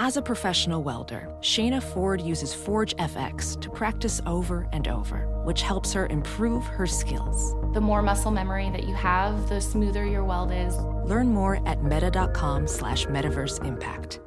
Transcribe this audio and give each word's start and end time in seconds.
As 0.00 0.16
a 0.16 0.22
professional 0.22 0.84
welder, 0.84 1.28
Shayna 1.40 1.82
Ford 1.82 2.20
uses 2.20 2.54
Forge 2.54 2.94
FX 2.98 3.60
to 3.60 3.68
practice 3.68 4.20
over 4.26 4.68
and 4.72 4.86
over, 4.86 5.26
which 5.42 5.62
helps 5.62 5.92
her 5.92 6.06
improve 6.06 6.64
her 6.66 6.86
skills. 6.86 7.52
The 7.74 7.80
more 7.80 8.00
muscle 8.00 8.30
memory 8.30 8.70
that 8.70 8.84
you 8.84 8.94
have, 8.94 9.48
the 9.48 9.60
smoother 9.60 10.06
your 10.06 10.22
weld 10.22 10.52
is. 10.52 10.76
Learn 11.04 11.34
more 11.34 11.60
at 11.66 11.82
meta.com 11.82 12.68
slash 12.68 13.06
metaverse 13.06 13.64
impact. 13.64 14.20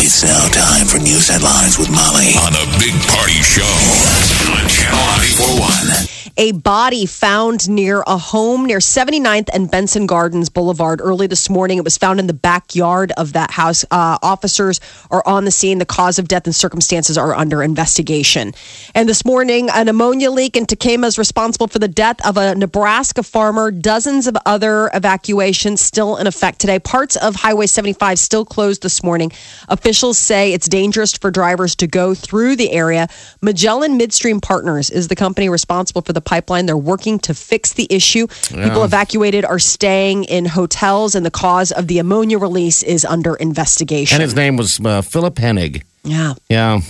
It's 0.00 0.22
now 0.22 0.48
time 0.50 0.86
for 0.86 0.98
news 0.98 1.28
headlines 1.28 1.76
with 1.76 1.90
Molly 1.90 2.38
on 2.38 2.52
the 2.52 2.66
Big 2.78 2.94
Party 3.10 3.42
Show 3.42 3.64
on 4.54 4.68
Channel 4.68 5.00
941. 5.00 6.17
A 6.36 6.52
body 6.52 7.06
found 7.06 7.68
near 7.68 8.02
a 8.06 8.18
home 8.18 8.66
near 8.66 8.78
79th 8.78 9.48
and 9.52 9.70
Benson 9.70 10.06
Gardens 10.06 10.48
Boulevard 10.48 11.00
early 11.00 11.26
this 11.26 11.48
morning. 11.48 11.78
It 11.78 11.84
was 11.84 11.96
found 11.96 12.20
in 12.20 12.26
the 12.26 12.34
backyard 12.34 13.12
of 13.16 13.32
that 13.32 13.50
house. 13.50 13.84
Uh, 13.90 14.18
officers 14.22 14.80
are 15.10 15.22
on 15.26 15.44
the 15.44 15.50
scene. 15.50 15.78
The 15.78 15.86
cause 15.86 16.18
of 16.18 16.28
death 16.28 16.46
and 16.46 16.54
circumstances 16.54 17.16
are 17.16 17.34
under 17.34 17.62
investigation. 17.62 18.52
And 18.94 19.08
this 19.08 19.24
morning, 19.24 19.68
an 19.70 19.88
ammonia 19.88 20.30
leak 20.30 20.56
in 20.56 20.66
Tekamah 20.66 21.06
is 21.06 21.18
responsible 21.18 21.68
for 21.68 21.78
the 21.78 21.88
death 21.88 22.24
of 22.26 22.36
a 22.36 22.54
Nebraska 22.54 23.22
farmer. 23.22 23.70
Dozens 23.70 24.26
of 24.26 24.36
other 24.46 24.90
evacuations 24.94 25.80
still 25.80 26.16
in 26.16 26.26
effect 26.26 26.60
today. 26.60 26.78
Parts 26.78 27.16
of 27.16 27.36
Highway 27.36 27.66
75 27.66 28.18
still 28.18 28.44
closed 28.44 28.82
this 28.82 29.02
morning. 29.02 29.32
Officials 29.68 30.18
say 30.18 30.52
it's 30.52 30.68
dangerous 30.68 31.12
for 31.12 31.30
drivers 31.30 31.76
to 31.76 31.86
go 31.86 32.14
through 32.14 32.56
the 32.56 32.72
area. 32.72 33.08
Magellan 33.40 33.96
Midstream 33.96 34.40
Partners 34.40 34.90
is 34.90 35.08
the 35.08 35.16
company 35.16 35.48
responsible 35.48 36.02
for 36.02 36.12
the 36.12 36.17
pipeline. 36.20 36.66
They're 36.66 36.76
working 36.76 37.18
to 37.20 37.34
fix 37.34 37.72
the 37.72 37.86
issue. 37.90 38.26
People 38.26 38.84
evacuated 38.84 39.44
are 39.44 39.58
staying 39.58 40.24
in 40.24 40.44
hotels, 40.44 41.14
and 41.14 41.24
the 41.24 41.30
cause 41.30 41.72
of 41.72 41.86
the 41.86 41.98
ammonia 41.98 42.38
release 42.38 42.82
is 42.82 43.04
under 43.04 43.34
investigation. 43.36 44.16
And 44.16 44.22
his 44.22 44.34
name 44.34 44.56
was 44.56 44.80
uh, 44.84 45.02
Philip 45.02 45.34
Hennig. 45.36 45.82
yeah. 46.04 46.34
Yeah. 46.48 46.80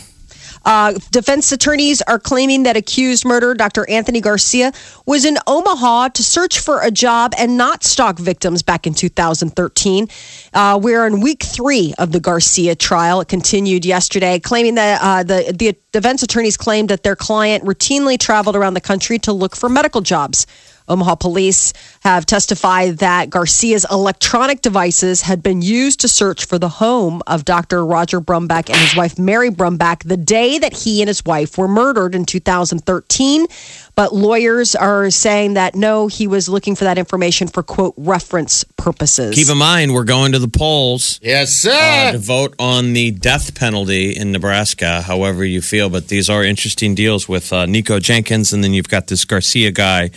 Uh, 0.68 0.92
defense 1.12 1.50
attorneys 1.50 2.02
are 2.02 2.18
claiming 2.18 2.64
that 2.64 2.76
accused 2.76 3.24
murderer 3.24 3.54
Dr. 3.54 3.88
Anthony 3.88 4.20
Garcia 4.20 4.70
was 5.06 5.24
in 5.24 5.38
Omaha 5.46 6.08
to 6.08 6.22
search 6.22 6.58
for 6.58 6.82
a 6.82 6.90
job 6.90 7.32
and 7.38 7.56
not 7.56 7.84
stalk 7.84 8.18
victims 8.18 8.62
back 8.62 8.86
in 8.86 8.92
2013. 8.92 10.08
Uh, 10.52 10.78
we're 10.82 11.06
in 11.06 11.20
week 11.22 11.42
three 11.42 11.94
of 11.98 12.12
the 12.12 12.20
Garcia 12.20 12.74
trial. 12.74 13.22
It 13.22 13.28
continued 13.28 13.86
yesterday, 13.86 14.38
claiming 14.38 14.74
that 14.74 15.00
uh, 15.00 15.22
the, 15.22 15.56
the 15.58 15.74
defense 15.92 16.22
attorneys 16.22 16.58
claimed 16.58 16.90
that 16.90 17.02
their 17.02 17.16
client 17.16 17.64
routinely 17.64 18.18
traveled 18.18 18.54
around 18.54 18.74
the 18.74 18.82
country 18.82 19.18
to 19.20 19.32
look 19.32 19.56
for 19.56 19.70
medical 19.70 20.02
jobs. 20.02 20.46
Omaha 20.88 21.16
police 21.16 21.72
have 22.00 22.26
testified 22.26 22.98
that 22.98 23.30
Garcia's 23.30 23.86
electronic 23.90 24.62
devices 24.62 25.22
had 25.22 25.42
been 25.42 25.62
used 25.62 26.00
to 26.00 26.08
search 26.08 26.46
for 26.46 26.58
the 26.58 26.68
home 26.68 27.22
of 27.26 27.44
Dr. 27.44 27.84
Roger 27.84 28.20
Brumback 28.20 28.68
and 28.70 28.76
his 28.76 28.96
wife 28.96 29.18
Mary 29.18 29.50
Brumback 29.50 30.02
the 30.04 30.16
day 30.16 30.58
that 30.58 30.72
he 30.72 31.00
and 31.02 31.08
his 31.08 31.24
wife 31.24 31.58
were 31.58 31.68
murdered 31.68 32.14
in 32.14 32.24
2013. 32.24 33.46
But 33.94 34.14
lawyers 34.14 34.76
are 34.76 35.10
saying 35.10 35.54
that 35.54 35.74
no, 35.74 36.06
he 36.06 36.28
was 36.28 36.48
looking 36.48 36.76
for 36.76 36.84
that 36.84 36.98
information 36.98 37.48
for 37.48 37.62
quote 37.64 37.94
reference 37.96 38.62
purposes. 38.76 39.34
Keep 39.34 39.48
in 39.48 39.58
mind, 39.58 39.92
we're 39.92 40.04
going 40.04 40.32
to 40.32 40.38
the 40.38 40.46
polls 40.48 41.18
Yes, 41.22 41.52
sir. 41.52 41.72
uh, 41.72 42.12
to 42.12 42.18
vote 42.18 42.54
on 42.60 42.92
the 42.92 43.10
death 43.10 43.56
penalty 43.56 44.12
in 44.16 44.30
Nebraska, 44.30 45.02
however 45.02 45.44
you 45.44 45.60
feel. 45.60 45.90
But 45.90 46.06
these 46.08 46.30
are 46.30 46.44
interesting 46.44 46.94
deals 46.94 47.28
with 47.28 47.52
uh, 47.52 47.66
Nikko 47.66 47.98
Jenkins, 47.98 48.52
and 48.52 48.62
then 48.62 48.72
you've 48.72 48.88
got 48.88 49.08
this 49.08 49.24
Garcia 49.24 49.72
guy 49.72 50.10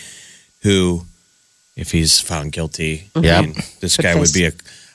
who, 0.62 1.04
if 1.76 1.90
he's 1.92 2.20
found 2.20 2.52
guilty, 2.52 3.08
I 3.14 3.20
mean, 3.20 3.54
this 3.80 3.96
guy 3.96 4.14
would 4.18 4.32
be 4.32 4.46
a, 4.46 4.52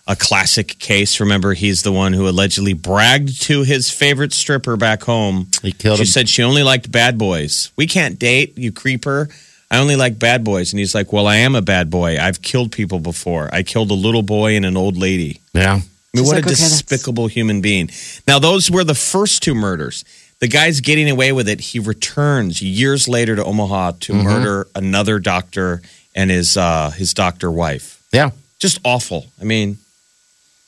a 0.08 0.16
classic 0.16 0.80
case. 0.80 1.20
Remember, 1.20 1.54
he's 1.54 1.84
the 1.84 1.92
one 1.92 2.14
who 2.14 2.28
allegedly 2.30 2.74
bragged 2.74 3.42
to 3.44 3.64
his 3.64 3.90
favorite 3.92 4.34
stripper 4.34 4.78
back 4.78 5.04
home. 5.04 5.48
He 5.62 5.72
killed 5.72 5.98
She 5.98 6.04
him. 6.04 6.08
said 6.08 6.30
she 6.30 6.44
only 6.44 6.64
liked 6.64 6.92
bad 6.92 7.18
boys. 7.18 7.72
We 7.76 7.88
can't 7.88 8.18
date, 8.20 8.58
you 8.58 8.72
creeper. 8.72 9.30
I 9.70 9.80
only 9.80 9.98
like 9.98 10.18
bad 10.18 10.46
boys. 10.46 10.72
And 10.72 10.80
he's 10.80 10.96
like, 10.96 11.12
Well, 11.12 11.28
I 11.28 11.36
am 11.38 11.54
a 11.56 11.62
bad 11.62 11.90
boy. 11.90 12.18
I've 12.18 12.42
killed 12.42 12.72
people 12.72 13.00
before. 13.00 13.50
I 13.52 13.64
killed 13.64 13.92
a 13.92 13.96
little 13.96 14.22
boy 14.24 14.56
and 14.56 14.66
an 14.66 14.78
old 14.78 14.96
lady. 14.98 15.42
yeah. 15.54 15.74
I 16.14 16.20
mean, 16.20 16.24
She's 16.24 16.28
what 16.28 16.36
like, 16.38 16.46
a 16.46 16.48
"Okay, 16.48 16.56
that's- 16.56 16.72
despicable 16.82 17.28
human 17.28 17.60
being. 17.62 17.90
Now, 18.28 18.40
those 18.40 18.72
were 18.72 18.86
the 18.86 18.96
first 18.96 19.44
two 19.44 19.54
murders. 19.54 20.06
The 20.40 20.48
guy's 20.48 20.82
getting 20.82 21.10
away 21.10 21.32
with 21.32 21.50
it. 21.50 21.60
He 21.60 21.80
returns 21.80 22.62
years 22.62 23.08
later 23.08 23.36
to 23.36 23.44
Omaha 23.44 23.92
to 24.02 24.14
Mm-hmm. 24.14 24.24
murder 24.24 24.68
another 24.76 25.20
doctor 25.20 25.82
and 26.16 26.30
his 26.30 26.56
uh, 26.58 26.92
his 26.92 27.14
doctor 27.14 27.50
wife. 27.52 28.02
Yeah. 28.12 28.32
Just 28.60 28.80
awful. 28.84 29.26
I 29.42 29.44
mean, 29.46 29.78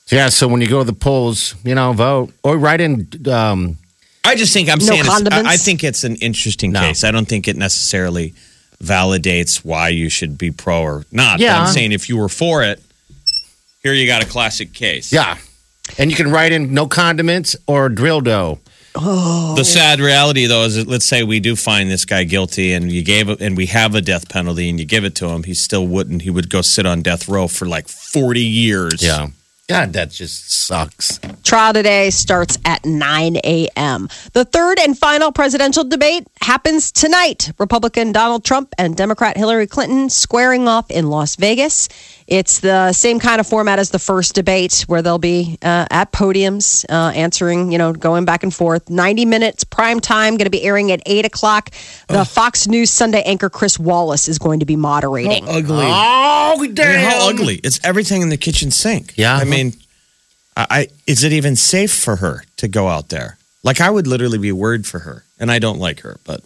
Yeah. 0.10 0.30
So 0.30 0.48
when 0.48 0.62
you 0.62 0.68
go 0.68 0.80
to 0.80 0.86
the 0.86 0.94
polls, 0.94 1.56
you 1.64 1.76
know, 1.76 1.94
vote 1.94 2.32
or 2.44 2.58
write 2.58 2.82
in. 2.82 3.08
Um, 3.28 3.78
I 4.26 4.36
just 4.36 4.54
think 4.54 4.70
I'm 4.70 4.80
No 4.80 4.86
saying 4.86 5.04
it's. 5.06 5.32
I, 5.32 5.54
I 5.54 5.58
think 5.58 5.84
it's 5.84 6.04
an 6.04 6.16
interesting 6.18 6.72
No. 6.72 6.82
case. 6.82 7.04
I 7.04 7.12
don't 7.12 7.28
think 7.28 7.48
it 7.48 7.56
necessarily 7.56 8.34
validates 8.84 9.64
why 9.66 9.90
you 9.90 10.10
should 10.10 10.38
be 10.38 10.52
pro 10.52 10.82
or 10.82 11.06
not. 11.12 11.38
But 11.38 11.44
Yeah. 11.44 11.62
I'm 11.62 11.74
saying 11.74 11.92
if 11.92 12.10
you 12.10 12.18
were 12.18 12.30
for 12.30 12.64
it, 12.64 12.82
here 13.84 13.94
you 13.94 14.08
got 14.08 14.24
a 14.24 14.28
classic 14.28 14.74
case. 14.74 15.12
yeah. 15.12 15.38
And 15.98 16.12
you 16.12 16.18
can 16.18 16.30
write 16.32 16.52
in 16.52 16.74
no 16.74 16.86
condiments 16.88 17.56
or 17.66 17.90
drill 17.90 18.22
dough. 18.22 18.60
Oh. 18.96 19.56
The 19.56 19.66
sad 19.66 20.00
reality, 20.00 20.46
though, 20.46 20.64
is 20.64 20.76
that 20.76 20.88
let's 20.88 21.06
say 21.06 21.24
we 21.24 21.40
do 21.40 21.56
find 21.56 21.90
this 21.90 22.06
guy 22.06 22.24
guilty, 22.24 22.74
and 22.74 22.92
you 22.92 23.04
gave 23.04 23.30
it, 23.30 23.42
and 23.42 23.56
we 23.56 23.68
have 23.68 23.96
a 23.96 24.02
death 24.02 24.30
penalty, 24.30 24.70
and 24.70 24.80
you 24.80 24.86
give 24.86 25.04
it 25.04 25.16
to 25.16 25.28
him, 25.28 25.44
he 25.44 25.54
still 25.54 25.88
wouldn't. 25.88 26.24
He 26.24 26.30
would 26.30 26.50
go 26.50 26.62
sit 26.62 26.86
on 26.86 27.02
death 27.02 27.28
row 27.30 27.48
for 27.48 27.66
like 27.66 27.88
forty 27.88 28.42
years. 28.44 29.02
Yeah. 29.02 29.28
God, 29.70 29.94
that 29.94 30.10
just 30.10 30.52
sucks. 30.52 31.20
Trial 31.44 31.74
today 31.74 32.10
starts 32.10 32.58
at 32.66 32.84
9 32.84 33.36
a.m. 33.44 34.10
The 34.34 34.44
third 34.44 34.80
and 34.80 34.98
final 34.98 35.32
presidential 35.32 35.84
debate 35.84 36.26
happens 36.42 36.92
tonight. 36.92 37.52
Republican 37.60 38.12
Donald 38.12 38.44
Trump 38.44 38.74
and 38.80 38.98
Democrat 38.98 39.38
Hillary 39.38 39.68
Clinton 39.68 40.10
squaring 40.10 40.68
off 40.68 40.90
in 40.90 41.12
Las 41.12 41.36
Vegas. 41.36 41.88
It's 42.30 42.60
the 42.60 42.94
same 42.94 43.20
kind 43.20 43.40
of 43.40 43.48
format 43.48 43.80
as 43.80 43.90
the 43.90 43.98
first 43.98 44.36
debate, 44.36 44.86
where 44.86 45.02
they'll 45.02 45.18
be 45.18 45.58
uh, 45.64 45.88
at 45.90 46.12
podiums 46.12 46.86
uh, 46.88 47.12
answering, 47.16 47.72
you 47.72 47.80
know, 47.80 47.92
going 47.92 48.24
back 48.24 48.44
and 48.44 48.54
forth. 48.54 48.88
90 48.88 49.26
minutes 49.26 49.64
prime 49.64 50.00
time, 50.00 50.38
going 50.38 50.46
to 50.46 50.52
be 50.52 50.62
airing 50.62 50.92
at 50.92 51.02
8 51.08 51.26
o'clock. 51.26 51.72
The 52.08 52.24
Fox 52.24 52.68
News 52.68 52.92
Sunday 52.92 53.24
anchor 53.24 53.50
Chris 53.50 53.80
Wallace 53.80 54.28
is 54.28 54.38
going 54.38 54.60
to 54.60 54.68
be 54.68 54.76
moderating. 54.76 55.50
ugly. 55.50 55.88
Oh, 55.88 56.54
I 56.56 56.62
mean, 56.62 56.76
damn. 56.76 57.10
how 57.10 57.30
ugly! 57.30 57.56
It's 57.64 57.80
everything 57.84 58.22
in 58.22 58.30
the 58.30 58.38
kitchen 58.38 58.70
sink. 58.70 59.14
Yeah. 59.18 59.36
I 59.36 59.44
mean, 59.44 59.74
I, 60.56 60.68
I 60.70 60.88
is 61.08 61.24
it 61.24 61.34
even 61.34 61.56
safe 61.56 61.92
for 61.92 62.18
her 62.18 62.44
to 62.58 62.68
go 62.68 62.88
out 62.88 63.10
there? 63.10 63.40
Like, 63.64 63.82
I 63.82 63.90
would 63.90 64.06
literally 64.06 64.38
be 64.38 64.52
worried 64.52 64.86
for 64.86 65.00
her, 65.00 65.24
and 65.40 65.52
I 65.52 65.58
don't 65.58 65.80
like 65.80 66.02
her, 66.02 66.20
but 66.26 66.42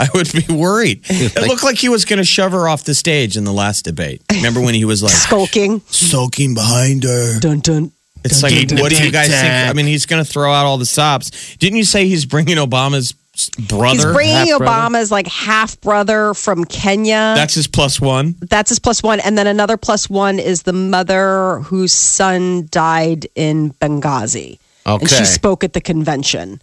I 0.00 0.08
would 0.14 0.32
be 0.32 0.52
worried. 0.52 1.02
It 1.10 1.46
looked 1.46 1.62
like 1.62 1.76
he 1.78 1.88
was 1.88 2.04
going 2.04 2.18
to 2.18 2.24
shove 2.24 2.52
her 2.52 2.68
off 2.68 2.84
the 2.84 2.94
stage 2.94 3.36
in 3.36 3.44
the 3.44 3.52
last 3.52 3.84
debate. 3.84 4.22
Remember 4.32 4.60
when 4.60 4.74
he 4.74 4.84
was 4.84 5.02
like 5.02 5.12
Skulking. 5.12 5.80
sulking 5.86 6.54
behind 6.54 7.04
her? 7.04 7.38
Dun 7.40 7.60
dun. 7.60 7.92
It's 8.24 8.42
like, 8.42 8.52
Dun, 8.54 8.66
dun, 8.66 8.80
what 8.80 8.90
do 8.90 8.96
you 8.96 9.04
dun, 9.04 9.12
guys 9.12 9.28
think? 9.28 9.42
dun. 9.42 9.68
I 9.68 9.72
mean, 9.74 9.86
he's 9.86 10.06
going 10.06 10.22
to 10.24 10.30
throw 10.30 10.52
out 10.52 10.66
all 10.66 10.78
the 10.78 10.86
stops. 10.86 11.56
Didn't 11.56 11.76
you 11.78 11.84
say 11.84 12.06
he's 12.06 12.26
bringing 12.26 12.56
Obama's 12.56 13.12
brother? 13.68 13.94
He's 13.94 14.04
bringing 14.04 14.34
half-brother? 14.34 14.64
Obama's 14.64 15.10
like 15.10 15.26
half 15.26 15.80
brother 15.80 16.34
from 16.34 16.64
Kenya. 16.64 17.32
That's 17.36 17.54
his 17.54 17.66
plus 17.66 18.00
one. 18.00 18.34
That's 18.40 18.68
his 18.70 18.78
plus 18.78 19.02
one. 19.02 19.20
And 19.20 19.36
then 19.38 19.46
another 19.46 19.76
plus 19.76 20.10
one 20.10 20.38
is 20.38 20.62
the 20.64 20.72
mother 20.72 21.60
whose 21.60 21.92
son 21.92 22.68
died 22.70 23.26
in 23.34 23.72
Benghazi. 23.74 24.58
And 24.86 25.08
she 25.08 25.24
spoke 25.24 25.62
at 25.64 25.72
the 25.74 25.80
convention. 25.80 26.60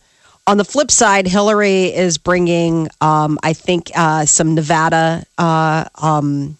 On 0.47 0.55
the 0.55 0.63
flip 0.63 0.89
side, 0.89 1.27
Hillary 1.27 1.93
is 1.93 2.17
bringing, 2.17 2.87
um, 3.01 3.37
I 3.43 3.51
think, 3.51 3.91
uh, 3.93 4.25
some 4.25 4.55
Nevada, 4.55 5.25
uh, 5.37 5.83
um, 6.01 6.57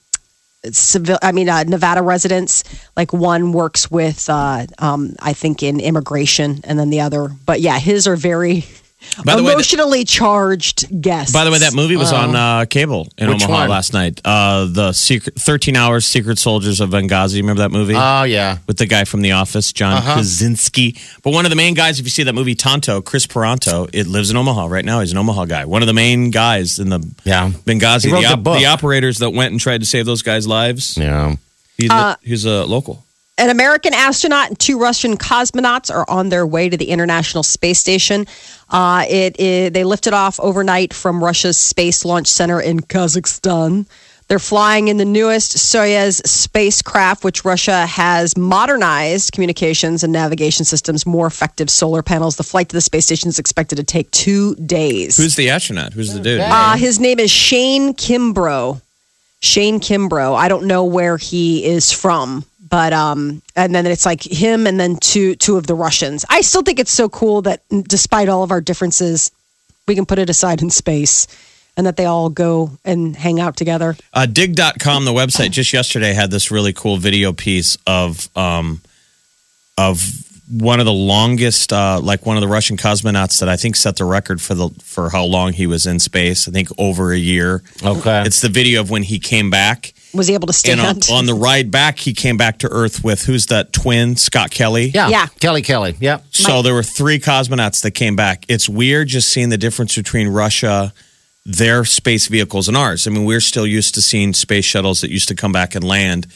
civil, 0.70 1.18
I 1.22 1.31
mean, 1.31 1.48
uh, 1.48 1.64
Nevada 1.64 2.02
residents. 2.02 2.66
Like 2.98 3.13
one 3.13 3.54
works 3.54 3.89
with, 3.89 4.30
uh, 4.30 4.66
um, 4.80 5.16
I 5.22 5.31
think, 5.31 5.63
in 5.63 5.80
immigration, 5.80 6.60
and 6.66 6.78
then 6.78 6.89
the 6.89 7.00
other. 7.00 7.31
But 7.45 7.62
yeah, 7.62 7.80
his 7.80 8.07
are 8.07 8.18
very 8.18 8.66
By 9.23 9.35
the 9.35 9.44
way, 9.44 9.49
that- 9.49 9.53
emotionally 9.53 10.03
charged 10.05 11.01
guests. 11.01 11.31
By 11.31 11.44
the 11.44 11.51
way, 11.51 11.59
that 11.59 11.73
movie 11.73 11.95
was 11.95 12.11
on 12.11 12.35
uh, 12.35 12.65
cable 12.65 13.07
in 13.17 13.29
Which 13.29 13.44
Omaha 13.44 13.61
one? 13.61 13.69
last 13.69 13.94
night. 13.94 14.19
Uh, 14.25 14.65
the 14.69 14.91
secret, 14.91 15.35
13 15.35 15.75
Hours 15.75 16.05
Secret 16.05 16.38
Soldiers 16.39 16.79
of 16.81 16.89
Benghazi. 16.89 17.38
Remember 17.38 17.61
that 17.61 17.71
movie? 17.71 17.94
Oh, 17.95 18.23
yeah. 18.23 18.57
With 18.67 18.77
the 18.77 18.85
guy 18.85 19.03
from 19.05 19.21
The 19.21 19.31
Office, 19.33 19.71
John 19.71 20.01
Krasinski. 20.01 20.95
But 21.23 21.31
one 21.33 21.45
of 21.45 21.49
the 21.51 21.55
main 21.55 21.73
guys, 21.73 21.99
if 21.99 22.05
you 22.05 22.09
see 22.09 22.23
that 22.23 22.33
movie, 22.35 22.55
Tanto, 22.55 23.01
Kris 23.01 23.27
Paronto, 23.27 23.89
it 23.94 24.07
lives 24.07 24.29
in 24.31 24.38
Omaha 24.38 24.65
right 24.65 24.85
now. 24.85 24.99
He's 25.01 25.11
an 25.11 25.17
Omaha 25.17 25.45
guy. 25.45 25.65
One 25.65 25.81
of 25.83 25.88
the 25.88 25.94
main 25.94 26.31
guys 26.31 26.79
in 26.79 26.89
the 26.89 26.99
Yeah. 27.23 27.49
Benghazi. 27.65 28.05
He 28.07 28.11
wrote 28.13 28.23
the, 28.23 28.29
the 28.29 28.38
book. 28.38 28.57
the 28.57 28.65
operators 28.65 29.19
that 29.19 29.29
went 29.31 29.51
and 29.51 29.59
tried 29.59 29.79
to 29.81 29.85
save 29.85 30.05
those 30.05 30.21
guys' 30.21 30.47
lives. 30.47 30.97
Yeah. 30.97 31.35
He's, 31.77 31.91
a, 31.91 32.17
he's 32.23 32.45
a 32.45 32.65
local. 32.65 33.03
An 33.39 33.50
American 33.50 33.94
astronaut 33.94 34.50
and 34.50 34.60
two 34.60 34.80
Russian 34.80 35.16
cosmonauts 35.16 35.94
are 35.94 36.06
on 36.10 36.30
their 36.30 36.45
way 36.48 36.69
to 36.69 36.78
the 36.78 36.89
International 36.89 37.44
Space 37.44 37.80
Station. 37.80 38.25
Uh, 38.69 39.06
it, 39.07 39.39
it 39.39 39.74
they 39.74 39.84
lifted 39.84 40.13
off 40.13 40.39
overnight 40.39 40.92
from 40.94 41.24
Russia's 41.24 41.57
Space 41.57 42.04
Launch 42.04 42.28
Center 42.28 42.60
in 42.60 42.80
Kazakhstan. 42.80 43.86
They're 44.28 44.39
flying 44.39 44.89
in 44.89 44.98
the 44.98 45.06
newest 45.06 45.56
Soyuz 45.56 46.25
spacecraft, 46.28 47.24
which 47.24 47.45
Russia 47.45 47.86
has 47.86 48.36
modernized 48.36 49.31
communications 49.31 50.04
and 50.04 50.12
navigation 50.12 50.66
systems, 50.66 51.06
more 51.06 51.28
effective 51.28 51.69
solar 51.69 52.01
panels. 52.01 52.36
The 52.36 52.44
flight 52.44 52.68
to 52.69 52.75
the 52.75 52.81
space 52.81 53.06
station 53.06 53.30
is 53.30 53.40
expected 53.40 53.78
to 53.78 53.86
take 53.86 54.12
two 54.12 54.56
days. 54.56 55.16
Who's 55.16 55.38
the 55.38 55.50
astronaut? 55.50 55.94
Who's 55.94 56.13
the 56.13 56.19
dude? 56.19 56.42
Uh, 56.42 56.75
his 56.75 57.00
name 57.00 57.19
is 57.19 57.31
Shane 57.31 57.94
Kimbrough. 57.94 58.81
Shane 59.40 59.80
Kimbrough. 59.80 60.36
I 60.36 60.50
don't 60.50 60.66
know 60.66 60.83
where 60.83 61.16
he 61.16 61.63
is 61.63 61.92
from, 61.92 62.44
but 62.69 62.94
um, 62.94 63.42
and 63.56 63.74
then 63.74 63.86
it's 63.86 64.06
like 64.06 64.24
him 64.24 64.68
and 64.68 64.80
then 64.80 64.98
two 64.98 65.36
two 65.36 65.58
of 65.58 65.68
the 65.68 65.75
Russians. 65.75 66.25
I 66.30 66.42
still 66.42 66.62
think 66.62 66.80
it's 66.80 66.92
so 66.92 67.10
cool 67.10 67.42
that 67.44 67.62
despite 67.69 68.30
all 68.30 68.44
of 68.44 68.52
our 68.52 68.62
differences, 68.62 69.31
we 69.88 69.96
can 69.96 70.06
put 70.06 70.19
it 70.19 70.30
aside 70.30 70.62
in 70.62 70.69
space, 70.69 71.28
and 71.75 71.86
that 71.86 71.98
they 71.98 72.06
all 72.06 72.30
go 72.30 72.72
and 72.84 73.16
hang 73.16 73.40
out 73.40 73.56
together. 73.56 73.96
Uh, 74.14 74.25
digg.com, 74.25 75.06
the 75.06 75.12
website, 75.12 75.52
just 75.52 75.74
yesterday 75.74 76.14
had 76.14 76.31
this 76.31 76.52
really 76.52 76.74
cool 76.74 76.98
video 76.98 77.34
piece 77.34 77.78
of 77.86 78.30
um, 78.36 78.81
of 79.78 80.02
one 80.50 80.80
of 80.80 80.86
the 80.86 80.94
longest, 80.94 81.74
uh, 81.74 82.00
like 82.02 82.25
one 82.25 82.38
of 82.38 82.42
the 82.42 82.48
Russian 82.48 82.78
cosmonauts 82.78 83.40
that 83.40 83.50
I 83.50 83.58
think 83.58 83.75
set 83.75 83.98
the 83.98 84.06
record 84.06 84.42
for 84.42 84.56
the 84.56 84.69
for 84.81 85.10
how 85.10 85.25
long 85.25 85.54
he 85.54 85.68
was 85.68 85.86
in 85.86 86.00
space. 86.00 86.48
I 86.48 86.52
think 86.52 86.69
over 86.78 87.12
a 87.12 87.18
year. 87.18 87.64
Okay. 87.84 88.24
It's 88.25 88.42
the 88.42 88.50
video 88.50 88.81
of 88.81 88.90
when 88.90 89.04
he 89.04 89.19
came 89.19 89.50
back. 89.50 89.94
Was 90.13 90.27
he 90.27 90.33
able 90.33 90.48
to 90.48 90.71
And 90.71 90.80
on, 90.80 91.00
on 91.12 91.25
the 91.25 91.33
ride 91.33 91.69
back, 91.69 92.00
he 92.00 92.13
came 92.13 92.38
back 92.38 92.59
to 92.59 92.68
Earth 92.69 93.04
with 93.04 93.25
who's 93.25 93.48
that 93.48 93.74
twin, 93.74 94.15
Scott 94.15 94.51
Kelly. 94.51 94.88
yeah. 94.89 95.09
Yeah. 95.09 95.27
Kelly 95.39 95.62
Kelly. 95.62 95.95
Yep. 96.00 96.25
So 96.31 96.62
there 96.62 96.74
were 96.74 96.83
three 96.83 97.19
cosmonauts 97.19 97.81
that 97.83 97.92
came 97.92 98.15
back. 98.15 98.45
It's 98.48 98.69
weird 98.69 99.09
just 99.09 99.30
seeing 99.30 99.50
the 99.50 99.57
difference 99.57 99.95
between 99.95 100.30
Russia, 100.30 100.94
their 101.45 101.86
space 101.86 102.27
vehicles, 102.27 102.68
and 102.68 102.77
ours. 102.77 103.06
I 103.06 103.12
mean, 103.12 103.25
we're 103.25 103.42
still 103.42 103.68
used 103.68 103.95
to 103.95 104.01
seeing 104.01 104.33
space 104.33 104.65
shuttles 104.65 105.01
that 105.01 105.12
used 105.12 105.27
to 105.27 105.36
come 105.36 105.51
back 105.51 105.75
and 105.75 105.83
land. 105.83 106.27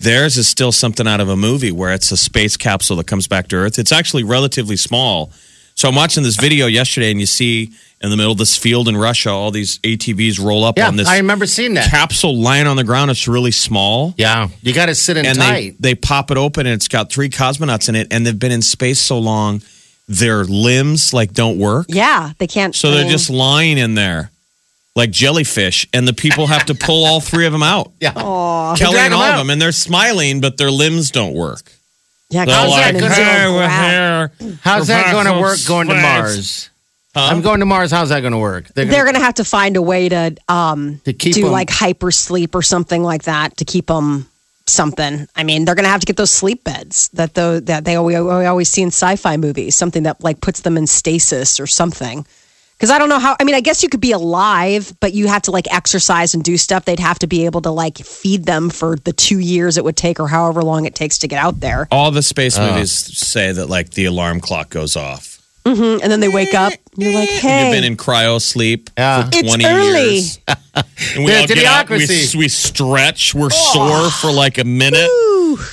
Theirs 0.00 0.36
is 0.36 0.46
still 0.46 0.72
something 0.72 1.06
out 1.08 1.20
of 1.20 1.28
a 1.28 1.36
movie 1.36 1.72
where 1.72 1.92
it's 1.92 2.12
a 2.12 2.16
space 2.16 2.56
capsule 2.56 2.96
that 2.96 3.06
comes 3.06 3.26
back 3.26 3.48
to 3.48 3.56
Earth. 3.56 3.78
It's 3.78 3.92
actually 3.92 4.22
relatively 4.22 4.76
small. 4.76 5.32
So 5.78 5.88
I'm 5.88 5.94
watching 5.94 6.24
this 6.24 6.34
video 6.34 6.66
yesterday, 6.66 7.12
and 7.12 7.20
you 7.20 7.26
see 7.26 7.70
in 8.00 8.10
the 8.10 8.16
middle 8.16 8.32
of 8.32 8.38
this 8.38 8.56
field 8.56 8.88
in 8.88 8.96
Russia, 8.96 9.30
all 9.30 9.52
these 9.52 9.78
ATVs 9.78 10.44
roll 10.44 10.64
up 10.64 10.76
Yeah. 10.76 10.88
on 10.88 10.96
this 10.96 11.06
I 11.06 11.18
remember 11.18 11.46
seeing 11.46 11.74
that. 11.74 11.88
capsule 11.88 12.36
lying 12.36 12.66
on 12.66 12.76
the 12.76 12.82
ground. 12.82 13.12
It's 13.12 13.28
really 13.28 13.52
small 13.52 14.12
yeah. 14.18 14.48
You 14.60 14.74
got 14.74 14.86
to 14.86 14.94
sit 14.96 15.16
in 15.16 15.24
and 15.24 15.38
tight. 15.38 15.76
they, 15.80 15.90
they 15.90 15.94
pop 15.94 16.32
it 16.32 16.36
open 16.36 16.66
and 16.66 16.74
it's 16.74 16.88
got 16.88 17.12
three 17.12 17.28
cosmonauts 17.30 17.88
in 17.88 17.94
it 17.94 18.08
and 18.12 18.26
they've 18.26 18.36
been 18.38 18.50
in 18.50 18.60
space 18.62 19.00
so 19.00 19.20
long 19.20 19.62
their 20.08 20.42
limbs 20.44 21.12
like 21.14 21.32
don't 21.32 21.58
work 21.58 21.86
yeah, 21.90 22.32
they 22.38 22.48
can't. 22.48 22.74
so 22.74 22.88
I 22.88 22.94
they're 22.94 23.02
mean, 23.04 23.12
just 23.12 23.30
lying 23.30 23.78
in 23.78 23.94
there 23.94 24.32
like 24.96 25.10
jellyfish 25.12 25.86
and 25.92 26.08
the 26.08 26.12
people 26.12 26.48
have 26.48 26.66
to 26.66 26.74
pull 26.74 27.04
all 27.06 27.20
three 27.20 27.46
of 27.46 27.52
them 27.52 27.62
out 27.62 27.92
yeah. 28.00 28.12
kelly 28.12 28.96
and 28.96 29.12
and 29.12 29.12
'em 29.14 29.18
all 29.20 29.22
of 29.22 29.38
them 29.38 29.50
and 29.50 29.62
they're 29.62 29.70
smiling 29.70 30.40
but 30.40 30.56
their 30.56 30.70
limbs 30.72 31.12
don't 31.12 31.34
work 31.34 31.72
yeah, 32.30 32.44
they're 32.44 32.54
God's 32.54 32.70
like 32.70 33.00
gonna 33.00 33.14
"Hey, 33.14 33.48
we're 33.50 33.68
here. 33.68 34.58
How's 34.62 34.88
that 34.88 35.12
going 35.12 35.26
to 35.26 35.40
work 35.40 35.58
going 35.66 35.88
to 35.88 35.94
Space." 35.94 36.02
Mars? 36.02 36.70
I'm 37.14 37.40
going 37.40 37.60
to 37.60 37.66
Mars. 37.66 37.90
How's 37.90 38.10
that 38.10 38.20
going 38.20 38.32
to 38.32 38.38
work? 38.38 38.68
They're 38.74 38.84
They're 38.84 39.04
going 39.04 39.14
to 39.16 39.20
have 39.20 39.34
to 39.34 39.44
find 39.44 39.76
a 39.76 39.82
way 39.82 40.08
to 40.08 40.36
um 40.48 41.00
To 41.04 41.12
keep 41.12 41.34
do 41.34 41.46
'em- 41.46 41.52
like 41.52 41.70
hyper 41.70 42.10
sleep 42.10 42.54
or 42.54 42.62
something 42.62 43.02
like 43.02 43.24
that 43.24 43.56
to 43.56 43.64
keep 43.64 43.86
them 43.86 44.28
something. 44.66 45.26
I 45.34 45.42
mean, 45.42 45.64
they're 45.64 45.74
going 45.74 45.84
to 45.84 45.90
have 45.90 46.00
to 46.00 46.06
get 46.06 46.16
those 46.16 46.30
sleep 46.30 46.62
beds 46.64 47.08
that 47.14 47.34
though 47.34 47.60
that 47.60 47.84
they 47.84 47.98
we 47.98 48.20
we 48.20 48.44
always 48.46 48.68
see 48.68 48.82
in 48.82 48.88
sci-fi 48.88 49.36
movies, 49.36 49.74
something 49.74 50.02
that 50.04 50.22
like 50.22 50.40
puts 50.40 50.60
them 50.60 50.76
in 50.76 50.86
stasis 50.86 51.58
or 51.58 51.66
something. 51.66 52.26
Because 52.78 52.90
I 52.90 52.98
don't 52.98 53.08
know 53.08 53.18
how. 53.18 53.36
I 53.40 53.44
mean, 53.44 53.56
I 53.56 53.60
guess 53.60 53.82
you 53.82 53.88
could 53.88 54.00
be 54.00 54.12
alive, 54.12 54.94
but 55.00 55.12
you 55.12 55.26
have 55.26 55.42
to 55.42 55.50
like 55.50 55.66
exercise 55.72 56.32
and 56.34 56.44
do 56.44 56.56
stuff. 56.56 56.84
They'd 56.84 57.00
have 57.00 57.18
to 57.18 57.26
be 57.26 57.44
able 57.44 57.60
to 57.62 57.70
like 57.70 57.98
feed 57.98 58.44
them 58.44 58.70
for 58.70 58.94
the 58.96 59.12
two 59.12 59.40
years 59.40 59.76
it 59.76 59.84
would 59.84 59.96
take, 59.96 60.20
or 60.20 60.28
however 60.28 60.62
long 60.62 60.84
it 60.84 60.94
takes 60.94 61.18
to 61.18 61.28
get 61.28 61.42
out 61.42 61.58
there. 61.58 61.88
all 61.90 62.12
the 62.12 62.22
space 62.22 62.56
oh. 62.56 62.70
movies 62.70 62.92
say 62.92 63.50
that 63.50 63.68
like 63.68 63.90
the 63.90 64.04
alarm 64.04 64.40
clock 64.40 64.70
goes 64.70 64.96
off 64.96 65.42
mm-hmm, 65.64 66.02
And 66.02 66.12
then 66.12 66.20
they 66.20 66.28
wake 66.28 66.54
up. 66.54 66.72
And 66.94 67.02
you're 67.02 67.14
like, 67.14 67.28
hey, 67.28 67.64
You've 67.66 67.74
been 67.74 67.84
in 67.84 67.96
cryo 67.96 68.40
sleep 68.40 68.90
Yeah. 68.98 69.22
for 69.24 69.28
It's 69.32 69.48
20 69.48 69.64
early. 69.66 70.12
years. 70.14 70.38
And 71.16 71.24
we 71.24 71.32
Yeah, 71.32 71.40
all 71.40 71.46
get 71.48 71.64
out, 71.64 71.88
we, 71.90 71.98
we 72.36 72.48
stretch, 72.48 73.34
we're 73.34 73.50
sore 73.50 74.10
for 74.10 74.30
like 74.30 74.58
a 74.58 74.64
minute. 74.64 75.10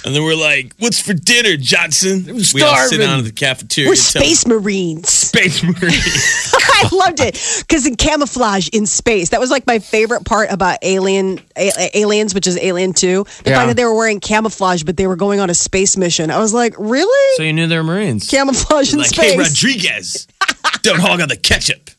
And 0.04 0.16
then 0.16 0.24
we're 0.24 0.36
like, 0.36 0.74
what's 0.80 1.00
for 1.00 1.14
dinner, 1.14 1.58
Johnson? 1.58 2.26
We 2.26 2.32
all 2.34 2.40
sit 2.40 2.58
starving. 2.58 3.00
down 3.02 3.20
at 3.20 3.26
the 3.26 3.32
cafeteria. 3.32 3.90
we're 3.90 3.94
and 3.94 4.02
tell- 4.02 4.22
space 4.24 4.48
marines. 4.48 5.10
Space 5.10 5.62
Marines. 5.64 6.54
I 6.56 6.90
loved 6.92 7.20
it 7.20 7.34
because 7.68 7.86
in 7.86 7.96
camouflage 7.98 8.68
in 8.70 8.88
space, 8.88 9.30
that 9.30 9.40
was 9.40 9.52
like 9.52 9.68
my 9.68 9.78
favorite 9.78 10.26
part 10.26 10.50
about 10.52 10.80
Alien, 10.82 11.40
A- 11.56 11.98
Aliens, 12.00 12.34
which 12.34 12.48
is 12.48 12.58
Alien 12.58 12.94
Two. 12.94 13.26
The 13.44 13.52
Yeah. 13.52 13.58
fact 13.58 13.68
that 13.70 13.76
they 13.78 13.86
were 13.86 13.96
wearing 13.96 14.20
camouflage, 14.20 14.82
but 14.84 14.98
they 14.98 15.06
were 15.06 15.16
going 15.18 15.40
on 15.40 15.50
a 15.52 15.54
space 15.56 15.98
mission. 15.98 16.32
I 16.32 16.40
was 16.40 16.54
like, 16.54 16.74
really? 16.80 17.36
so 17.38 17.44
you 17.44 17.54
knew 17.54 17.68
they 17.68 17.78
were 17.78 17.84
Marines. 17.84 18.28
camouflage 18.28 18.92
in 18.94 19.04
space. 19.04 19.18
like, 19.18 19.28
hey. 19.32 19.38
Rodriguez, 19.38 20.28
don't 20.81 21.00
hog 21.00 21.21
on 21.21 21.30
the 21.30 21.38
ketchup. 21.38 21.89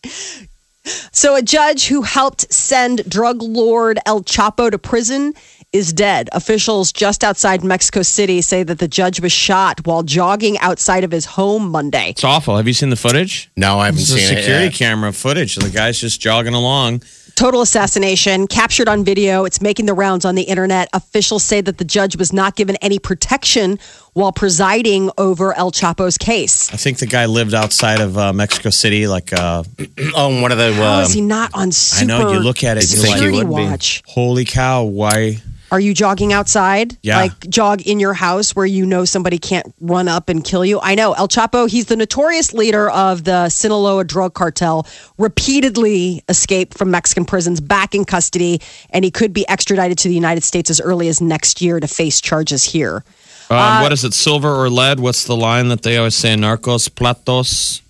so 1.12 1.34
a 1.34 1.42
judge 1.42 1.86
who 1.86 2.02
helped 2.02 2.52
send 2.52 3.08
drug 3.08 3.42
lord 3.42 3.98
El 4.06 4.22
Chapo 4.22 4.70
to 4.70 4.78
prison 4.78 5.34
is 5.72 5.92
dead. 5.92 6.28
Officials 6.32 6.92
just 6.92 7.22
outside 7.24 7.62
Mexico 7.64 8.00
City 8.02 8.40
say 8.40 8.62
that 8.62 8.78
the 8.78 8.88
judge 8.88 9.20
was 9.20 9.32
shot 9.32 9.84
while 9.86 10.02
jogging 10.04 10.56
outside 10.60 11.02
of 11.04 11.10
his 11.10 11.24
home 11.26 11.70
Monday. 11.70 12.10
It's 12.10 12.24
awful. 12.24 12.56
Have 12.56 12.66
you 12.66 12.72
seen 12.72 12.88
the 12.90 12.96
footage? 12.96 13.50
No, 13.56 13.78
I 13.80 13.86
haven't 13.86 14.00
It's 14.00 14.10
a 14.10 14.14
seen 14.18 14.28
security 14.28 14.66
it. 14.66 14.72
yet. 14.72 14.74
camera 14.74 15.12
footage. 15.12 15.56
The 15.56 15.68
guy's 15.68 16.00
just 16.00 16.20
jogging 16.20 16.54
along. 16.54 17.02
Total 17.36 17.60
assassination 17.60 18.46
captured 18.46 18.88
on 18.88 19.04
video. 19.04 19.44
It's 19.44 19.60
making 19.60 19.84
the 19.84 19.92
rounds 19.92 20.24
on 20.24 20.36
the 20.36 20.42
internet. 20.44 20.88
Officials 20.94 21.44
say 21.44 21.60
that 21.60 21.76
the 21.76 21.84
judge 21.84 22.16
was 22.16 22.32
not 22.32 22.56
given 22.56 22.76
any 22.76 22.98
protection 22.98 23.78
while 24.14 24.32
presiding 24.32 25.10
over 25.18 25.52
El 25.52 25.70
Chapo's 25.70 26.16
case. 26.16 26.72
I 26.72 26.78
think 26.78 26.96
the 26.98 27.04
guy 27.06 27.26
lived 27.26 27.52
outside 27.52 28.00
of 28.00 28.16
uh, 28.16 28.32
Mexico 28.32 28.70
City. 28.70 29.06
Like, 29.06 29.34
uh, 29.34 29.64
Oh, 30.14 30.40
one 30.40 30.50
of 30.50 30.56
the. 30.56 30.72
How 30.72 31.00
Um, 31.00 31.02
is 31.02 31.12
he 31.12 31.20
not 31.20 31.50
on 31.52 31.72
super 31.72 32.10
I 32.10 32.18
know, 32.18 32.32
you 32.32 32.38
look 32.40 32.64
at 32.64 32.78
it, 32.78 32.90
you're 32.90 33.02
like, 33.02 33.12
security 33.12 33.38
you 33.38 33.46
would 33.46 33.80
be. 33.80 34.02
holy 34.06 34.46
cow, 34.46 34.84
why? 34.84 35.36
Are 35.72 35.80
you 35.80 35.94
jogging 35.94 36.32
outside? 36.32 36.96
Yeah. 37.02 37.18
Like 37.18 37.48
jog 37.48 37.82
in 37.82 37.98
your 37.98 38.14
house 38.14 38.54
where 38.54 38.66
you 38.66 38.86
know 38.86 39.04
somebody 39.04 39.38
can't 39.38 39.74
run 39.80 40.06
up 40.06 40.28
and 40.28 40.44
kill 40.44 40.64
you? 40.64 40.80
I 40.80 40.94
know. 40.94 41.12
El 41.14 41.28
Chapo, 41.28 41.68
he's 41.68 41.86
the 41.86 41.96
notorious 41.96 42.52
leader 42.52 42.88
of 42.90 43.24
the 43.24 43.48
Sinaloa 43.48 44.04
drug 44.04 44.34
cartel, 44.34 44.86
repeatedly 45.18 46.22
escaped 46.28 46.78
from 46.78 46.90
Mexican 46.90 47.24
prisons 47.24 47.60
back 47.60 47.94
in 47.94 48.04
custody, 48.04 48.60
and 48.90 49.04
he 49.04 49.10
could 49.10 49.32
be 49.32 49.48
extradited 49.48 49.98
to 49.98 50.08
the 50.08 50.14
United 50.14 50.44
States 50.44 50.70
as 50.70 50.80
early 50.80 51.08
as 51.08 51.20
next 51.20 51.60
year 51.60 51.80
to 51.80 51.88
face 51.88 52.20
charges 52.20 52.62
here. 52.64 53.04
Um, 53.48 53.82
what 53.82 53.92
is 53.92 54.04
it, 54.04 54.12
silver 54.12 54.48
or 54.48 54.68
lead? 54.68 54.98
What's 54.98 55.24
the 55.24 55.36
line 55.36 55.68
that 55.68 55.82
they 55.82 55.96
always 55.96 56.16
say 56.16 56.32
in 56.32 56.40
Narcos? 56.40 56.92
Platos? 56.92 57.80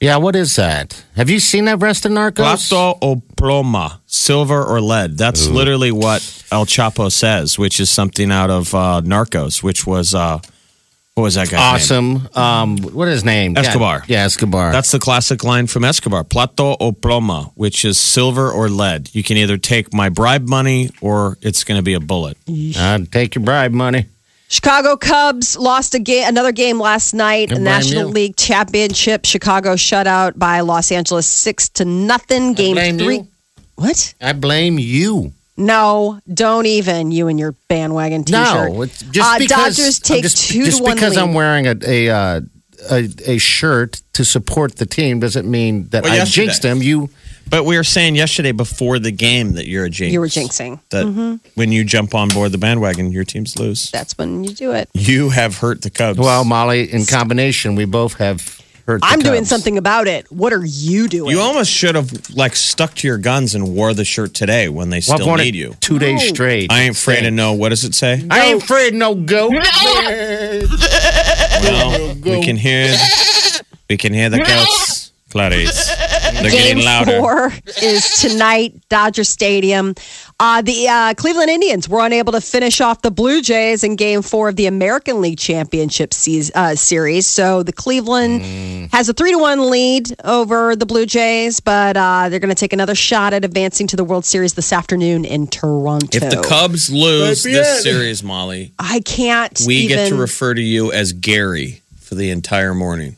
Yeah, 0.00 0.16
what 0.16 0.34
is 0.34 0.56
that? 0.56 1.04
Have 1.14 1.28
you 1.28 1.38
seen 1.38 1.66
that 1.66 1.78
rest 1.80 2.06
of 2.06 2.12
Narcos? 2.12 2.36
Plata 2.36 2.98
o 3.02 3.16
plomo, 3.36 4.00
silver 4.06 4.64
or 4.64 4.80
lead. 4.80 5.18
That's 5.18 5.46
literally 5.46 5.92
what 5.92 6.22
El 6.50 6.64
Chapo 6.64 7.12
says, 7.12 7.58
which 7.58 7.78
is 7.78 7.90
something 7.90 8.32
out 8.32 8.48
of 8.48 8.74
uh, 8.74 9.02
Narcos, 9.04 9.62
which 9.62 9.86
was 9.86 10.14
uh, 10.14 10.38
what 11.14 11.24
was 11.24 11.34
that 11.34 11.50
guy? 11.50 11.74
Awesome. 11.74 12.28
Um, 12.34 12.78
what 12.78 13.08
is 13.08 13.16
his 13.16 13.24
name? 13.26 13.58
Escobar. 13.58 14.04
Yeah, 14.06 14.20
yeah 14.20 14.24
Escobar. 14.24 14.72
That's 14.72 14.90
the 14.90 14.98
classic 14.98 15.44
line 15.44 15.66
from 15.66 15.84
Escobar, 15.84 16.24
Plata 16.24 16.76
o 16.80 16.92
plomo, 16.92 17.52
which 17.56 17.84
is 17.84 17.98
silver 17.98 18.50
or 18.50 18.70
lead. 18.70 19.14
You 19.14 19.22
can 19.22 19.36
either 19.36 19.58
take 19.58 19.92
my 19.92 20.08
bribe 20.08 20.48
money 20.48 20.90
or 21.02 21.36
it's 21.42 21.62
going 21.62 21.78
to 21.78 21.82
be 21.82 21.92
a 21.92 22.00
bullet. 22.00 22.38
I'd 22.48 23.12
take 23.12 23.34
your 23.34 23.44
bribe 23.44 23.72
money. 23.72 24.06
Chicago 24.50 24.96
Cubs 24.96 25.56
lost 25.56 25.94
a 25.94 26.00
game, 26.00 26.26
another 26.28 26.50
game 26.50 26.80
last 26.80 27.14
night, 27.14 27.50
Good 27.50 27.58
a 27.58 27.60
National 27.60 28.08
you. 28.08 28.12
League 28.12 28.36
Championship. 28.36 29.24
Chicago 29.24 29.76
shut 29.76 30.08
out 30.08 30.36
by 30.38 30.58
Los 30.60 30.90
Angeles 30.90 31.28
six 31.28 31.68
to 31.70 31.84
nothing. 31.84 32.54
Game 32.54 32.74
blame 32.74 32.98
three. 32.98 33.16
you. 33.18 33.28
What? 33.76 34.12
I 34.20 34.32
blame 34.32 34.78
you. 34.80 35.32
No, 35.56 36.20
don't 36.32 36.66
even 36.66 37.12
you 37.12 37.28
and 37.28 37.38
your 37.38 37.52
bandwagon 37.68 38.24
T-shirt. 38.24 38.72
No, 38.72 38.82
it's 38.82 39.02
just 39.02 39.28
uh, 39.30 39.38
because 39.38 39.76
Dodgers 39.76 40.00
I'm 40.00 40.02
take 40.16 40.22
just, 40.22 40.50
two 40.50 40.64
just 40.64 40.78
to 40.78 40.82
one 40.84 40.94
because 40.96 41.14
lead. 41.16 41.22
I'm 41.22 41.34
wearing 41.34 41.66
a 41.68 41.74
a, 41.86 42.08
uh, 42.08 42.40
a 42.90 43.08
a 43.26 43.38
shirt 43.38 44.00
to 44.14 44.24
support 44.24 44.76
the 44.76 44.86
team 44.86 45.20
doesn't 45.20 45.48
mean 45.48 45.86
that 45.90 46.02
Well, 46.02 46.12
I 46.12 46.16
yesterday. 46.16 46.46
jinxed 46.46 46.62
them. 46.62 46.82
You 46.82 47.08
But 47.50 47.64
we 47.64 47.76
were 47.76 47.84
saying 47.84 48.14
yesterday 48.14 48.52
before 48.52 48.98
the 49.00 49.10
game 49.10 49.52
that 49.54 49.66
you're 49.66 49.84
a 49.84 49.90
jinx. 49.90 50.12
You 50.12 50.20
were 50.20 50.28
jinxing. 50.28 50.80
That 50.90 51.04
mm-hmm. 51.06 51.36
when 51.54 51.72
you 51.72 51.84
jump 51.84 52.14
on 52.14 52.28
board 52.28 52.52
the 52.52 52.58
bandwagon, 52.58 53.10
your 53.10 53.24
teams 53.24 53.58
lose. 53.58 53.90
That's 53.90 54.16
when 54.16 54.44
you 54.44 54.54
do 54.54 54.72
it. 54.72 54.88
You 54.94 55.30
have 55.30 55.58
hurt 55.58 55.82
the 55.82 55.90
Cubs. 55.90 56.18
well, 56.18 56.44
Molly, 56.44 56.90
in 56.92 57.06
combination, 57.06 57.74
we 57.74 57.84
both 57.86 58.14
have 58.14 58.60
hurt. 58.86 59.00
The 59.00 59.06
I'm 59.08 59.18
doing 59.20 59.44
something 59.44 59.78
about 59.78 60.06
it. 60.06 60.30
What 60.30 60.52
are 60.52 60.64
you 60.64 61.08
doing? 61.08 61.30
you 61.32 61.40
almost 61.40 61.72
should 61.72 61.96
have 61.96 62.30
like 62.30 62.54
stuck 62.54 62.94
to 62.96 63.08
your 63.08 63.18
guns 63.18 63.54
and 63.54 63.74
wore 63.74 63.94
the 63.94 64.04
shirt 64.04 64.32
today 64.34 64.68
when 64.68 64.90
they 64.90 64.98
Well, 65.06 65.18
still 65.18 65.26
worn 65.26 65.40
need 65.40 65.56
you. 65.56 65.74
two 65.80 65.98
days 65.98 66.28
straight. 66.28 66.70
I 66.70 66.82
ain't 66.82 66.96
afraid 66.96 67.22
to 67.22 67.30
know. 67.32 67.54
What 67.54 67.70
does 67.70 67.82
it 67.84 67.94
say? 67.94 68.24
I 68.30 68.46
ain't 68.46 68.62
afraid 68.62 68.94
no 68.94 69.14
goat. 69.14 69.52
Well, 71.62 72.14
we 72.14 72.42
can 72.42 72.56
hear 72.56 72.94
we 73.88 73.96
can 73.96 74.14
hear 74.14 74.30
the 74.30 74.38
goats, 74.38 74.99
Clarice. 75.30 75.88
They're 76.32 76.50
Game 76.50 76.76
getting 76.78 76.84
louder. 76.84 77.18
four 77.18 77.52
is 77.82 78.20
tonight, 78.20 78.74
Dodger 78.88 79.24
Stadium. 79.24 79.94
Uh, 80.38 80.62
the 80.62 80.88
uh, 80.88 81.14
Cleveland 81.14 81.50
Indians 81.50 81.88
were 81.88 82.04
unable 82.04 82.32
to 82.32 82.40
finish 82.40 82.80
off 82.80 83.02
the 83.02 83.10
Blue 83.10 83.42
Jays 83.42 83.84
in 83.84 83.96
Game 83.96 84.22
Four 84.22 84.48
of 84.48 84.56
the 84.56 84.66
American 84.66 85.20
League 85.20 85.38
Championship 85.38 86.14
seas- 86.14 86.50
uh, 86.54 86.74
Series. 86.76 87.26
So 87.26 87.62
the 87.62 87.72
Cleveland 87.72 88.90
has 88.92 89.08
a 89.08 89.12
three 89.12 89.32
to 89.32 89.38
one 89.38 89.70
lead 89.70 90.14
over 90.24 90.76
the 90.76 90.86
Blue 90.86 91.04
Jays, 91.06 91.60
but 91.60 91.96
uh, 91.96 92.28
they're 92.28 92.38
going 92.40 92.48
to 92.48 92.54
take 92.54 92.72
another 92.72 92.94
shot 92.94 93.32
at 93.32 93.44
advancing 93.44 93.86
to 93.88 93.96
the 93.96 94.04
World 94.04 94.24
Series 94.24 94.54
this 94.54 94.72
afternoon 94.72 95.24
in 95.24 95.46
Toronto. 95.46 96.18
If 96.24 96.30
the 96.30 96.42
Cubs 96.46 96.90
lose 96.90 97.42
this 97.42 97.80
it. 97.80 97.82
series, 97.82 98.22
Molly, 98.22 98.72
I 98.78 99.00
can't. 99.00 99.60
we 99.66 99.76
even, 99.76 99.96
get 99.96 100.08
to 100.10 100.16
refer 100.16 100.54
to 100.54 100.62
you 100.62 100.92
as 100.92 101.12
Gary 101.12 101.82
for 101.96 102.14
the 102.14 102.30
entire 102.30 102.74
morning. 102.74 103.16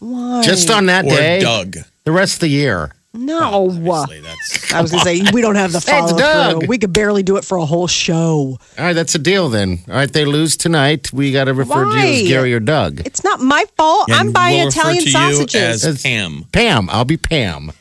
Why? 0.00 0.42
Just 0.42 0.68
on 0.70 0.86
that 0.86 1.04
Or 1.04 1.08
day, 1.10 1.40
Doug. 1.40 1.76
the 2.04 2.12
rest 2.12 2.34
of 2.34 2.40
the 2.40 2.48
year. 2.48 2.92
no. 3.14 3.68
Obviously, 3.70 4.20
that's 4.20 4.72
I 4.72 4.80
was 4.80 4.90
going 4.92 5.04
to 5.04 5.24
say 5.26 5.32
we 5.32 5.40
don't 5.42 5.56
have 5.56 5.72
the 5.72 5.80
Hey, 5.80 5.98
it's 6.02 6.10
follow 6.12 6.18
Doug. 6.18 6.58
through. 6.60 6.68
We 6.68 6.78
could 6.78 6.92
barely 6.92 7.22
do 7.22 7.36
it 7.36 7.44
for 7.44 7.58
a 7.58 7.64
whole 7.66 7.86
show. 7.88 8.58
All 8.78 8.84
right, 8.84 8.92
that's 8.92 9.14
a 9.14 9.18
deal 9.18 9.48
then. 9.48 9.80
All 9.88 9.94
right, 9.94 10.10
they 10.12 10.24
lose 10.24 10.56
tonight. 10.56 11.12
We 11.12 11.32
got 11.32 11.44
to 11.44 11.54
refer 11.54 11.84
to 11.84 11.90
you 12.08 12.22
as 12.22 12.28
Gary 12.28 12.54
or 12.54 12.60
Doug. 12.60 13.00
It's 13.06 13.24
not 13.24 13.40
my 13.40 13.64
fault. 13.76 14.08
I'm 14.12 14.26
And 14.26 14.34
buying 14.34 14.56
we'll 14.58 14.66
refer 14.66 14.80
Italian 14.80 15.04
to 15.04 15.10
sausages. 15.10 15.84
You 15.84 15.90
as 15.90 16.02
Pam. 16.02 16.44
Pam, 16.52 16.88
I'll 16.90 17.04
be 17.04 17.16
Pam. 17.16 17.72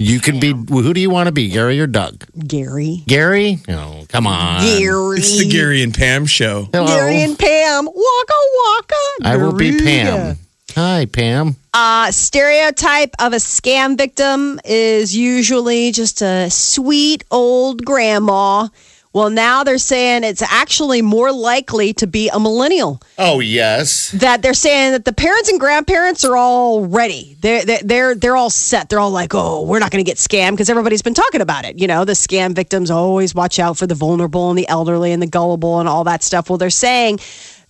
You 0.00 0.20
can 0.20 0.38
be. 0.38 0.52
Who 0.52 0.94
do 0.94 1.00
you 1.00 1.10
want 1.10 1.26
to 1.26 1.32
be, 1.32 1.48
Gary 1.50 1.80
or 1.80 1.88
Doug? 1.88 2.24
Gary. 2.46 3.02
Gary? 3.08 3.58
Oh, 3.68 4.04
come 4.08 4.28
on. 4.28 4.60
Gary. 4.62 5.18
It's 5.18 5.38
the 5.38 5.48
Gary 5.48 5.82
and 5.82 5.92
Pam 5.92 6.24
show. 6.24 6.68
Hello. 6.72 6.86
Gary 6.86 7.20
and 7.22 7.36
Pam. 7.36 7.84
Waka 7.86 8.34
waka. 8.64 8.94
I 9.24 9.36
will 9.38 9.52
be 9.54 9.72
Garuda. 9.72 9.84
Pam. 9.84 10.38
Hi, 10.74 11.06
Pam. 11.06 11.56
Uh, 11.74 12.10
stereotype 12.10 13.14
of 13.18 13.32
a 13.32 13.36
scam 13.36 13.96
victim 13.96 14.60
is 14.64 15.16
usually 15.16 15.92
just 15.92 16.22
a 16.22 16.50
sweet 16.50 17.24
old 17.30 17.84
grandma. 17.84 18.68
Well, 19.14 19.30
now 19.30 19.64
they're 19.64 19.78
saying 19.78 20.22
it's 20.22 20.42
actually 20.42 21.00
more 21.02 21.32
likely 21.32 21.94
to 21.94 22.06
be 22.06 22.28
a 22.28 22.38
millennial. 22.38 23.00
Oh, 23.16 23.40
yes. 23.40 24.10
That 24.12 24.42
they're 24.42 24.54
saying 24.54 24.92
that 24.92 25.06
the 25.06 25.14
parents 25.14 25.48
and 25.48 25.58
grandparents 25.58 26.24
are 26.24 26.36
all 26.36 26.86
ready. 26.86 27.36
They're 27.40 27.64
they're 27.64 27.82
they're, 27.82 28.14
they're 28.14 28.36
all 28.36 28.50
set. 28.50 28.90
They're 28.90 29.00
all 29.00 29.10
like, 29.10 29.34
oh, 29.34 29.64
we're 29.64 29.78
not 29.78 29.90
going 29.90 30.04
to 30.04 30.08
get 30.08 30.18
scammed 30.18 30.52
because 30.52 30.68
everybody's 30.68 31.02
been 31.02 31.14
talking 31.14 31.40
about 31.40 31.64
it. 31.64 31.80
You 31.80 31.86
know, 31.86 32.04
the 32.04 32.12
scam 32.12 32.54
victims 32.54 32.90
always 32.90 33.34
watch 33.34 33.58
out 33.58 33.78
for 33.78 33.86
the 33.86 33.94
vulnerable 33.94 34.50
and 34.50 34.58
the 34.58 34.68
elderly 34.68 35.10
and 35.10 35.22
the 35.22 35.26
gullible 35.26 35.80
and 35.80 35.88
all 35.88 36.04
that 36.04 36.22
stuff. 36.22 36.50
Well, 36.50 36.58
they're 36.58 36.70
saying 36.70 37.18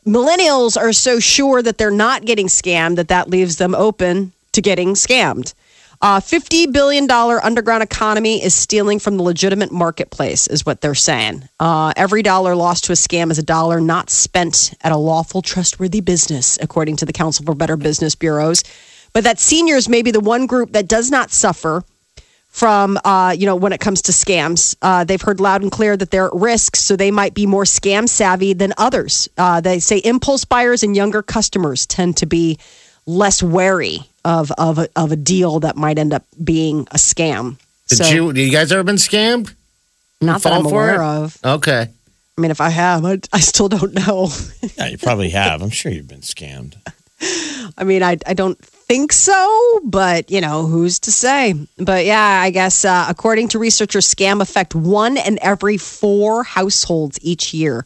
millennials 0.07 0.81
are 0.81 0.93
so 0.93 1.21
sure 1.21 1.63
that 1.63 1.79
they're 1.79 1.91
not 1.91 2.25
getting 2.25 2.47
scammed 2.47 2.97
that 2.97 3.09
that 3.09 3.29
leaves 3.29 3.57
them 3.57 3.75
open 3.75 4.33
to 4.53 4.63
getting 4.63 4.95
scammed. 4.95 5.55
Uh, 6.01 6.21
$50 6.21 6.73
billion 6.73 7.11
underground 7.11 7.83
economy 7.83 8.43
is 8.43 8.55
stealing 8.55 9.01
from 9.01 9.17
the 9.17 9.23
legitimate 9.25 9.73
marketplace, 9.73 10.47
is 10.47 10.65
what 10.65 10.81
they're 10.81 10.95
saying. 10.95 11.49
Uh, 11.59 11.93
every 11.97 12.23
dollar 12.23 12.55
lost 12.55 12.85
to 12.85 12.93
a 12.93 12.95
scam 12.95 13.33
is 13.33 13.39
a 13.39 13.43
dollar 13.43 13.81
not 13.81 14.09
spent 14.09 14.75
at 14.83 14.93
a 14.93 14.97
lawful, 14.97 15.43
trustworthy 15.43 16.01
business, 16.01 16.57
according 16.63 16.97
to 16.97 17.05
the 17.05 17.13
Council 17.13 17.45
for 17.45 17.55
Better 17.55 17.77
Business 17.77 18.15
Bureaus. 18.15 18.63
But 19.13 19.25
that 19.25 19.41
seniors 19.41 19.89
may 19.89 20.03
be 20.03 20.13
the 20.13 20.21
one 20.21 20.47
group 20.47 20.73
that 20.73 20.87
does 20.87 21.11
not 21.11 21.33
suffer 21.33 21.83
from 22.49 22.99
uh, 23.05 23.35
you 23.39 23.47
know 23.47 23.57
when 23.57 23.73
it 23.73 23.81
comes 23.81 24.03
to 24.03 24.13
scams. 24.13 24.77
Uh, 24.83 25.05
they've 25.05 25.23
heard 25.23 25.41
loud 25.41 25.63
and 25.63 25.71
clear 25.71 25.97
that 25.97 26.11
they're 26.11 26.27
at 26.27 26.35
risk, 26.35 26.77
so 26.77 26.97
they 26.97 27.11
might 27.11 27.35
be 27.35 27.47
more 27.47 27.65
scam 27.65 28.09
savvy 28.09 28.53
than 28.53 28.73
others. 28.79 29.29
Uh, 29.39 29.61
they 29.61 29.79
say 29.79 29.99
impulse 29.99 30.45
buyers 30.45 30.83
and 30.83 30.97
younger 30.97 31.23
customers 31.23 31.87
tend 31.87 32.17
to 32.17 32.27
be 32.27 32.59
less 33.07 33.43
wary 33.43 34.01
of 34.25 34.51
of 34.59 34.79
a, 34.79 34.89
of 34.97 35.13
a 35.13 35.17
deal 35.17 35.61
that 35.61 35.77
might 35.77 35.99
end 35.99 36.13
up 36.13 36.25
being 36.43 36.81
a 36.91 36.97
scam. 36.97 37.57
Did 37.89 37.99
so, 37.99 38.13
you? 38.13 38.33
You 38.33 38.51
guys 38.51 38.73
ever 38.73 38.83
been 38.83 38.97
scammed? 38.97 39.55
not 40.21 40.43
that 40.43 40.53
I'm 40.53 40.67
aware 40.67 40.97
it? 40.97 41.01
of. 41.01 41.39
Okay. 41.45 41.89
I 42.37 42.41
mean, 42.41 42.51
if 42.51 42.61
I 42.61 42.71
have, 42.71 43.05
I, 43.05 43.19
I 43.33 43.41
still 43.41 43.69
don't 43.69 43.95
know. 43.95 44.29
Yeah, 44.77 44.89
you 44.89 44.99
probably 44.99 45.31
have. 45.31 45.61
I'm 45.63 45.71
sure 45.71 45.91
you've 45.91 46.09
been 46.09 46.21
scammed. 46.21 46.77
I 47.79 47.85
mean, 47.85 48.03
I, 48.03 48.17
I 48.27 48.35
don't 48.35 48.59
think 48.89 49.13
so, 49.13 49.81
but 49.85 50.31
you 50.31 50.41
know, 50.41 50.67
who's 50.67 50.99
to 51.01 51.13
say? 51.13 51.55
But 51.77 52.05
yeah, 52.05 52.41
I 52.43 52.51
guess 52.51 52.85
uh, 52.85 53.07
according 53.09 53.49
to 53.49 53.59
researchers, 53.59 54.13
scam 54.13 54.41
affect 54.41 54.75
one 54.75 55.17
in 55.17 55.39
every 55.43 55.77
four 55.77 56.43
households 56.45 57.19
each 57.23 57.53
year. 57.55 57.85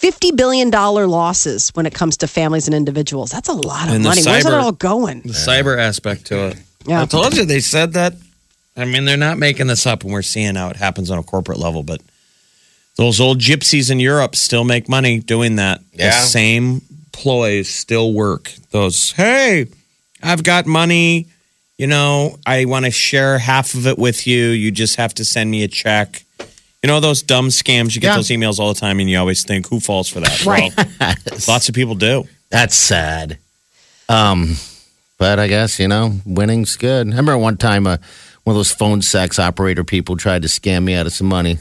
$50 0.00 0.36
billion 0.36 0.68
losses 0.70 1.68
when 1.74 1.86
it 1.86 1.94
comes 1.94 2.16
to 2.16 2.26
families 2.26 2.66
and 2.66 2.74
individuals. 2.74 3.30
That's 3.30 3.48
a 3.48 3.52
lot 3.52 3.86
of 3.88 3.94
And 3.94 4.04
the 4.04 4.08
money. 4.08 4.22
Where's 4.24 4.44
it 4.44 4.52
all 4.52 4.72
going? 4.72 5.20
The 5.20 5.28
cyber 5.28 5.78
aspect 5.78 6.26
to 6.26 6.48
it. 6.48 6.56
Yeah. 6.86 7.02
I 7.02 7.06
told 7.06 7.36
you 7.36 7.44
they 7.44 7.60
said 7.60 7.92
that. 7.92 8.14
I 8.76 8.84
mean, 8.84 9.04
they're 9.04 9.16
not 9.16 9.38
making 9.38 9.68
this 9.68 9.86
up, 9.86 10.02
and 10.02 10.12
we're 10.12 10.22
seeing 10.22 10.56
how 10.56 10.70
it 10.70 10.76
happens 10.76 11.08
on 11.10 11.18
a 11.18 11.22
corporate 11.22 11.58
level. 11.58 11.84
But 11.84 12.00
those 12.96 13.20
old 13.20 13.38
gypsies 13.38 13.92
in 13.92 14.00
Europe 14.00 14.34
still 14.34 14.64
make 14.64 14.88
money 14.88 15.20
doing 15.20 15.56
that. 15.56 15.82
The 15.92 16.04
Yeah. 16.04 16.24
same 16.24 16.82
ploys 17.12 17.68
still 17.68 18.12
work. 18.12 18.52
Those, 18.72 19.12
hey, 19.12 19.66
I've 20.22 20.42
got 20.42 20.66
money. 20.66 21.26
You 21.78 21.86
know, 21.86 22.38
I 22.46 22.64
want 22.66 22.84
to 22.84 22.90
share 22.90 23.38
half 23.38 23.74
of 23.74 23.86
it 23.86 23.98
with 23.98 24.26
you. 24.26 24.48
You 24.48 24.70
just 24.70 24.96
have 24.96 25.14
to 25.14 25.24
send 25.24 25.50
me 25.50 25.64
a 25.64 25.68
check. 25.68 26.22
You 26.82 26.88
know 26.88 27.00
those 27.00 27.22
dumb 27.22 27.48
scams. 27.48 27.94
You 27.94 28.00
get 28.00 28.08
Yeah. 28.08 28.16
those 28.16 28.28
emails 28.28 28.58
all 28.58 28.72
the 28.72 28.78
time, 28.80 29.00
and 29.00 29.08
you 29.08 29.18
always 29.18 29.44
think, 29.44 29.68
"Who 29.68 29.80
falls 29.80 30.08
for 30.08 30.20
that?" 30.20 30.44
Right. 30.44 30.72
Well, 31.00 31.38
lots 31.48 31.68
of 31.68 31.74
people 31.74 31.94
do. 31.94 32.28
That's 32.50 32.74
sad. 32.74 33.38
Um, 34.08 34.56
but 35.18 35.38
I 35.38 35.46
guess 35.48 35.78
you 35.78 35.88
know, 35.88 36.18
winning's 36.26 36.76
good. 36.76 37.06
I 37.06 37.10
remember 37.10 37.38
one 37.38 37.56
time, 37.56 37.86
uh, 37.86 37.96
one 38.44 38.54
of 38.54 38.58
those 38.58 38.72
phone 38.72 39.00
sex 39.02 39.38
operator 39.38 39.84
people 39.84 40.16
tried 40.16 40.42
to 40.42 40.48
scam 40.48 40.84
me 40.84 40.94
out 40.94 41.06
of 41.06 41.12
some 41.12 41.28
money. 41.28 41.58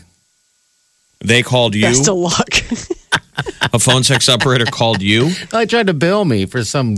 They 1.24 1.44
called 1.44 1.75
you. 1.75 1.84
Best 1.84 2.08
of 2.10 2.18
luck. 2.18 2.50
a 3.74 3.80
phone 3.80 4.03
sex 4.03 4.27
operator 4.27 4.65
called 4.65 5.01
you. 5.01 5.32
I 5.53 5.65
tried 5.65 5.88
to 5.88 5.94
bill 5.94 6.25
me 6.25 6.46
for 6.46 6.63
some. 6.63 6.98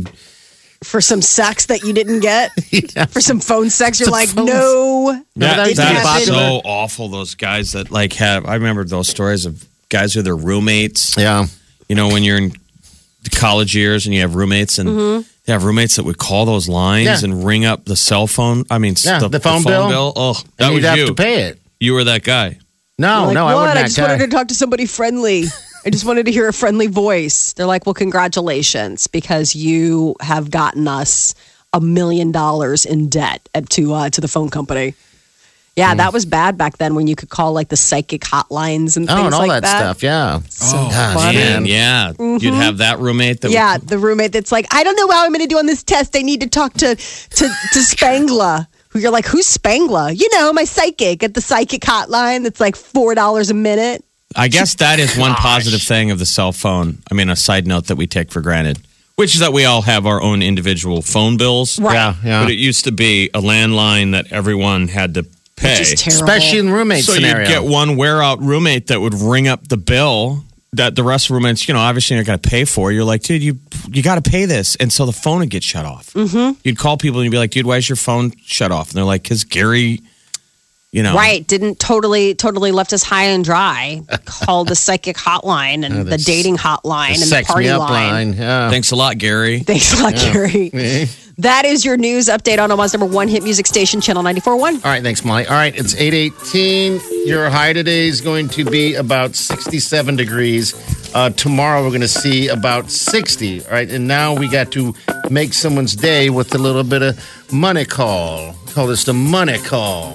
For 0.83 1.01
some 1.01 1.21
sex 1.21 1.65
that 1.67 1.83
you 1.83 1.93
didn't 1.93 2.19
get, 2.21 2.51
Yeah. 2.71 3.05
for 3.05 3.21
some 3.21 3.39
phone 3.39 3.69
sex, 3.69 3.99
you're 3.99 4.05
Some 4.05 4.11
like, 4.13 4.29
phone- 4.29 4.45
no. 4.45 5.21
Remember 5.35 5.55
that 5.55 5.67
used 5.67 5.79
to 5.81 5.87
be 5.87 5.93
Didn't 5.93 6.03
that's 6.03 6.25
so 6.25 6.61
awful. 6.65 7.07
Those 7.09 7.35
guys 7.35 7.71
that 7.73 7.89
like 7.91 8.13
have. 8.13 8.45
I 8.45 8.55
remember 8.55 8.83
those 8.83 9.07
stories 9.07 9.45
of 9.45 9.65
guys 9.89 10.15
with 10.15 10.25
their 10.25 10.35
roommates. 10.35 11.15
Yeah. 11.17 11.45
You 11.89 11.95
know, 11.95 12.07
when 12.09 12.23
you're 12.23 12.37
in 12.37 12.53
college 13.35 13.75
years 13.75 14.05
and 14.05 14.13
you 14.13 14.21
have 14.21 14.35
roommates, 14.35 14.77
and 14.79 14.89
Mm-hmm. 14.89 15.21
they 15.45 15.53
have 15.53 15.63
roommates 15.63 15.95
that 15.95 16.03
would 16.05 16.17
call 16.17 16.45
those 16.45 16.67
lines 16.67 17.05
Yeah. 17.05 17.19
and 17.23 17.45
ring 17.45 17.65
up 17.65 17.85
the 17.85 17.95
cell 17.95 18.27
phone. 18.27 18.65
I 18.69 18.77
mean, 18.77 18.95
Yeah, 19.03 19.19
the, 19.19 19.29
the 19.29 19.39
phone 19.39 19.63
bill. 19.63 20.13
Oh, 20.15 20.33
that 20.57 20.65
and 20.65 20.73
was 20.75 20.83
you'd 20.83 20.89
have 20.89 20.97
you. 20.97 21.05
to 21.07 21.13
pay 21.13 21.43
it. 21.45 21.59
You 21.79 21.93
were 21.93 22.03
that 22.05 22.23
guy. 22.23 22.59
No, 22.97 23.25
like, 23.25 23.33
no, 23.33 23.47
I 23.47 23.53
what? 23.55 23.61
wasn't 23.61 23.77
I 23.79 23.83
just 23.83 23.97
guy. 23.97 24.03
wanted 24.07 24.25
to 24.25 24.31
talk 24.31 24.47
to 24.49 24.55
somebody 24.55 24.85
friendly. 24.85 25.45
I 25.85 25.89
just 25.89 26.05
wanted 26.05 26.25
to 26.27 26.31
hear 26.31 26.47
a 26.47 26.53
friendly 26.53 26.87
voice. 26.87 27.53
They're 27.53 27.65
like, 27.65 27.85
well, 27.85 27.93
congratulations, 27.93 29.07
because 29.07 29.55
you 29.55 30.15
have 30.21 30.49
gotten 30.49 30.87
us 30.87 31.35
a 31.73 31.81
million 31.81 32.31
dollars 32.31 32.85
in 32.85 33.09
debt 33.09 33.47
at- 33.53 33.69
to 33.71 33.93
uh, 33.93 34.09
to 34.09 34.21
the 34.21 34.27
phone 34.27 34.49
company. 34.49 34.95
Yeah, 35.75 35.95
that 35.95 36.13
was 36.13 36.27
bad 36.27 36.55
back 36.55 36.77
then 36.77 36.93
when 36.93 37.07
you 37.07 37.15
could 37.15 37.29
call 37.29 37.51
like 37.51 37.69
the 37.69 37.75
psychic 37.75 38.21
hotlines 38.21 38.95
and 38.95 39.07
things 39.07 39.19
oh, 39.19 39.25
and 39.25 39.33
all 39.33 39.47
like 39.47 39.63
that, 39.63 39.79
stuff. 39.79 40.03
Yeah. 40.03 40.41
So 40.49 40.77
gosh, 40.77 41.15
funny. 41.15 41.37
man. 41.37 41.57
And 41.57 41.67
yeah, 41.67 42.13
you'd 42.19 42.53
have 42.53 42.77
that 42.77 42.99
roommate 42.99 43.41
that. 43.41 43.47
Mm-hmm. 43.47 43.53
Yeah, 43.55 43.77
Would, 43.77 43.87
the 43.87 43.97
roommate 43.97 44.33
that's 44.33 44.51
like, 44.51 44.67
I 44.71 44.83
don't 44.83 44.95
know 44.95 45.09
how 45.09 45.25
I'm 45.25 45.31
going 45.31 45.41
to 45.41 45.47
do 45.47 45.57
on 45.57 45.65
this 45.65 45.81
test. 45.81 46.15
I 46.15 46.21
need 46.21 46.41
to 46.41 46.47
talk 46.47 46.73
to 46.73 46.95
to 46.95 46.95
to 46.95 47.79
Spangla. 47.79 48.67
Who 48.89 48.99
you're 48.99 49.11
like, 49.11 49.25
who's 49.25 49.47
Spangla? 49.47 50.15
You 50.15 50.29
know, 50.37 50.53
my 50.53 50.65
psychic 50.65 51.23
at 51.23 51.33
the 51.33 51.41
psychic 51.41 51.81
hotline. 51.81 52.43
That's 52.43 52.59
like 52.59 52.75
four 52.75 53.15
dollars 53.15 53.49
a 53.49 53.55
minute. 53.55 54.05
I 54.35 54.47
guess 54.47 54.75
that 54.75 54.99
is 54.99 55.17
one 55.17 55.33
positive 55.33 55.81
thing 55.81 56.11
of 56.11 56.19
the 56.19 56.25
cell 56.25 56.51
phone. 56.51 56.99
I 57.09 57.13
mean, 57.13 57.29
a 57.29 57.35
side 57.35 57.67
note 57.67 57.87
that 57.87 57.95
we 57.95 58.07
take 58.07 58.31
for 58.31 58.41
granted, 58.41 58.79
which 59.15 59.33
is 59.35 59.41
that 59.41 59.53
we 59.53 59.65
all 59.65 59.81
have 59.81 60.05
our 60.05 60.21
own 60.21 60.41
individual 60.41 61.01
phone 61.01 61.37
bills. 61.37 61.79
Right. 61.79 61.93
Yeah, 61.93 62.15
yeah. 62.23 62.43
But 62.43 62.51
it 62.51 62.57
used 62.57 62.85
to 62.85 62.91
be 62.91 63.29
a 63.33 63.41
landline 63.41 64.11
that 64.11 64.31
everyone 64.31 64.87
had 64.87 65.13
to 65.15 65.23
pay. 65.55 65.79
Which 65.79 65.93
is 65.93 66.01
terrible. 66.01 66.23
Especially 66.23 66.59
in 66.59 66.69
roommate 66.69 67.03
so 67.03 67.13
scenario. 67.13 67.47
you'd 67.47 67.47
get 67.47 67.63
one 67.63 67.95
wear 67.97 68.21
out 68.21 68.41
roommate 68.41 68.87
that 68.87 68.99
would 68.99 69.13
ring 69.13 69.47
up 69.47 69.67
the 69.67 69.77
bill 69.77 70.43
that 70.73 70.95
the 70.95 71.03
rest 71.03 71.25
of 71.25 71.29
the 71.29 71.33
roommates, 71.35 71.67
you 71.67 71.73
know, 71.73 71.79
obviously 71.79 72.15
you're 72.15 72.25
going 72.25 72.39
to 72.39 72.49
pay 72.49 72.65
for. 72.65 72.91
You're 72.91 73.03
like, 73.03 73.21
dude, 73.21 73.43
you 73.43 73.59
you 73.87 74.03
got 74.03 74.23
to 74.23 74.29
pay 74.29 74.45
this, 74.45 74.75
and 74.77 74.91
so 74.91 75.05
the 75.05 75.11
phone 75.11 75.39
would 75.39 75.49
get 75.49 75.63
shut 75.63 75.85
off. 75.85 76.11
Mm-hmm. 76.13 76.59
You'd 76.63 76.77
call 76.77 76.97
people 76.97 77.19
and 77.19 77.25
you'd 77.25 77.31
be 77.31 77.37
like, 77.37 77.51
dude, 77.51 77.65
why 77.65 77.77
is 77.77 77.87
your 77.87 77.95
phone 77.95 78.31
shut 78.43 78.71
off? 78.71 78.89
And 78.89 78.97
they're 78.97 79.03
like, 79.03 79.23
because 79.23 79.43
Gary, 79.43 80.01
you 80.93 81.03
know, 81.03 81.15
Right. 81.15 81.45
Didn't 81.45 81.79
totally, 81.79 82.35
totally 82.35 82.71
left 82.71 82.93
us 82.93 83.03
high 83.03 83.25
and 83.25 83.43
dry. 83.43 84.01
Called 84.25 84.69
the 84.69 84.75
psychic 84.75 85.17
hotline 85.17 85.83
and 85.83 85.95
the 85.99 86.03
that's- 86.03 86.23
dating 86.23 86.55
hotline 86.57 87.15
The 87.17 87.21
and 87.23 87.31
the 87.31 87.43
party 87.45 87.65
me 87.65 87.69
up 87.71 87.79
line. 87.81 88.11
line. 88.29 88.33
Yeah. 88.33 88.69
Thanks 88.69 88.91
a 88.91 88.95
lot, 88.95 89.17
Gary. 89.17 89.59
Thanks 89.71 89.99
a 89.99 90.03
lot, 90.03 90.13
Gary. 90.15 90.71
That 91.39 91.65
is 91.65 91.83
your 91.83 91.97
news 91.97 92.27
update 92.27 92.59
on 92.61 92.71
Omaha's 92.71 92.93
number 92.93 93.07
one 93.07 93.27
hit 93.27 93.41
music 93.41 93.65
station, 93.65 93.99
Channel 94.01 94.21
94.1. 94.21 94.45
All 94.61 94.69
right, 94.83 95.01
thanks, 95.01 95.25
Molly. 95.25 95.47
All 95.47 95.53
right, 95.55 95.75
it's 95.75 95.95
818. 95.95 97.27
Your 97.27 97.49
high 97.49 97.73
today 97.73 98.07
is 98.07 98.21
going 98.21 98.49
to 98.49 98.63
be 98.63 98.93
about 98.93 99.33
67 99.35 100.15
degrees. 100.15 100.75
Uh, 101.15 101.31
tomorrow 101.31 101.81
we're 101.81 101.89
going 101.89 102.01
to 102.01 102.07
see 102.07 102.49
about 102.49 102.91
60. 102.91 103.65
All 103.65 103.71
right, 103.71 103.89
and 103.89 104.07
now 104.07 104.35
we 104.35 104.47
got 104.47 104.71
to 104.73 104.93
make 105.31 105.53
someone's 105.53 105.95
day 105.95 106.29
with 106.29 106.53
a 106.53 106.59
little 106.59 106.83
bit 106.83 107.01
of 107.01 107.51
money 107.51 107.85
call. 107.85 108.55
Call 108.73 108.87
this 108.87 109.03
the 109.03 109.13
money 109.13 109.59
call. 109.59 110.13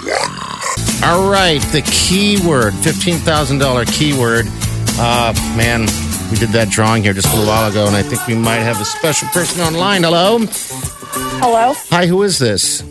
94.1. 0.00 1.04
All 1.04 1.30
right, 1.30 1.60
the 1.72 1.82
keyword, 1.82 2.74
$15,000 2.74 3.92
keyword. 3.92 4.46
Uh, 4.98 5.32
man, 5.56 5.80
we 6.30 6.36
did 6.36 6.50
that 6.50 6.68
drawing 6.70 7.02
here 7.02 7.12
just 7.12 7.26
a 7.28 7.30
little 7.30 7.46
while 7.46 7.70
ago, 7.70 7.86
and 7.86 7.96
I 7.96 8.02
think 8.02 8.26
we 8.26 8.34
might 8.34 8.60
have 8.60 8.80
a 8.80 8.84
special 8.84 9.28
person 9.28 9.62
online. 9.62 10.02
Hello? 10.02 10.38
Hello, 11.12 11.72
Hi, 11.90 12.06
who 12.06 12.22
is 12.22 12.38
this? 12.38 12.82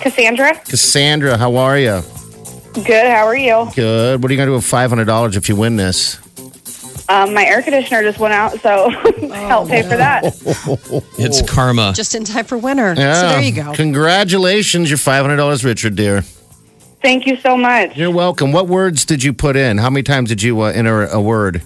Cassandra. 0.00 0.54
Cassandra, 0.64 1.36
how 1.38 1.56
are 1.56 1.78
you? 1.78 2.02
Good. 2.74 3.06
How 3.06 3.24
are 3.26 3.36
you? 3.36 3.68
Good. 3.74 4.22
What 4.22 4.30
are 4.30 4.34
you 4.34 4.36
going 4.38 4.48
to 4.48 4.50
do 4.50 4.54
with 4.54 4.64
$500 4.64 5.36
if 5.36 5.48
you 5.48 5.56
win 5.56 5.76
this? 5.76 6.18
Um, 7.08 7.32
my 7.34 7.44
air 7.44 7.62
conditioner 7.62 8.02
just 8.02 8.18
went 8.18 8.34
out, 8.34 8.60
so 8.60 8.88
help 9.30 9.68
pay 9.68 9.82
for 9.82 9.96
that. 9.96 10.24
It's 11.18 11.40
karma. 11.42 11.92
Just 11.94 12.14
in 12.14 12.24
time 12.24 12.44
for 12.44 12.58
winter. 12.58 12.94
Yeah. 12.96 13.14
So 13.20 13.28
there 13.28 13.42
you 13.42 13.52
go. 13.52 13.72
Congratulations, 13.74 14.90
you're 14.90 14.98
$500 14.98 15.64
richer, 15.64 15.90
dear. 15.90 16.22
Thank 17.02 17.26
you 17.26 17.36
so 17.36 17.56
much. 17.56 17.96
You're 17.96 18.10
welcome. 18.10 18.52
What 18.52 18.66
words 18.66 19.04
did 19.04 19.22
you 19.22 19.32
put 19.32 19.56
in? 19.56 19.78
How 19.78 19.90
many 19.90 20.02
times 20.02 20.28
did 20.28 20.42
you 20.42 20.60
uh, 20.62 20.66
enter 20.66 21.06
a 21.06 21.20
word? 21.20 21.62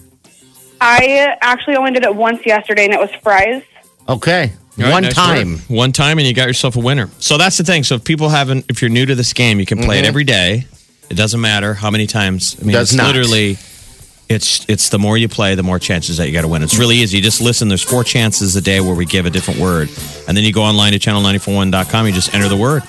I 0.81 1.37
actually 1.41 1.77
only 1.77 1.93
did 1.93 2.05
it 2.05 2.15
once 2.15 2.45
yesterday, 2.45 2.85
and 2.85 2.95
it 2.95 3.01
was 3.01 3.11
fries. 3.23 3.63
Okay. 4.09 4.53
Right, 4.79 4.93
One 4.93 5.03
nice 5.03 5.15
time. 5.15 5.55
work. 5.55 5.61
One 5.69 5.93
time, 5.93 6.19
and 6.19 6.27
you 6.27 6.35
got 6.35 6.47
yourself 6.47 6.77
a 6.77 6.81
winner. 6.81 7.11
So 7.19 7.37
that's 7.37 7.59
the 7.59 7.65
thing. 7.65 7.83
So 7.83 7.97
if 7.97 8.05
people 8.05 8.29
haven't, 8.29 8.67
if 8.69 8.81
you're 8.81 8.91
new 8.91 9.07
to 9.07 9.15
this 9.15 9.33
game, 9.33 9.59
you 9.59 9.67
can 9.67 9.79
play 9.79 9.97
it 9.97 10.03
mm-hmm. 10.03 10.09
every 10.09 10.25
day. 10.25 10.67
It 11.11 11.17
doesn't 11.17 11.41
matter 11.41 11.75
how 11.75 11.91
many 11.91 12.07
times. 12.07 12.57
I 12.61 12.65
mean, 12.65 12.73
Does 12.75 12.91
it's 12.91 12.97
not. 12.97 13.07
literally. 13.07 13.59
It's 14.29 14.69
it's 14.69 14.91
the 14.91 14.99
more 14.99 15.17
you 15.17 15.27
play, 15.27 15.55
the 15.55 15.63
more 15.63 15.79
chances 15.79 16.19
that 16.19 16.27
you 16.27 16.35
got 16.35 16.43
to 16.43 16.49
win. 16.49 16.63
It's 16.63 16.79
really 16.79 16.97
easy. 16.97 17.17
You 17.17 17.23
just 17.23 17.41
listen. 17.41 17.69
There's 17.69 17.83
four 17.83 18.05
chances 18.05 18.55
a 18.57 18.61
day 18.61 18.79
where 18.81 18.95
we 18.95 19.07
give 19.07 19.25
a 19.25 19.31
different 19.31 19.59
word, 19.59 19.89
and 20.29 20.37
then 20.37 20.45
you 20.45 20.53
go 20.53 20.63
online 20.63 20.93
to 20.93 20.99
channel941.com. 20.99 22.07
You 22.07 22.13
just 22.13 22.35
enter 22.35 22.47
the 22.47 22.57
word, 22.57 22.83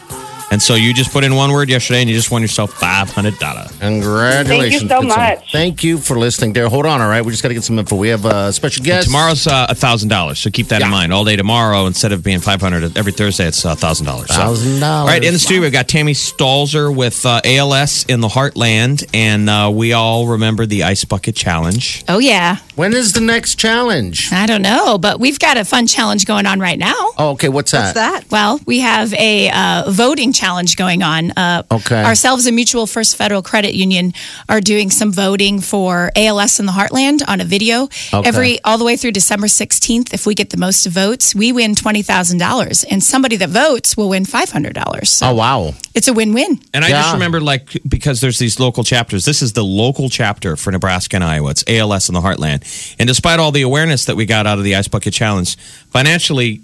and 0.51 0.61
so 0.61 0.75
you 0.75 0.93
just 0.93 1.11
put 1.11 1.23
in 1.23 1.35
one 1.35 1.51
word 1.51 1.69
yesterday, 1.69 2.01
and 2.01 2.09
you 2.09 2.15
just 2.15 2.31
won 2.31 2.41
yourself 2.41 2.73
five 2.73 3.09
hundred 3.11 3.37
dollars. 3.39 3.71
Congratulations. 3.79 4.89
so 4.89 5.01
Good 5.01 5.09
son. 5.11 5.19
much. 5.19 5.51
Thank 5.51 5.83
you 5.83 5.97
for 5.97 6.17
listening 6.17 6.53
there. 6.53 6.67
Hold 6.69 6.85
on, 6.85 7.01
all 7.01 7.09
right? 7.09 7.23
We 7.23 7.31
just 7.31 7.43
got 7.43 7.49
to 7.49 7.55
get 7.55 7.63
some 7.63 7.77
info. 7.79 7.95
We 7.95 8.09
have 8.09 8.25
a 8.25 8.51
special 8.53 8.83
guest. 8.83 9.07
Tomorrow's 9.07 9.47
uh, 9.47 9.67
a 9.69 9.75
thousand 9.75 10.09
dollars, 10.09 10.39
so 10.39 10.49
keep 10.49 10.67
that 10.67 10.81
in 10.81 10.89
mind. 10.89 11.13
All 11.13 11.23
day 11.25 11.35
tomorrow, 11.35 11.85
instead 11.85 12.11
of 12.11 12.23
being 12.23 12.39
five 12.39 12.61
hundred 12.61 12.97
every 12.97 13.11
Thursday, 13.11 13.47
it's 13.47 13.63
a 13.65 13.75
thousand 13.75 14.05
dollars. 14.05 14.27
$1,000. 14.29 14.81
All 14.81 15.07
right, 15.07 15.23
in 15.23 15.33
the 15.33 15.39
studio 15.39 15.61
we've 15.63 15.71
got 15.71 15.87
Tammy 15.87 16.13
Stalzer 16.13 16.95
with 16.95 17.25
uh, 17.25 17.41
ALS 17.43 18.05
in 18.05 18.21
the 18.21 18.27
Heartland, 18.27 19.07
and 19.13 19.49
uh, 19.49 19.71
we 19.73 19.93
all 19.93 20.27
remember 20.27 20.65
the 20.65 20.83
Ice 20.83 21.03
Bucket 21.05 21.35
Challenge. 21.35 22.03
Oh, 22.07 22.19
yeah. 22.19 22.57
When 22.75 22.93
is 22.93 23.13
the 23.13 23.21
next 23.21 23.55
challenge? 23.55 24.31
I 24.31 24.45
don't 24.45 24.61
know, 24.61 24.97
but 24.97 25.19
we've 25.19 25.39
got 25.39 25.57
a 25.57 25.65
fun 25.65 25.87
challenge 25.87 26.25
going 26.25 26.45
on 26.45 26.59
right 26.59 26.79
now. 26.79 26.93
Oh, 27.17 27.31
okay. 27.31 27.49
What's 27.49 27.71
that? 27.71 27.79
What's 27.81 27.93
that? 27.95 28.31
Well, 28.31 28.59
we 28.65 28.79
have 28.79 29.13
a 29.13 29.49
uh, 29.49 29.83
voting 29.89 30.31
challenge 30.39 30.75
going 30.75 31.01
on. 31.03 31.31
Uh, 31.31 31.63
Okay. 31.71 32.03
Ourselves 32.03 32.45
and 32.47 32.55
Mutual 32.55 32.85
First 32.87 33.15
Federal 33.15 33.41
Credit 33.41 33.73
Union 33.75 34.13
are 34.47 34.61
doing 34.61 34.89
some 34.91 35.11
voting 35.11 35.59
for 35.61 36.11
ALS 36.15 36.59
in 36.59 36.65
the 36.65 36.71
Heartland 36.79 37.19
on 37.27 37.41
a 37.41 37.45
video. 37.45 37.75
Okay. 38.13 38.27
Every 38.29 38.51
all 38.63 38.77
the 38.77 38.85
way 38.85 38.95
through 38.97 39.11
December 39.13 39.47
16th, 39.47 40.13
if 40.13 40.25
we 40.25 40.33
get 40.35 40.49
the 40.49 40.57
most 40.57 40.85
votes, 40.87 41.35
we 41.35 41.51
win 41.51 41.75
$20,000. 41.75 42.85
And 42.91 43.03
somebody 43.03 43.35
that 43.37 43.49
votes 43.49 43.95
will 43.97 44.09
win 44.09 44.25
$500. 44.25 45.07
So 45.07 45.27
Oh, 45.29 45.35
wow. 45.35 45.73
it's 45.93 46.07
a 46.07 46.13
win 46.13 46.33
win. 46.33 46.59
And 46.73 46.83
I 46.85 46.89
just 46.89 47.13
remember, 47.13 47.39
like, 47.41 47.77
because 47.87 48.21
there's 48.21 48.39
these 48.39 48.59
local 48.59 48.83
chapters. 48.83 49.25
This 49.25 49.41
is 49.41 49.53
the 49.53 49.63
local 49.63 50.09
chapter 50.09 50.55
for 50.55 50.71
Nebraska 50.71 51.15
and 51.17 51.23
Iowa. 51.23 51.51
It's 51.51 51.63
ALS 51.67 52.09
in 52.09 52.13
the 52.15 52.21
Heartland. 52.21 52.63
And 52.99 53.07
despite 53.07 53.39
all 53.39 53.51
the 53.51 53.61
awareness 53.63 54.05
that 54.05 54.15
we 54.15 54.25
got 54.25 54.47
out 54.47 54.57
of 54.57 54.63
the 54.63 54.75
Ice 54.75 54.87
Bucket 54.87 55.13
Challenge, 55.13 55.55
financially, 55.91 56.61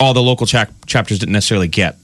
all 0.00 0.14
the 0.14 0.22
local 0.22 0.46
chap- 0.46 0.70
chapters 0.86 1.18
didn't 1.18 1.32
necessarily 1.32 1.68
get. 1.68 1.96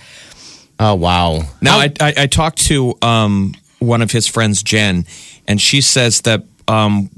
Oh 0.78 0.94
wow. 0.94 1.42
Now, 1.62 1.78
I, 1.78 1.92
I, 2.00 2.14
I 2.18 2.26
talked 2.26 2.58
to 2.66 2.94
um, 3.02 3.54
one 3.78 4.02
of 4.02 4.10
his 4.10 4.26
friends, 4.26 4.62
Jen, 4.62 5.06
and 5.48 5.60
she 5.60 5.80
says 5.80 6.20
that 6.22 6.42
um, 6.68 7.08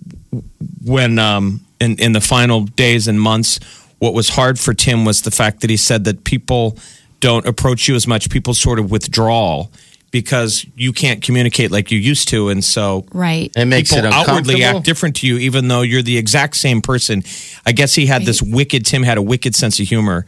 when 0.85 1.19
um, 1.19 1.61
in, 1.81 1.97
in 1.99 2.13
the 2.13 2.21
final 2.21 2.63
days 2.63 3.09
and 3.09 3.21
months, 3.21 3.59
what 3.99 4.15
was 4.15 4.29
hard 4.29 4.59
for 4.61 4.75
Tim 4.75 5.05
was 5.05 5.23
the 5.23 5.31
fact 5.33 5.61
that 5.63 5.71
he 5.71 5.77
said 5.77 6.05
that 6.05 6.23
people 6.25 6.77
don't 7.21 7.47
approach 7.47 7.89
you 7.89 7.97
as 7.97 8.07
much. 8.07 8.31
People 8.31 8.55
sort 8.55 8.79
of 8.79 8.91
withdraw 8.93 9.67
because 10.11 10.65
you 10.77 10.93
can't 10.93 11.23
communicate 11.23 11.71
like 11.71 11.91
you 11.91 11.99
used 11.99 12.29
to, 12.29 12.49
and 12.49 12.65
so 12.65 13.05
Right. 13.13 13.53
It 13.57 13.67
makes 13.67 13.91
people 13.91 14.07
it 14.07 14.13
outwardly 14.13 14.65
act 14.65 14.85
different 14.85 15.17
to 15.17 15.27
you, 15.27 15.39
even 15.39 15.69
though 15.69 15.83
you're 15.83 16.03
the 16.03 16.17
exact 16.17 16.57
same 16.57 16.81
person. 16.81 17.23
I 17.67 17.73
guess 17.73 17.95
he 17.95 18.07
had 18.07 18.23
this 18.23 18.43
wicked. 18.43 18.87
Tim 18.87 19.03
had 19.03 19.19
a 19.19 19.23
wicked 19.23 19.55
sense 19.55 19.79
of 19.81 19.87
humor, 19.87 20.25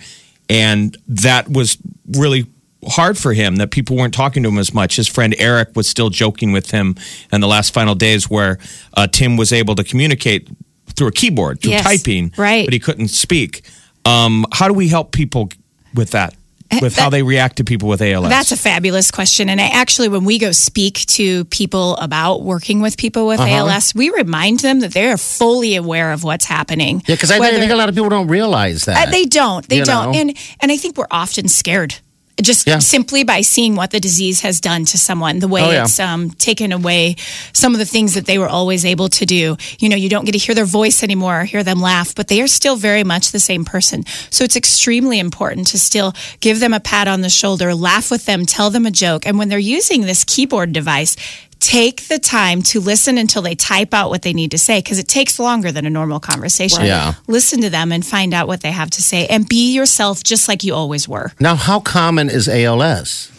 and 0.49 0.97
that 1.09 1.49
was 1.49 1.79
really 2.13 2.47
hard 2.89 3.17
for 3.19 3.33
him. 3.33 3.57
That 3.57 3.71
people 3.71 3.97
weren't 3.97 4.15
talking 4.15 4.43
to 4.43 4.49
him 4.49 4.59
as 4.59 4.75
much. 4.75 4.97
His 4.97 5.09
friend 5.09 5.35
Eric 5.39 5.71
was 5.75 5.89
still 5.89 6.11
joking 6.11 6.53
with 6.53 6.71
him 6.71 6.97
in 7.33 7.41
the 7.41 7.49
last 7.49 7.73
final 7.73 7.95
days, 7.95 8.29
where 8.29 8.59
uh, 8.95 9.07
Tim 9.07 9.37
was 9.37 9.53
able 9.53 9.75
to 9.77 9.85
communicate 9.85 10.49
through 10.95 11.09
a 11.09 11.13
keyboard, 11.13 11.61
through 11.61 11.73
Yes, 11.73 11.85
typing, 11.85 12.33
right. 12.37 12.67
But 12.67 12.75
he 12.75 12.79
couldn't 12.79 13.09
speak. 13.09 13.63
Um, 14.05 14.45
how 14.53 14.69
do 14.69 14.75
we 14.75 14.89
help 14.89 15.13
people 15.13 15.51
with 15.95 16.11
that? 16.11 16.35
With 16.83 16.97
how 16.97 17.11
they 17.11 17.23
react 17.23 17.57
to 17.57 17.65
people 17.65 17.89
with 17.89 18.01
ALS? 18.01 18.29
That's 18.29 18.53
a 18.53 18.57
fabulous 18.57 19.11
question. 19.11 19.49
And 19.49 19.61
I 19.61 19.69
actually, 19.69 20.09
when 20.09 20.25
we 20.25 20.39
go 20.39 20.53
speak 20.53 20.95
to 21.07 21.45
people 21.47 21.97
about 21.97 22.43
working 22.43 22.81
with 22.81 22.97
people 22.97 23.27
with 23.27 23.41
Uh-huh. 23.41 23.67
ALS, 23.69 23.95
we 23.95 24.11
remind 24.11 24.61
them 24.61 24.81
that 24.81 24.93
they're 24.93 25.17
fully 25.19 25.75
aware 25.77 26.13
of 26.13 26.23
what's 26.23 26.45
happening. 26.45 27.03
Yeah, 27.07 27.17
because 27.17 27.31
I 27.31 27.39
Whether- 27.39 27.59
think 27.59 27.73
a 27.73 27.77
lot 27.77 27.89
of 27.89 27.95
people 27.95 28.09
don't 28.11 28.29
realize 28.29 28.85
that. 28.85 29.09
Uh, 29.09 29.11
they 29.11 29.25
don't. 29.25 29.69
They 29.69 29.79
You 29.79 29.85
don't. 29.85 30.13
know? 30.13 30.19
And 30.21 30.37
and 30.61 30.71
I 30.71 30.77
think 30.77 30.97
we're 30.97 31.07
often 31.11 31.49
scared. 31.49 31.97
Just 32.43 32.67
Yeah. 32.67 32.79
simply 32.79 33.23
by 33.25 33.41
seeing 33.43 33.75
what 33.77 33.91
the 33.91 34.01
disease 34.01 34.41
has 34.41 34.61
done 34.61 34.85
to 34.87 34.99
someone, 34.99 35.39
the 35.41 35.49
way 35.49 35.63
Oh, 35.63 35.71
yeah. 35.71 35.85
it's 35.85 35.99
um, 36.01 36.31
taken 36.33 36.73
away 36.73 37.17
some 37.53 37.75
of 37.75 37.79
the 37.79 37.87
things 37.87 38.15
that 38.15 38.27
they 38.27 38.39
were 38.39 38.49
always 38.49 38.85
able 38.85 39.09
to 39.11 39.27
do. 39.27 39.57
You 39.79 39.89
know, 39.89 39.97
you 39.97 40.09
don't 40.09 40.25
get 40.25 40.33
to 40.33 40.39
hear 40.39 40.55
their 40.55 40.65
voice 40.65 41.03
anymore 41.03 41.41
or 41.43 41.45
hear 41.45 41.63
them 41.63 41.81
laugh, 41.81 42.15
but 42.15 42.29
they 42.29 42.41
are 42.41 42.47
still 42.49 42.77
very 42.77 43.05
much 43.05 43.31
the 43.33 43.41
same 43.41 43.65
person. 43.65 44.05
So 44.31 44.45
it's 44.45 44.57
extremely 44.57 45.19
important 45.19 45.67
to 45.69 45.79
still 45.79 46.15
give 46.41 46.61
them 46.61 46.73
a 46.73 46.81
pat 46.81 47.09
on 47.09 47.21
the 47.21 47.31
shoulder, 47.31 47.75
laugh 47.75 48.11
with 48.11 48.25
them, 48.25 48.47
tell 48.47 48.71
them 48.71 48.87
a 48.87 48.91
joke. 48.91 49.27
And 49.27 49.39
when 49.39 49.49
they're 49.49 49.59
using 49.59 50.03
this 50.03 50.25
keyboard 50.25 50.73
device, 50.73 51.17
take 51.61 52.09
the 52.09 52.19
time 52.19 52.63
to 52.63 52.81
listen 52.81 53.19
until 53.19 53.43
they 53.43 53.55
type 53.55 53.95
out 53.95 54.11
what 54.11 54.23
they 54.23 54.33
need 54.33 54.51
to 54.51 54.59
say 54.59 54.79
because 54.79 54.99
it 54.99 55.09
takes 55.09 55.39
longer 55.39 55.71
than 55.71 55.87
a 55.87 55.91
normal 55.91 56.19
conversation. 56.19 56.85
Yeah. 56.85 57.15
Listen 57.27 57.61
to 57.61 57.71
them 57.71 57.93
and 57.93 58.05
find 58.05 58.35
out 58.35 58.49
what 58.49 58.63
they 58.63 58.73
have 58.73 58.91
to 58.91 59.03
say 59.03 59.27
and 59.27 59.49
be 59.49 59.73
yourself 59.73 60.25
just 60.25 60.49
like 60.49 60.65
you 60.65 60.75
always 60.75 61.07
were. 61.09 61.33
now, 61.39 61.55
how 61.55 61.81
common 61.81 62.31
is 62.31 62.49
ALS? 62.49 63.31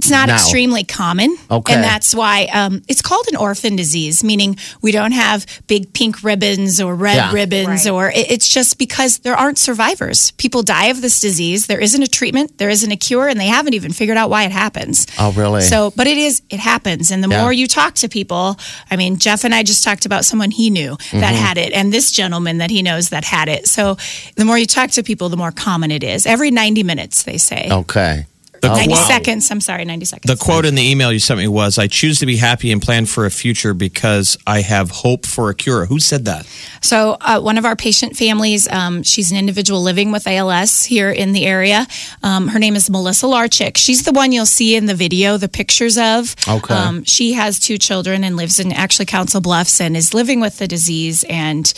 It's 0.00 0.10
not 0.10 0.28
Now. 0.28 0.34
extremely 0.36 0.82
common. 0.84 1.36
Okay. 1.50 1.74
And 1.74 1.84
that's 1.84 2.14
why 2.14 2.44
um, 2.54 2.80
it's 2.88 3.02
called 3.02 3.26
an 3.30 3.36
orphan 3.36 3.76
disease, 3.76 4.24
meaning 4.24 4.56
we 4.80 4.92
don't 4.92 5.12
have 5.12 5.44
big 5.66 5.92
pink 5.92 6.22
ribbons 6.24 6.80
or 6.80 6.94
red 6.94 7.16
Yeah. 7.16 7.32
ribbons, 7.32 7.86
or 7.86 8.08
it, 8.10 8.30
it's 8.30 8.48
just 8.48 8.78
because 8.78 9.18
there 9.18 9.34
aren't 9.36 9.58
survivors. 9.58 10.30
People 10.32 10.62
die 10.62 10.86
of 10.86 11.02
this 11.02 11.20
disease. 11.20 11.66
There 11.66 11.78
isn't 11.80 12.02
a 12.02 12.06
treatment, 12.08 12.56
there 12.56 12.70
isn't 12.70 12.90
a 12.90 12.96
cure, 12.96 13.28
and 13.28 13.38
they 13.38 13.46
haven't 13.48 13.74
even 13.74 13.92
figured 13.92 14.16
out 14.16 14.30
why 14.30 14.44
it 14.44 14.52
happens. 14.52 15.06
Oh, 15.18 15.32
really? 15.32 15.60
So, 15.60 15.92
but 15.96 16.06
it 16.06 16.16
is, 16.16 16.40
it 16.48 16.60
happens. 16.60 17.10
And 17.10 17.22
the 17.22 17.28
Yeah. 17.28 17.42
more 17.42 17.52
you 17.52 17.66
talk 17.66 17.94
to 17.96 18.08
people, 18.08 18.58
I 18.90 18.96
mean, 18.96 19.18
Jeff 19.18 19.44
and 19.44 19.54
I 19.54 19.62
just 19.62 19.84
talked 19.84 20.06
about 20.06 20.24
someone 20.24 20.50
he 20.50 20.70
knew 20.70 20.96
that 21.12 21.30
Mm-hmm. 21.34 21.44
had 21.46 21.58
it, 21.58 21.72
and 21.74 21.92
this 21.92 22.10
gentleman 22.10 22.58
that 22.58 22.70
he 22.70 22.80
knows 22.82 23.10
that 23.10 23.24
had 23.24 23.48
it. 23.50 23.68
So 23.68 23.96
the 24.36 24.44
more 24.46 24.56
you 24.56 24.66
talk 24.66 24.90
to 24.92 25.02
people, 25.02 25.28
the 25.28 25.36
more 25.36 25.52
common 25.52 25.90
it 25.90 26.02
is. 26.02 26.24
Every 26.26 26.50
90 26.50 26.82
minutes, 26.84 27.22
they 27.24 27.36
say. 27.38 27.68
Okay. 27.70 28.24
The 28.60 28.70
Oh, 28.70 28.74
90 28.76 28.92
quote- 28.94 29.06
seconds. 29.06 29.50
I'm 29.50 29.60
sorry, 29.60 29.84
90 29.84 30.04
seconds. 30.04 30.30
The 30.30 30.36
quote 30.36 30.66
in 30.66 30.74
the 30.74 30.82
email 30.82 31.10
you 31.12 31.18
sent 31.18 31.40
me 31.40 31.48
was, 31.48 31.78
I 31.78 31.86
choose 31.86 32.18
to 32.18 32.26
be 32.26 32.36
happy 32.36 32.70
and 32.72 32.82
plan 32.82 33.06
for 33.06 33.24
a 33.24 33.30
future 33.30 33.72
because 33.72 34.36
I 34.46 34.60
have 34.60 34.90
hope 34.90 35.24
for 35.24 35.48
a 35.48 35.54
cure. 35.54 35.86
Who 35.86 35.98
said 35.98 36.26
that? 36.26 36.46
So, 36.82 37.16
uh, 37.22 37.40
one 37.40 37.56
of 37.58 37.64
our 37.64 37.74
patient 37.76 38.16
families, 38.16 38.68
um, 38.68 39.02
she's 39.02 39.30
an 39.30 39.38
individual 39.38 39.82
living 39.82 40.12
with 40.12 40.26
ALS 40.26 40.84
here 40.84 41.10
in 41.10 41.32
the 41.32 41.46
area. 41.46 41.86
Um, 42.22 42.48
her 42.48 42.58
name 42.58 42.76
is 42.76 42.90
Melissa 42.90 43.26
Larchick. 43.26 43.76
She's 43.78 44.02
the 44.02 44.12
one 44.12 44.30
you'll 44.32 44.46
see 44.46 44.76
in 44.76 44.86
the 44.86 44.94
video, 44.94 45.36
the 45.38 45.48
pictures 45.48 45.96
of. 45.96 46.36
Okay. 46.46 46.74
Um, 46.74 47.04
she 47.04 47.32
has 47.32 47.58
two 47.58 47.78
children 47.78 48.24
and 48.24 48.36
lives 48.36 48.60
in 48.60 48.72
actually 48.72 49.06
Council 49.06 49.40
Bluffs 49.40 49.80
and 49.80 49.96
is 49.96 50.12
living 50.12 50.38
with 50.40 50.58
the 50.58 50.68
disease. 50.68 51.24
And 51.30 51.72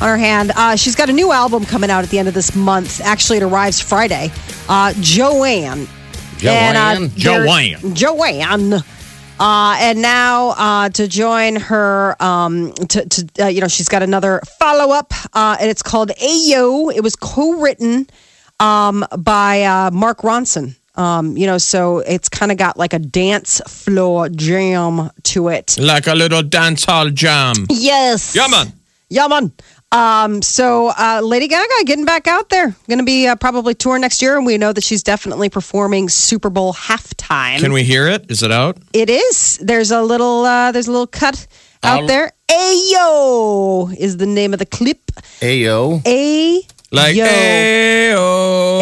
on 0.00 0.08
her 0.08 0.16
hand. 0.16 0.52
Uh, 0.56 0.74
she's 0.74 0.96
got 0.96 1.10
a 1.10 1.12
new 1.12 1.32
album 1.32 1.66
coming 1.66 1.90
out 1.90 2.02
at 2.02 2.08
the 2.08 2.18
end 2.18 2.26
of 2.26 2.32
this 2.32 2.56
month. 2.56 3.02
Actually, 3.02 3.38
it 3.38 3.42
arrives 3.42 3.78
Friday. 3.78 4.30
Uh, 4.70 4.94
Joanne. 5.00 5.86
And, 6.42 6.76
uh, 6.78 7.14
Joanne? 7.14 7.94
Joanne. 7.94 8.72
Uh, 9.38 9.76
and 9.78 10.00
now 10.00 10.48
uh, 10.50 10.88
to 10.90 11.06
join 11.06 11.56
her, 11.56 12.16
um, 12.20 12.72
to, 12.72 13.06
to 13.06 13.44
uh, 13.44 13.46
you 13.48 13.60
know, 13.60 13.68
she's 13.68 13.88
got 13.88 14.02
another 14.02 14.40
follow 14.58 14.94
up, 14.94 15.12
uh, 15.34 15.56
and 15.60 15.70
it's 15.70 15.82
called 15.82 16.10
Ayo. 16.22 16.94
It 16.94 17.02
was 17.02 17.16
co 17.16 17.60
written 17.60 18.06
um, 18.60 19.04
by 19.18 19.62
uh, 19.62 19.90
Mark 19.90 20.18
Ronson. 20.22 20.76
Um, 20.96 21.36
you 21.36 21.46
know, 21.46 21.56
so 21.58 21.98
it's 21.98 22.28
kind 22.28 22.52
of 22.52 22.58
got 22.58 22.76
like 22.76 22.92
a 22.92 22.98
dance 22.98 23.60
floor 23.66 24.28
jam 24.28 25.10
to 25.24 25.48
it. 25.48 25.76
Like 25.78 26.06
a 26.06 26.14
little 26.14 26.42
dance 26.42 26.84
hall 26.84 27.08
jam. 27.10 27.54
Yes. 27.70 28.34
Yeah, 28.36 28.48
man. 28.48 28.72
Yeah, 29.08 29.26
man. 29.28 29.52
Um, 29.92 30.40
so 30.42 30.88
uh, 30.88 31.20
Lady 31.22 31.48
Gaga 31.48 31.84
getting 31.84 32.04
back 32.04 32.28
out 32.28 32.48
there, 32.48 32.76
going 32.88 32.98
to 32.98 33.04
be 33.04 33.26
uh, 33.26 33.34
probably 33.34 33.74
touring 33.74 34.02
next 34.02 34.22
year, 34.22 34.36
and 34.36 34.46
we 34.46 34.56
know 34.58 34.72
that 34.72 34.84
she's 34.84 35.02
definitely 35.02 35.48
performing 35.48 36.08
Super 36.08 36.48
Bowl 36.50 36.72
halftime. 36.74 37.58
Can 37.58 37.72
we 37.72 37.82
hear 37.82 38.06
it? 38.06 38.30
Is 38.30 38.42
it 38.44 38.52
out? 38.52 38.76
It 38.92 39.10
is. 39.10 39.58
There's 39.62 39.90
a 39.90 40.02
little. 40.02 40.44
Uh, 40.44 40.70
there's 40.70 40.86
a 40.86 40.92
little 40.92 41.08
cut 41.08 41.46
out 41.82 42.00
I'll- 42.00 42.06
there. 42.06 42.32
Ayo 42.48 43.96
is 43.96 44.16
the 44.18 44.26
name 44.26 44.52
of 44.52 44.58
the 44.58 44.66
clip. 44.66 45.00
Ayo. 45.40 46.04
A 46.06 46.62
Like, 46.92 47.14
yo. 47.14 47.24
Ayo. 47.24 48.80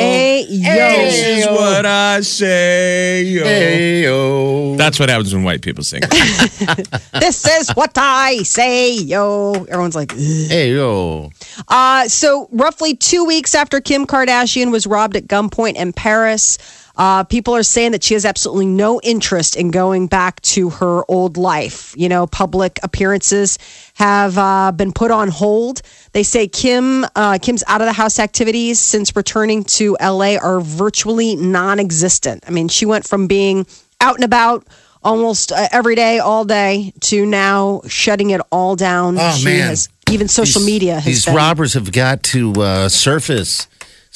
This 0.49 1.27
is 1.27 1.47
what 1.47 1.85
I 1.85 2.23
say. 2.23 3.23
Yo. 3.25 3.45
Ayo. 3.45 4.79
That's 4.79 4.99
what 4.99 5.11
happens 5.11 5.35
when 5.35 5.45
white 5.45 5.61
people 5.61 5.85
sing. 5.85 6.01
this 7.21 7.47
is 7.47 7.69
what 7.73 7.93
I 7.97 8.39
say, 8.45 8.95
yo. 8.95 9.53
Everyone's 9.69 9.95
like, 9.95 10.15
"Ugh." 10.15 10.19
Ayo. 10.19 11.31
Uh, 11.69 12.09
so, 12.09 12.49
roughly 12.51 12.97
two 12.97 13.27
weeks 13.27 13.55
after 13.55 13.79
Kim 13.79 14.07
Kardashian 14.07 14.73
was 14.73 14.87
robbed 14.87 15.15
at 15.15 15.27
gunpoint 15.27 15.77
in 15.77 15.93
Paris, 15.93 16.57
uh, 16.99 17.23
people 17.25 17.55
are 17.55 17.63
saying 17.63 17.93
that 17.93 18.03
she 18.03 18.15
has 18.15 18.25
absolutely 18.25 18.67
no 18.67 19.01
interest 19.03 19.55
in 19.57 19.71
going 19.71 20.09
back 20.09 20.41
to 20.43 20.69
her 20.71 21.03
old 21.09 21.37
life. 21.37 21.95
You 21.97 22.09
know, 22.09 22.27
public 22.27 22.79
appearances 22.83 23.57
have 23.95 24.37
uh, 24.37 24.73
been 24.73 24.93
put 24.93 25.11
on 25.13 25.29
hold. 25.29 25.81
They 26.13 26.25
say 26.25 26.49
Kim 26.49 27.07
uh, 27.15 27.39
Kim's 27.41 27.63
out 27.69 27.81
of 27.81 27.87
the 27.87 27.93
house 27.93 28.19
activities 28.19 28.81
since 28.81 29.15
returning 29.15 29.63
to 29.79 29.97
LA 30.01 30.37
are 30.37 30.61
virtually 30.61 31.37
non-existent. 31.37 32.45
I 32.47 32.51
mean, 32.51 32.69
she 32.69 32.85
went 32.85 33.07
from 33.07 33.27
being 33.29 33.67
out 34.01 34.17
and 34.17 34.25
about 34.25 34.67
almost 35.05 35.53
uh, 35.53 35.69
every 35.71 35.95
day, 35.95 36.19
all 36.19 36.45
day, 36.45 36.93
to 37.03 37.25
now 37.25 37.83
shutting 37.87 38.31
it 38.31 38.41
all 38.51 38.75
down. 38.75 39.17
Oh, 39.19 39.31
she 39.37 39.45
man. 39.45 39.69
has 39.69 39.89
even 40.11 40.27
social 40.27 40.61
These- 40.61 40.67
media 40.67 40.95
has 40.97 41.05
These 41.05 41.25
been, 41.27 41.35
robbers 41.37 41.75
have 41.75 41.93
got 41.93 42.23
to 42.25 42.53
uh, 42.61 42.89
surface 42.89 43.69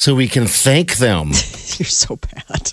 so 0.03 0.13
we 0.13 0.27
can 0.27 0.47
thank 0.47 0.97
them. 0.97 1.27
You're 1.77 1.87
so 1.87 2.17
bad. 2.17 2.67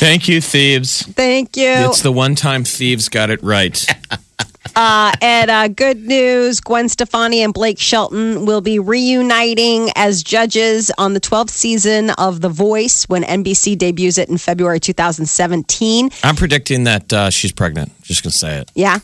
Thank 0.00 0.28
you, 0.28 0.40
thieves. 0.40 1.02
Thank 1.02 1.58
you. 1.58 1.68
It's 1.68 2.00
the 2.00 2.10
one 2.10 2.36
time 2.36 2.64
thieves 2.64 3.10
got 3.10 3.28
it 3.28 3.42
right. 3.42 3.86
Uh, 4.76 5.12
and 5.20 5.50
uh, 5.50 5.66
good 5.66 6.06
news 6.06 6.60
Gwen 6.60 6.88
Stefani 6.88 7.42
and 7.42 7.52
Blake 7.52 7.80
Shelton 7.80 8.46
will 8.46 8.60
be 8.60 8.78
reuniting 8.78 9.90
as 9.96 10.22
judges 10.22 10.92
on 10.98 11.14
the 11.14 11.20
12th 11.20 11.50
season 11.50 12.10
of 12.10 12.42
The 12.42 12.48
Voice 12.48 13.02
when 13.08 13.24
NBC 13.24 13.76
debuts 13.76 14.18
it 14.18 14.28
in 14.28 14.38
February 14.38 14.78
2017. 14.78 16.10
I'm 16.22 16.36
predicting 16.36 16.84
that 16.84 17.12
uh, 17.12 17.30
she's 17.30 17.50
pregnant. 17.50 17.90
Just 18.02 18.22
going 18.22 18.30
to 18.30 18.38
say 18.38 18.58
it. 18.58 18.70
Yeah. 18.76 19.00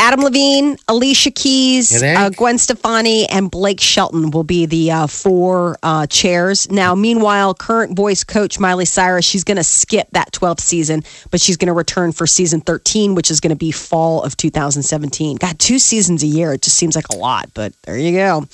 Adam 0.00 0.20
Levine, 0.20 0.78
Alicia 0.88 1.30
Keys, 1.30 2.02
uh, 2.02 2.30
Gwen 2.30 2.56
Stefani, 2.56 3.28
and 3.28 3.50
Blake 3.50 3.80
Shelton 3.82 4.30
will 4.30 4.44
be 4.44 4.64
the 4.64 4.90
uh, 4.90 5.06
four 5.06 5.76
uh, 5.82 6.06
chairs. 6.06 6.70
Now, 6.70 6.94
meanwhile, 6.94 7.52
current 7.52 7.94
voice 7.94 8.24
coach 8.24 8.58
Miley 8.58 8.86
Cyrus, 8.86 9.26
she's 9.26 9.44
going 9.44 9.58
to 9.58 9.62
skip 9.62 10.08
that 10.12 10.32
12th 10.32 10.60
season, 10.60 11.04
but 11.30 11.38
she's 11.38 11.58
going 11.58 11.66
to 11.66 11.74
return 11.74 12.12
for 12.12 12.26
season 12.26 12.62
13, 12.62 13.14
which 13.14 13.30
is 13.30 13.40
going 13.40 13.50
to 13.50 13.56
be 13.56 13.72
fall 13.72 14.22
of 14.22 14.38
2017. 14.38 15.36
God, 15.36 15.58
two 15.58 15.78
seasons 15.78 16.22
a 16.22 16.26
year. 16.26 16.54
It 16.54 16.62
just 16.62 16.76
seems 16.76 16.96
like 16.96 17.10
a 17.10 17.16
lot, 17.16 17.50
but 17.52 17.74
there 17.82 17.98
you 17.98 18.12
go. 18.12 18.46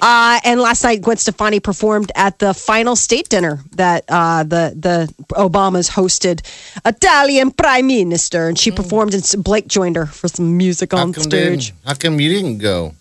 Uh, 0.00 0.40
and 0.44 0.62
last 0.62 0.82
night, 0.82 1.02
Gwen 1.02 1.18
Stefani 1.18 1.60
performed 1.60 2.10
at 2.14 2.38
the 2.38 2.54
final 2.54 2.96
state 2.96 3.28
dinner 3.28 3.60
that 3.72 4.06
uh, 4.08 4.44
the, 4.44 4.72
the 4.74 5.14
Obamas 5.34 5.90
hosted 5.90 6.40
Italian 6.86 7.50
prime 7.50 7.86
minister, 7.86 8.48
and 8.48 8.58
she 8.58 8.70
performed, 8.70 9.12
and 9.12 9.44
Blake 9.44 9.68
joined 9.68 9.96
her 9.96 10.06
for 10.06 10.28
some 10.28 10.56
music 10.56 10.85
How 10.92 10.98
on 10.98 11.12
come, 11.12 11.22
stage. 11.24 11.72
how 11.84 11.94
come 11.94 12.20
you 12.20 12.28
didn't 12.28 12.58
go? 12.58 12.94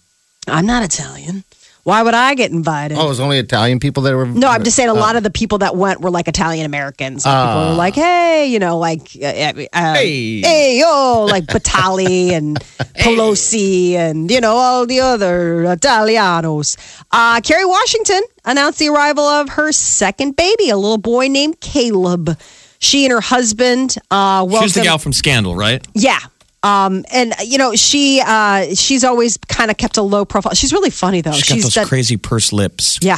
I'm 0.48 0.66
not 0.66 0.84
Italian. 0.84 1.44
Why 1.84 2.02
would 2.02 2.16
I 2.16 2.34
get 2.34 2.50
invited? 2.50 2.98
Oh, 2.98 3.06
it 3.06 3.10
was 3.10 3.20
only 3.20 3.38
Italian 3.38 3.80
people 3.80 4.02
that 4.04 4.16
were. 4.16 4.26
no, 4.26 4.48
I'm 4.48 4.64
just 4.64 4.76
saying 4.76 4.90
a 4.90 4.94
lot 4.96 5.16
of 5.18 5.22
the 5.22 5.30
people 5.30 5.60
that 5.60 5.76
went 5.76 6.02
were 6.02 6.10
like 6.10 6.28
Italian 6.28 6.66
Americans. 6.66 7.24
Like 7.28 7.48
people 7.48 7.70
were 7.70 7.76
like, 7.76 7.94
hey, 7.94 8.48
you 8.48 8.58
know, 8.58 8.80
like, 8.80 9.02
uh, 9.22 9.28
uh, 9.72 9.94
Hey. 9.94 10.42
hey, 10.42 10.80
yo, 10.80 11.28
like 11.30 11.46
Batali 11.46 12.32
and 12.38 12.60
Pelosi 12.98 13.94
and, 13.94 14.32
you 14.32 14.42
know, 14.42 14.56
all 14.56 14.88
the 14.88 15.00
other 15.02 15.64
Italianos. 15.66 16.76
Uh, 17.12 17.40
Kerry 17.42 17.66
Washington 17.66 18.22
announced 18.46 18.80
the 18.80 18.90
arrival 18.90 19.24
of 19.24 19.50
her 19.50 19.72
second 19.72 20.36
baby, 20.36 20.70
a 20.70 20.78
little 20.78 20.98
boy 20.98 21.28
named 21.28 21.60
Caleb. 21.62 22.36
She 22.80 23.06
and 23.06 23.12
her 23.12 23.22
husband 23.22 23.96
uh, 24.10 24.44
welcomed. 24.48 24.64
She's 24.64 24.74
the 24.74 24.82
gal 24.82 24.98
from 24.98 25.14
Scandal, 25.14 25.56
right? 25.56 25.86
Yeah. 25.94 26.20
Um, 26.66 27.06
and 27.12 27.34
you 27.46 27.58
know 27.58 27.76
she 27.76 28.22
uh, 28.26 28.74
she's 28.74 29.04
always 29.04 29.38
kind 29.38 29.70
of 29.70 29.78
kept 29.78 29.98
a 29.98 30.02
low 30.02 30.26
profile. 30.26 30.54
She's 30.56 30.74
really 30.74 30.90
funny 30.90 31.22
though. 31.22 31.32
She's 31.34 31.48
got 31.50 31.62
those 31.64 31.74
done- 31.76 31.88
crazy 31.88 32.18
purse 32.18 32.52
lips. 32.52 33.00
yeah. 33.02 33.18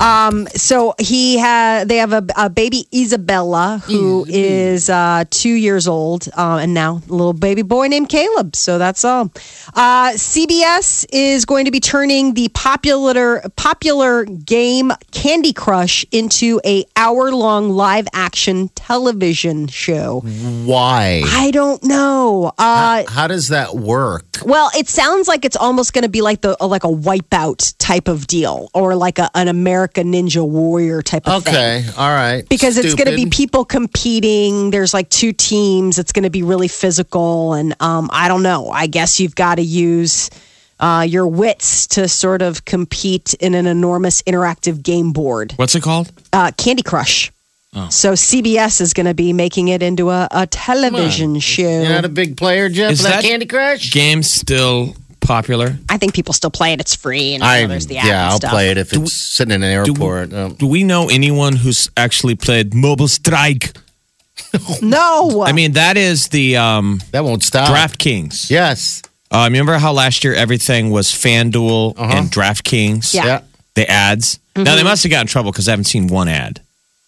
Um, 0.00 0.48
so 0.48 0.94
he 0.98 1.38
had 1.38 1.88
they 1.88 1.98
have 1.98 2.12
a, 2.12 2.26
a 2.36 2.50
baby 2.50 2.86
Isabella 2.92 3.80
who 3.84 4.26
is 4.28 4.90
uh, 4.90 5.24
two 5.30 5.52
years 5.54 5.86
old, 5.86 6.28
uh, 6.36 6.58
and 6.60 6.74
now 6.74 7.00
a 7.08 7.12
little 7.12 7.32
baby 7.32 7.62
boy 7.62 7.86
named 7.86 8.08
Caleb. 8.08 8.56
So 8.56 8.78
that's 8.78 9.04
all. 9.04 9.30
Uh, 9.72 10.10
CBS 10.14 11.06
is 11.12 11.44
going 11.44 11.66
to 11.66 11.70
be 11.70 11.78
turning 11.78 12.34
the 12.34 12.48
popular 12.48 13.42
popular 13.56 14.24
game 14.24 14.92
Candy 15.12 15.52
Crush 15.52 16.04
into 16.10 16.60
a 16.66 16.84
hour 16.96 17.30
long 17.30 17.70
live 17.70 18.08
action 18.12 18.68
television 18.70 19.68
show. 19.68 20.20
Why? 20.64 21.22
I 21.24 21.52
don't 21.52 21.82
know. 21.84 22.52
Uh, 22.58 23.04
How 23.08 23.28
does 23.28 23.48
that 23.48 23.74
work? 23.76 24.24
well, 24.44 24.70
it 24.76 24.88
sounds 24.88 25.28
like 25.28 25.44
it's 25.44 25.56
almost 25.56 25.92
going 25.92 26.02
to 26.02 26.08
be 26.08 26.20
like 26.20 26.40
the 26.40 26.56
like 26.60 26.84
a 26.84 26.88
wipeout 26.88 27.74
type 27.78 28.08
of 28.08 28.26
deal, 28.26 28.70
or 28.74 28.96
like 28.96 29.18
a, 29.20 29.30
an 29.44 29.48
American 29.48 30.10
Ninja 30.10 30.46
Warrior 30.46 31.02
type 31.02 31.28
of 31.28 31.44
thing. 31.44 31.54
Okay, 31.54 31.84
all 31.98 32.08
right. 32.08 32.48
Because 32.48 32.78
it's 32.78 32.94
going 32.94 33.10
to 33.10 33.16
be 33.16 33.26
people 33.28 33.64
competing. 33.64 34.70
There's 34.70 34.94
like 34.94 35.10
two 35.10 35.32
teams. 35.32 35.98
It's 35.98 36.12
going 36.12 36.22
to 36.22 36.30
be 36.30 36.42
really 36.42 36.68
physical, 36.68 37.52
and 37.52 37.74
um, 37.80 38.08
I 38.12 38.28
don't 38.28 38.42
know. 38.42 38.70
I 38.70 38.86
guess 38.86 39.20
you've 39.20 39.34
got 39.34 39.56
to 39.56 39.62
use 39.62 40.30
uh, 40.80 41.04
your 41.06 41.26
wits 41.26 41.86
to 41.88 42.08
sort 42.08 42.40
of 42.40 42.64
compete 42.64 43.34
in 43.34 43.54
an 43.54 43.66
enormous 43.66 44.22
interactive 44.22 44.82
game 44.82 45.12
board. 45.12 45.52
What's 45.56 45.74
it 45.74 45.82
called? 45.82 46.10
Uh, 46.32 46.50
Candy 46.56 46.82
Crush. 46.82 47.30
Oh. 47.76 47.88
So 47.90 48.12
CBS 48.12 48.80
is 48.80 48.92
going 48.94 49.06
to 49.06 49.14
be 49.14 49.32
making 49.32 49.68
it 49.68 49.82
into 49.82 50.10
a, 50.10 50.28
a 50.30 50.46
television 50.46 51.38
show. 51.40 51.62
You're 51.82 51.90
not 51.90 52.04
a 52.04 52.08
big 52.08 52.36
player, 52.36 52.68
Jeff. 52.68 52.92
Is 52.92 53.00
for 53.00 53.08
that, 53.08 53.22
that- 53.22 53.24
Candy 53.24 53.46
Crush? 53.46 53.92
Game 53.92 54.22
still 54.22 54.94
popular? 55.24 55.76
I 55.88 55.98
think 55.98 56.14
people 56.14 56.32
still 56.32 56.50
play 56.50 56.72
it. 56.72 56.80
It's 56.80 56.94
free, 56.94 57.34
and 57.34 57.42
you 57.42 57.48
know, 57.48 57.54
I 57.54 57.66
there's 57.66 57.86
the 57.86 57.98
app 57.98 58.06
yeah, 58.06 58.22
and 58.24 58.30
I'll 58.32 58.36
stuff. 58.38 58.50
play 58.52 58.70
it 58.70 58.78
if 58.78 58.92
it's 58.92 59.12
sitting 59.12 59.52
in 59.54 59.62
an 59.62 59.70
airport. 59.70 60.32
Um, 60.32 60.54
Do 60.54 60.66
we 60.66 60.84
know 60.84 61.08
anyone 61.08 61.56
who's 61.56 61.90
actually 61.96 62.34
played 62.36 62.74
Mobile 62.74 63.08
Strike? 63.08 63.72
No, 64.82 65.42
I 65.42 65.52
mean, 65.52 65.72
that 65.72 65.96
is 65.96 66.28
the 66.28 66.56
um, 66.56 67.00
that 67.10 67.24
won't 67.24 67.42
stop. 67.42 67.68
DraftKings. 67.70 68.50
Yes. 68.50 69.02
Uh, 69.30 69.44
remember 69.50 69.78
how 69.78 69.92
last 69.92 70.22
year 70.22 70.32
everything 70.34 70.90
was 70.90 71.08
FanDuel 71.08 71.94
and 71.98 72.28
DraftKings? 72.30 73.14
Yeah. 73.14 73.24
Yeah. 73.26 73.40
The 73.74 73.90
ads. 73.90 74.38
Now, 74.56 74.76
they 74.76 74.84
must 74.84 75.02
have 75.02 75.10
gotten 75.10 75.22
in 75.24 75.26
trouble 75.28 75.50
because 75.50 75.66
I 75.66 75.72
haven't 75.72 75.86
seen 75.86 76.06
one 76.06 76.28
ad. 76.28 76.60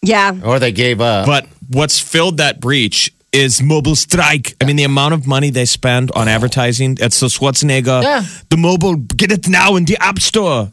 yeah, 0.02 0.34
Or 0.44 0.58
they 0.58 0.72
gave 0.72 1.00
up. 1.00 1.26
But 1.26 1.46
what's 1.70 2.00
filled 2.00 2.38
that 2.38 2.58
breach 2.60 3.12
is 3.32 3.62
Mobile 3.62 3.96
Strike. 3.96 4.56
I 4.60 4.64
mean, 4.64 4.76
the 4.76 4.84
amount 4.84 5.14
of 5.14 5.26
money 5.26 5.50
they 5.50 5.64
spend 5.64 6.10
on 6.12 6.28
advertising. 6.28 6.96
It's 7.00 7.20
the 7.20 7.26
Schwarzenegger. 7.26 8.02
Yeah. 8.02 8.24
The 8.50 8.56
mobile, 8.56 8.96
get 8.96 9.32
it 9.32 9.48
now 9.48 9.76
in 9.76 9.84
the 9.84 9.96
App 10.00 10.18
Store. 10.18 10.72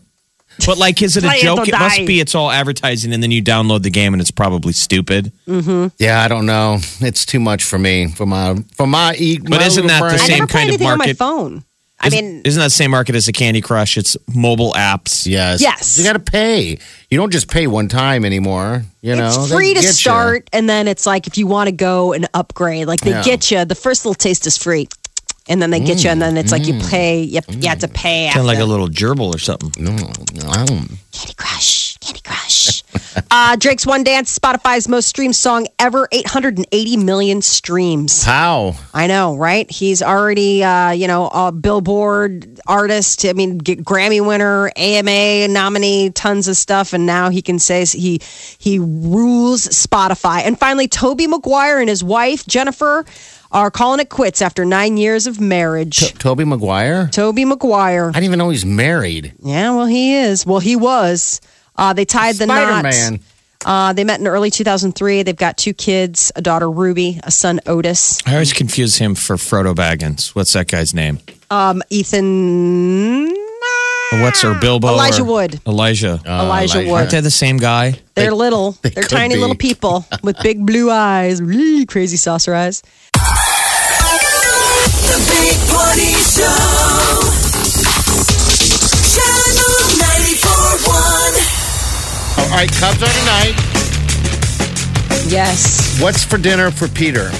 But 0.65 0.77
like, 0.77 1.01
is 1.01 1.17
it 1.17 1.23
a 1.23 1.27
Play 1.27 1.37
it 1.37 1.41
joke? 1.41 1.67
It 1.67 1.71
must 1.71 2.05
be. 2.05 2.19
It's 2.19 2.35
all 2.35 2.51
advertising, 2.51 3.11
and 3.11 3.23
then 3.23 3.31
you 3.31 3.41
download 3.41 3.81
the 3.81 3.89
game, 3.89 4.13
and 4.13 4.21
it's 4.21 4.31
probably 4.31 4.73
stupid. 4.73 5.31
Mm-hmm. 5.47 5.87
Yeah, 5.97 6.21
I 6.21 6.27
don't 6.27 6.45
know. 6.45 6.77
It's 6.99 7.25
too 7.25 7.39
much 7.39 7.63
for 7.63 7.79
me. 7.79 8.09
For 8.09 8.27
my 8.27 8.55
for 8.73 8.85
my 8.85 9.15
e. 9.15 9.39
But 9.39 9.49
my 9.49 9.65
isn't 9.65 9.87
little 9.87 9.99
that 9.99 10.11
the 10.11 10.17
brain. 10.17 10.21
I 10.21 10.27
same 10.27 10.37
never 10.37 10.47
play 10.47 10.59
kind 10.59 10.69
of 10.69 10.81
anything 10.81 10.87
on 10.87 10.97
my 10.99 11.13
phone. 11.13 11.63
I 12.03 12.07
Isn't- 12.07 12.19
mean, 12.25 12.41
isn't 12.43 12.59
that 12.59 12.65
the 12.65 12.69
same 12.69 12.91
market 12.91 13.15
as 13.15 13.29
a 13.29 13.31
Candy 13.31 13.61
Crush? 13.61 13.97
It's 13.97 14.17
mobile 14.33 14.73
apps. 14.73 15.25
Yes. 15.25 15.61
Yes. 15.61 15.97
You 15.97 16.03
got 16.03 16.13
to 16.13 16.19
pay. 16.19 16.77
You 17.09 17.17
don't 17.17 17.31
just 17.31 17.47
pay 17.49 17.65
one 17.65 17.87
time 17.87 18.25
anymore. 18.25 18.83
You 19.01 19.15
know, 19.15 19.27
it's 19.27 19.49
They 19.49 19.55
free 19.55 19.73
to 19.73 19.79
get 19.79 19.85
ya. 19.85 19.91
start, 19.91 20.49
and 20.51 20.67
then 20.69 20.87
it's 20.89 21.05
like 21.05 21.27
if 21.27 21.37
you 21.37 21.47
want 21.47 21.67
to 21.69 21.71
go 21.71 22.11
and 22.11 22.27
upgrade, 22.33 22.87
like 22.87 22.99
they 23.01 23.11
Yeah. 23.11 23.23
get 23.23 23.49
you. 23.51 23.63
The 23.63 23.75
first 23.75 24.03
little 24.05 24.15
taste 24.15 24.45
is 24.47 24.57
free, 24.57 24.89
and 25.47 25.61
then 25.61 25.69
they 25.71 25.79
get 25.79 26.03
you, 26.03 26.09
and 26.09 26.21
then 26.21 26.35
it's 26.35 26.51
like 26.51 26.67
you 26.67 26.73
mm. 26.73 26.89
pay. 26.89 27.21
You 27.21 27.35
have, 27.35 27.63
you 27.63 27.69
have 27.69 27.79
to 27.79 27.87
pay. 27.87 28.27
Kind 28.33 28.41
of 28.41 28.45
like 28.47 28.59
a 28.59 28.65
little 28.65 28.89
gerbil 28.89 29.33
or 29.33 29.39
something. 29.39 29.71
No, 29.81 29.91
no. 29.93 30.65
Candy 31.11 31.33
Crush, 31.37 31.92
Candy 32.03 32.21
Crush. 32.21 32.83
uh, 33.31 33.55
Drake's 33.55 33.85
One 33.85 34.03
Dance, 34.03 34.37
Spotify's 34.37 34.87
most 34.87 35.07
streamed 35.07 35.35
song 35.35 35.67
ever, 35.79 36.07
880 36.11 36.97
million 36.97 37.41
streams. 37.41 38.23
How? 38.23 38.75
I 38.93 39.07
know, 39.07 39.35
right? 39.35 39.69
He's 39.71 40.01
already, 40.01 40.63
uh, 40.63 40.91
you 40.91 41.07
know, 41.07 41.29
a 41.33 41.51
Billboard 41.51 42.59
artist. 42.67 43.25
I 43.25 43.33
mean, 43.33 43.59
Grammy 43.61 44.25
winner, 44.25 44.71
AMA 44.75 45.47
nominee, 45.47 46.09
tons 46.09 46.47
of 46.47 46.57
stuff, 46.57 46.93
and 46.93 47.05
now 47.05 47.29
he 47.29 47.41
can 47.41 47.59
say 47.59 47.85
he 47.85 48.21
he 48.59 48.79
rules 48.79 49.67
Spotify. 49.67 50.41
And 50.41 50.59
finally, 50.59 50.87
Tobey 50.87 51.27
Maguire 51.27 51.79
and 51.79 51.89
his 51.89 52.03
wife 52.03 52.45
Jennifer 52.45 53.05
are 53.51 53.69
calling 53.69 53.99
it 53.99 54.09
quits 54.09 54.41
after 54.41 54.65
nine 54.65 54.97
years 54.97 55.27
of 55.27 55.39
marriage. 55.39 56.13
Tobey 56.15 56.43
Maguire? 56.43 57.07
Tobey 57.11 57.45
Maguire. 57.45 58.09
I 58.09 58.13
didn't 58.13 58.25
even 58.25 58.39
know 58.39 58.49
he's 58.49 58.65
married. 58.65 59.33
Yeah, 59.43 59.75
well, 59.75 59.85
he 59.85 60.15
is. 60.15 60.45
Well, 60.45 60.59
he 60.59 60.75
was. 60.75 61.39
Uh, 61.75 61.93
they 61.93 62.05
tied 62.05 62.35
the 62.35 62.45
Spider 62.45 63.11
knot. 63.11 63.19
Uh, 63.65 63.93
they 63.93 64.03
met 64.03 64.19
in 64.19 64.27
early 64.27 64.51
2003. 64.51 65.23
They've 65.23 65.35
got 65.35 65.57
two 65.57 65.73
kids, 65.73 66.31
a 66.35 66.41
daughter 66.41 66.69
Ruby, 66.69 67.19
a 67.23 67.31
son 67.31 67.61
Otis. 67.65 68.19
I 68.27 68.33
always 68.33 68.51
confuse 68.51 68.97
him 68.97 69.15
for 69.15 69.37
Frodo 69.37 69.73
Baggins. 69.73 70.35
What's 70.35 70.51
that 70.53 70.67
guy's 70.67 70.93
name? 70.93 71.19
Um, 71.49 71.81
Ethan. 71.89 73.29
What's 74.21 74.41
her 74.41 74.59
Bilbo? 74.59 74.89
Elijah 74.89 75.21
or- 75.21 75.25
Wood. 75.25 75.61
Elijah. 75.65 76.19
Elijah 76.25 76.79
Elijah. 76.79 76.89
Wood. 76.91 76.97
Aren't 76.97 77.11
they 77.11 77.21
the 77.21 77.31
same 77.31 77.57
guy? 77.57 77.99
They're 78.15 78.33
little. 78.33 78.71
they 78.81 78.89
They're 78.89 79.03
tiny 79.03 79.35
be. 79.35 79.39
little 79.41 79.55
people 79.55 80.05
with 80.23 80.37
big 80.43 80.65
blue 80.65 80.91
eyes, 80.91 81.41
really 81.41 81.85
crazy 81.85 82.17
saucer 82.17 82.53
eyes. 82.53 82.81
The 83.13 83.19
Big 85.29 85.57
Party 85.69 86.11
Show. 86.13 87.02
All 92.53 92.59
right, 92.59 92.71
Cubs 92.71 93.01
are 93.01 93.07
tonight. 93.07 93.55
Yes. 95.27 95.99
What's 95.99 96.23
for 96.23 96.37
dinner 96.37 96.69
for 96.69 96.87
Peter? 96.87 97.31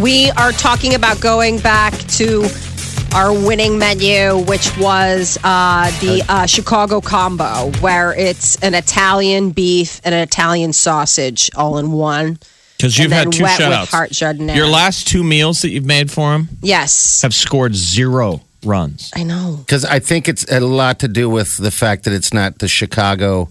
We 0.00 0.30
are 0.30 0.52
talking 0.52 0.94
about 0.94 1.20
going 1.20 1.58
back 1.58 1.92
to 2.16 2.46
our 3.14 3.32
winning 3.34 3.78
menu, 3.78 4.38
which 4.46 4.74
was 4.78 5.36
uh, 5.44 5.90
the 6.00 6.24
uh, 6.30 6.46
Chicago 6.46 7.02
combo, 7.02 7.70
where 7.80 8.14
it's 8.14 8.56
an 8.62 8.74
Italian 8.74 9.50
beef 9.50 10.00
and 10.04 10.14
an 10.14 10.22
Italian 10.22 10.72
sausage 10.72 11.50
all 11.54 11.76
in 11.76 11.92
one. 11.92 12.38
Because 12.78 12.96
you've 12.96 13.12
And 13.12 13.12
had 13.12 13.32
two 13.32 13.42
wet 13.42 13.58
with 13.58 13.68
shutouts. 13.68 13.90
heart 13.90 14.10
giardiniera. 14.10 14.56
Your 14.56 14.68
last 14.68 15.06
two 15.06 15.22
meals 15.22 15.60
that 15.60 15.68
you've 15.68 15.84
made 15.84 16.10
for 16.10 16.32
him 16.34 16.48
Yes. 16.62 17.20
have 17.20 17.34
scored 17.34 17.74
zero 17.74 18.40
runs. 18.64 19.10
I 19.14 19.22
know. 19.22 19.56
Because 19.58 19.84
I 19.84 19.98
think 19.98 20.28
it's 20.30 20.50
a 20.50 20.60
lot 20.60 21.00
to 21.00 21.08
do 21.08 21.28
with 21.28 21.58
the 21.58 21.70
fact 21.70 22.04
that 22.04 22.14
it's 22.14 22.32
not 22.32 22.58
the 22.60 22.68
Chicago. 22.68 23.50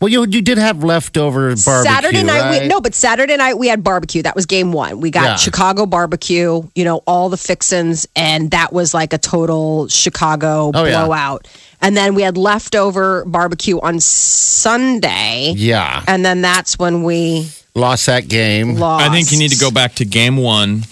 Well, 0.00 0.08
you 0.08 0.24
you 0.26 0.42
did 0.42 0.58
have 0.58 0.84
leftover 0.84 1.48
barbecue. 1.56 1.92
Saturday 1.92 2.22
night, 2.22 2.40
right? 2.40 2.62
we, 2.62 2.68
no, 2.68 2.80
but 2.80 2.94
Saturday 2.94 3.36
night 3.36 3.58
we 3.58 3.66
had 3.66 3.82
barbecue. 3.82 4.22
That 4.22 4.36
was 4.36 4.46
game 4.46 4.72
one. 4.72 5.00
We 5.00 5.10
got 5.10 5.24
Yeah. 5.24 5.36
Chicago 5.36 5.86
barbecue, 5.86 6.62
you 6.76 6.84
know, 6.84 7.02
all 7.06 7.28
the 7.28 7.36
fixins, 7.36 8.06
and 8.14 8.52
that 8.52 8.72
was 8.72 8.94
like 8.94 9.12
a 9.12 9.18
total 9.18 9.88
Chicago 9.88 10.70
Oh, 10.72 10.84
yeah. 10.84 11.04
blowout. 11.04 11.48
And 11.80 11.96
then 11.96 12.14
we 12.14 12.22
had 12.22 12.36
leftover 12.36 13.24
barbecue 13.26 13.80
on 13.80 13.98
Sunday, 14.00 15.52
Yeah, 15.56 16.02
and 16.06 16.24
then 16.24 16.42
that's 16.42 16.78
when 16.78 17.02
we 17.02 17.48
lost 17.74 18.06
that 18.06 18.28
game. 18.28 18.76
lost. 18.76 19.04
I 19.08 19.12
think 19.12 19.32
you 19.32 19.38
need 19.38 19.50
to 19.52 19.58
go 19.58 19.70
back 19.72 19.96
to 19.96 20.04
game 20.04 20.36
one, 20.36 20.84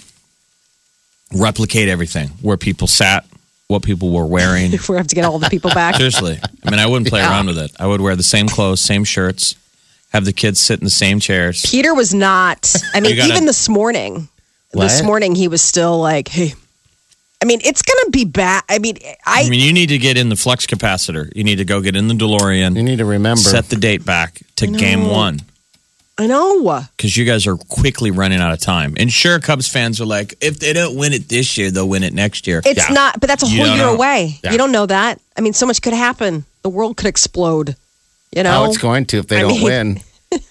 replicate 1.33 1.89
everything 1.89 2.29
where 2.41 2.57
people 2.57 2.87
sat, 2.87 3.25
what 3.67 3.83
people 3.83 4.11
were 4.11 4.25
wearing. 4.25 4.71
We 4.89 4.95
have 4.97 5.07
to 5.07 5.15
get 5.15 5.25
all 5.25 5.39
the 5.39 5.49
people 5.49 5.71
back. 5.71 5.95
Seriously. 5.95 6.39
I 6.65 6.71
mean, 6.71 6.79
I 6.79 6.85
wouldn't 6.87 7.09
play 7.09 7.21
around 7.21 7.47
with 7.47 7.57
it. 7.57 7.71
I 7.79 7.85
would 7.87 8.01
wear 8.01 8.15
the 8.15 8.23
same 8.23 8.47
clothes, 8.47 8.79
same 8.81 9.03
shirts, 9.03 9.55
have 10.13 10.23
the 10.25 10.33
kids 10.33 10.59
sit 10.59 10.79
in 10.79 10.85
the 10.85 10.89
same 10.89 11.19
chairs. 11.19 11.65
Peter 11.69 11.93
was 11.93 12.13
not. 12.13 12.73
I 12.93 13.01
mean, 13.01 13.11
You 13.11 13.17
gotta- 13.17 13.33
even 13.33 13.45
this 13.45 13.67
morning, 13.67 14.29
this 14.73 15.03
morning 15.03 15.35
he 15.35 15.47
was 15.47 15.61
still 15.61 15.99
like, 15.99 16.27
"Hey." 16.29 16.53
I 17.41 17.45
mean, 17.45 17.59
it's 17.63 17.81
gonna 17.83 18.09
be 18.09 18.25
bad. 18.25 18.63
I 18.67 18.79
mean, 18.79 18.97
I, 19.25 19.43
I 19.45 19.49
mean, 19.49 19.59
you 19.59 19.71
need 19.73 19.89
to 19.89 19.97
get 19.99 20.17
in 20.17 20.29
the 20.29 20.35
flux 20.35 20.65
capacitor. 20.65 21.31
You 21.35 21.43
need 21.43 21.57
to 21.57 21.65
go 21.65 21.81
get 21.81 21.95
in 21.95 22.07
the 22.07 22.15
DeLorean, 22.15 22.75
You 22.75 22.81
need 22.83 22.97
to 22.97 23.05
remember. 23.05 23.41
set 23.41 23.69
the 23.69 23.75
date 23.75 24.03
back 24.03 24.41
to 24.55 24.65
game 24.67 25.07
one 25.09 25.41
I 26.19 26.25
know. 26.27 26.81
because 26.97 27.15
you 27.15 27.25
guys 27.25 27.45
are 27.45 27.55
quickly 27.57 28.09
running 28.11 28.39
out 28.39 28.51
of 28.51 28.59
time. 28.59 28.95
And 28.97 29.11
sure, 29.11 29.39
Cubs 29.39 29.67
fans 29.67 30.01
are 30.01 30.05
like, 30.05 30.33
if 30.41 30.57
they 30.59 30.73
don't 30.73 30.95
win 30.97 31.13
it 31.13 31.29
this 31.29 31.57
year, 31.57 31.69
they'll 31.69 31.87
win 31.87 32.03
it 32.03 32.13
next 32.13 32.47
year. 32.47 32.61
It's 32.65 32.87
Yeah. 32.89 32.93
not, 32.93 33.19
but 33.19 33.27
that's 33.27 33.43
a 33.43 33.47
You 33.47 33.57
whole 33.65 33.67
year 33.75 33.77
know. 33.85 33.93
away. 33.93 34.39
Yeah. 34.43 34.51
You 34.51 34.57
don't 34.57 34.71
know 34.71 34.87
that. 34.87 35.19
I 35.37 35.41
mean, 35.41 35.53
so 35.53 35.65
much 35.67 35.81
could 35.81 35.93
happen. 35.93 36.45
The 36.63 36.69
world 36.69 36.97
could 36.97 37.05
explode. 37.07 37.75
You 38.35 38.43
know, 38.43 38.63
Oh, 38.63 38.65
it's 38.65 38.77
going 38.79 39.05
to 39.07 39.19
if 39.19 39.27
they 39.27 39.37
I 39.37 39.41
don't 39.41 39.51
mean- 39.51 39.63
win. 39.63 39.99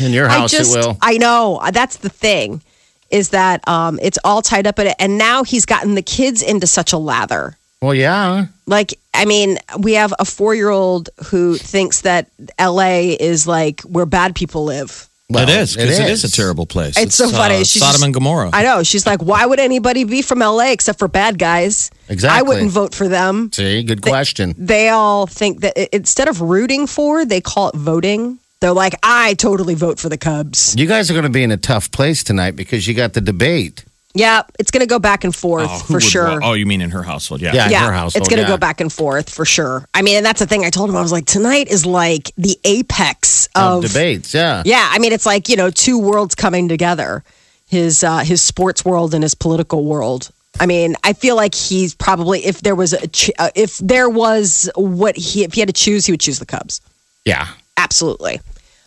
In 0.00 0.12
your 0.12 0.28
house, 0.28 0.54
I 0.54 0.58
just, 0.58 0.76
it 0.76 0.78
will. 0.78 0.96
I 1.02 1.18
know. 1.18 1.60
That's 1.72 1.96
the 1.96 2.08
thing, 2.08 2.62
is 3.10 3.30
that 3.30 3.66
um, 3.66 3.98
it's 4.00 4.18
all 4.22 4.42
tied 4.42 4.66
up 4.66 4.78
in 4.78 4.86
it. 4.86 4.94
And 5.00 5.18
now 5.18 5.42
he's 5.42 5.64
gotten 5.66 5.94
the 5.96 6.02
kids 6.02 6.40
into 6.40 6.66
such 6.68 6.92
a 6.92 6.98
lather. 6.98 7.56
Well, 7.80 7.94
yeah. 7.94 8.46
Like, 8.66 8.98
I 9.14 9.24
mean, 9.24 9.58
we 9.78 9.94
have 9.94 10.12
a 10.18 10.24
four 10.24 10.54
year 10.54 10.68
old 10.70 11.10
who 11.26 11.56
thinks 11.56 12.02
that 12.02 12.28
LA 12.60 13.14
is 13.20 13.46
like 13.46 13.80
where 13.82 14.06
bad 14.06 14.34
people 14.34 14.64
live. 14.64 15.08
Well, 15.30 15.42
it 15.46 15.50
is 15.50 15.76
because 15.76 15.98
it 15.98 16.08
is 16.10 16.24
a 16.24 16.30
terrible 16.32 16.64
place. 16.64 16.96
It's, 16.96 17.14
so 17.14 17.28
funny. 17.28 17.56
uh, 17.56 17.58
She's 17.58 17.80
Sodom 17.82 17.92
just- 17.96 18.04
and 18.04 18.14
Gomorrah. 18.14 18.48
I 18.50 18.62
know. 18.62 18.82
She's 18.82 19.06
like, 19.06 19.20
why 19.22 19.44
would 19.44 19.60
anybody 19.60 20.04
be 20.04 20.22
from 20.22 20.38
LA 20.38 20.70
except 20.72 20.98
for 20.98 21.06
bad 21.06 21.38
guys? 21.38 21.90
Exactly. 22.08 22.38
I 22.38 22.42
wouldn't 22.42 22.70
vote 22.70 22.94
for 22.94 23.08
them. 23.08 23.50
See, 23.52 23.82
good 23.82 24.00
question. 24.00 24.54
they 24.56 24.88
all 24.88 25.26
think 25.26 25.60
that 25.60 25.74
i- 25.78 25.88
instead 25.92 26.28
of 26.28 26.40
rooting 26.40 26.86
for, 26.86 27.26
they 27.26 27.42
call 27.42 27.68
it 27.68 27.74
voting. 27.74 28.38
They're 28.60 28.72
like, 28.72 28.94
I 29.02 29.34
totally 29.34 29.74
vote 29.74 30.00
for 30.00 30.08
the 30.08 30.16
Cubs. 30.16 30.74
You 30.78 30.86
guys 30.86 31.10
are 31.10 31.14
going 31.14 31.24
to 31.24 31.30
be 31.30 31.42
in 31.44 31.52
a 31.52 31.56
tough 31.58 31.90
place 31.92 32.24
tonight 32.24 32.56
because 32.56 32.88
you 32.88 32.94
got 32.94 33.12
the 33.12 33.20
debate. 33.20 33.84
Yeah, 34.18 34.42
it's 34.58 34.70
going 34.70 34.80
to 34.80 34.86
go 34.86 34.98
back 34.98 35.22
and 35.24 35.34
forth 35.34 35.68
Oh, 35.70 35.78
for 35.78 36.00
sure. 36.00 36.40
wa- 36.40 36.50
Oh, 36.50 36.52
you 36.54 36.66
mean 36.66 36.80
in 36.80 36.90
her 36.90 37.02
household? 37.02 37.40
Yeah. 37.40 37.52
Yeah. 37.54 37.66
in 37.66 37.70
yeah, 37.72 37.86
her 37.86 37.92
household, 37.92 38.20
it's 38.20 38.28
going 38.28 38.38
to 38.38 38.48
yeah. 38.48 38.56
go 38.56 38.58
back 38.58 38.80
and 38.80 38.92
forth 38.92 39.30
for 39.30 39.44
sure. 39.44 39.86
I 39.94 40.02
mean, 40.02 40.16
and 40.16 40.26
that's 40.26 40.40
the 40.40 40.46
thing 40.46 40.64
I 40.64 40.70
told 40.70 40.90
him. 40.90 40.96
I 40.96 41.02
was 41.02 41.12
like, 41.12 41.26
tonight 41.26 41.68
is 41.68 41.86
like 41.86 42.32
the 42.36 42.58
apex 42.64 43.46
Of 43.54 43.84
of, 43.84 43.90
debates, 43.90 44.34
yeah. 44.34 44.62
Yeah, 44.64 44.88
I 44.90 44.98
mean, 44.98 45.12
it's 45.12 45.24
like 45.26 45.48
you 45.48 45.56
know 45.56 45.70
two 45.70 45.98
worlds 45.98 46.34
coming 46.34 46.68
together. 46.68 47.22
His 47.66 48.02
uh, 48.02 48.18
his 48.20 48.40
sports 48.42 48.84
world 48.84 49.14
and 49.14 49.22
his 49.22 49.34
political 49.34 49.84
world. 49.84 50.30
I 50.58 50.66
mean, 50.66 50.96
I 51.04 51.12
feel 51.12 51.36
like 51.36 51.54
he's 51.54 51.94
probably 51.94 52.44
if 52.44 52.62
there 52.62 52.74
was 52.74 52.92
a 52.94 53.06
ch- 53.08 53.30
uh, 53.38 53.50
if 53.54 53.78
there 53.78 54.08
was 54.10 54.68
what 54.74 55.16
he 55.16 55.44
if 55.44 55.52
he 55.54 55.60
had 55.60 55.68
to 55.68 55.72
choose, 55.74 56.06
he 56.06 56.12
would 56.12 56.20
choose 56.20 56.38
the 56.40 56.46
Cubs. 56.46 56.80
Yeah. 57.24 57.46
Absolutely. 57.76 58.40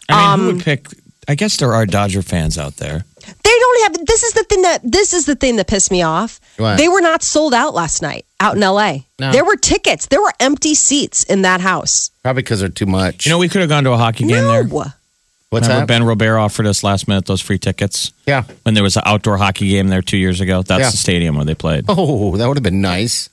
I 0.10 0.14
mean, 0.14 0.40
who 0.40 0.50
Um, 0.50 0.56
would 0.58 0.66
pick? 0.66 0.88
I 1.28 1.36
guess 1.36 1.58
there 1.58 1.74
are 1.74 1.86
Dodger 1.86 2.22
fans 2.24 2.58
out 2.58 2.76
there. 2.78 3.06
They 3.44 3.50
don't 3.60 3.84
have. 3.96 4.06
This 4.06 4.24
is 4.24 4.34
the 4.34 4.44
thing 4.44 4.62
that 4.64 4.82
this 4.84 5.14
is 5.14 5.26
the 5.26 5.36
thing 5.36 5.56
that 5.58 5.68
pissed 5.68 5.92
me 5.92 6.02
off. 6.02 6.40
What? 6.58 6.78
They 6.78 6.88
were 6.88 7.02
not 7.02 7.24
sold 7.24 7.54
out 7.54 7.74
last 7.74 8.02
night 8.02 8.26
out 8.40 8.56
in 8.56 8.64
L.A. 8.64 9.06
No. 9.20 9.32
There 9.32 9.46
were 9.46 9.56
tickets. 9.56 10.08
There 10.08 10.22
were 10.22 10.34
empty 10.40 10.76
seats 10.76 11.24
in 11.24 11.42
that 11.44 11.62
house. 11.62 12.12
Probably 12.24 12.42
because 12.44 12.60
they're 12.60 12.70
too 12.70 12.86
much. 12.86 13.26
You 13.26 13.32
know, 13.32 13.38
we 13.38 13.50
could 13.50 13.62
have 13.62 13.70
gone 13.70 13.84
to 13.86 13.92
a 13.92 13.98
hockey 13.98 14.26
game 14.26 14.46
there. 14.46 14.64
No. 14.64 14.86
What's 15.50 15.68
Remember 15.68 15.82
that? 15.82 15.88
Ben 15.88 16.04
Robert 16.06 16.38
offered 16.38 16.66
us 16.66 16.82
last 16.82 17.10
minute 17.10 17.26
those 17.26 17.42
free 17.42 17.58
tickets 17.60 18.14
Yeah. 18.26 18.44
when 18.64 18.74
there 18.74 18.84
was 18.84 18.96
an 18.96 19.04
outdoor 19.06 19.36
hockey 19.38 19.68
game 19.70 19.90
there 19.90 20.02
two 20.02 20.18
years 20.18 20.40
ago. 20.40 20.62
That's 20.62 20.80
Yeah. 20.82 20.90
the 20.92 20.98
stadium 20.98 21.36
where 21.36 21.44
they 21.44 21.56
played. 21.56 21.84
Oh, 21.90 22.38
that 22.38 22.48
would 22.48 22.56
have 22.56 22.64
been 22.64 22.80
nice. 22.80 23.28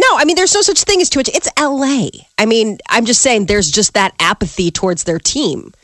No, 0.00 0.06
I 0.16 0.24
mean, 0.24 0.36
there's 0.36 0.54
no 0.54 0.62
such 0.62 0.82
thing 0.84 1.00
as 1.02 1.10
too 1.10 1.18
much. 1.18 1.28
It's 1.28 1.48
LA. 1.58 2.08
I 2.38 2.46
mean, 2.46 2.78
I'm 2.88 3.04
just 3.04 3.20
saying 3.20 3.46
there's 3.46 3.70
just 3.70 3.92
that 3.94 4.14
apathy 4.18 4.70
towards 4.70 5.04
their 5.04 5.18
team. 5.18 5.74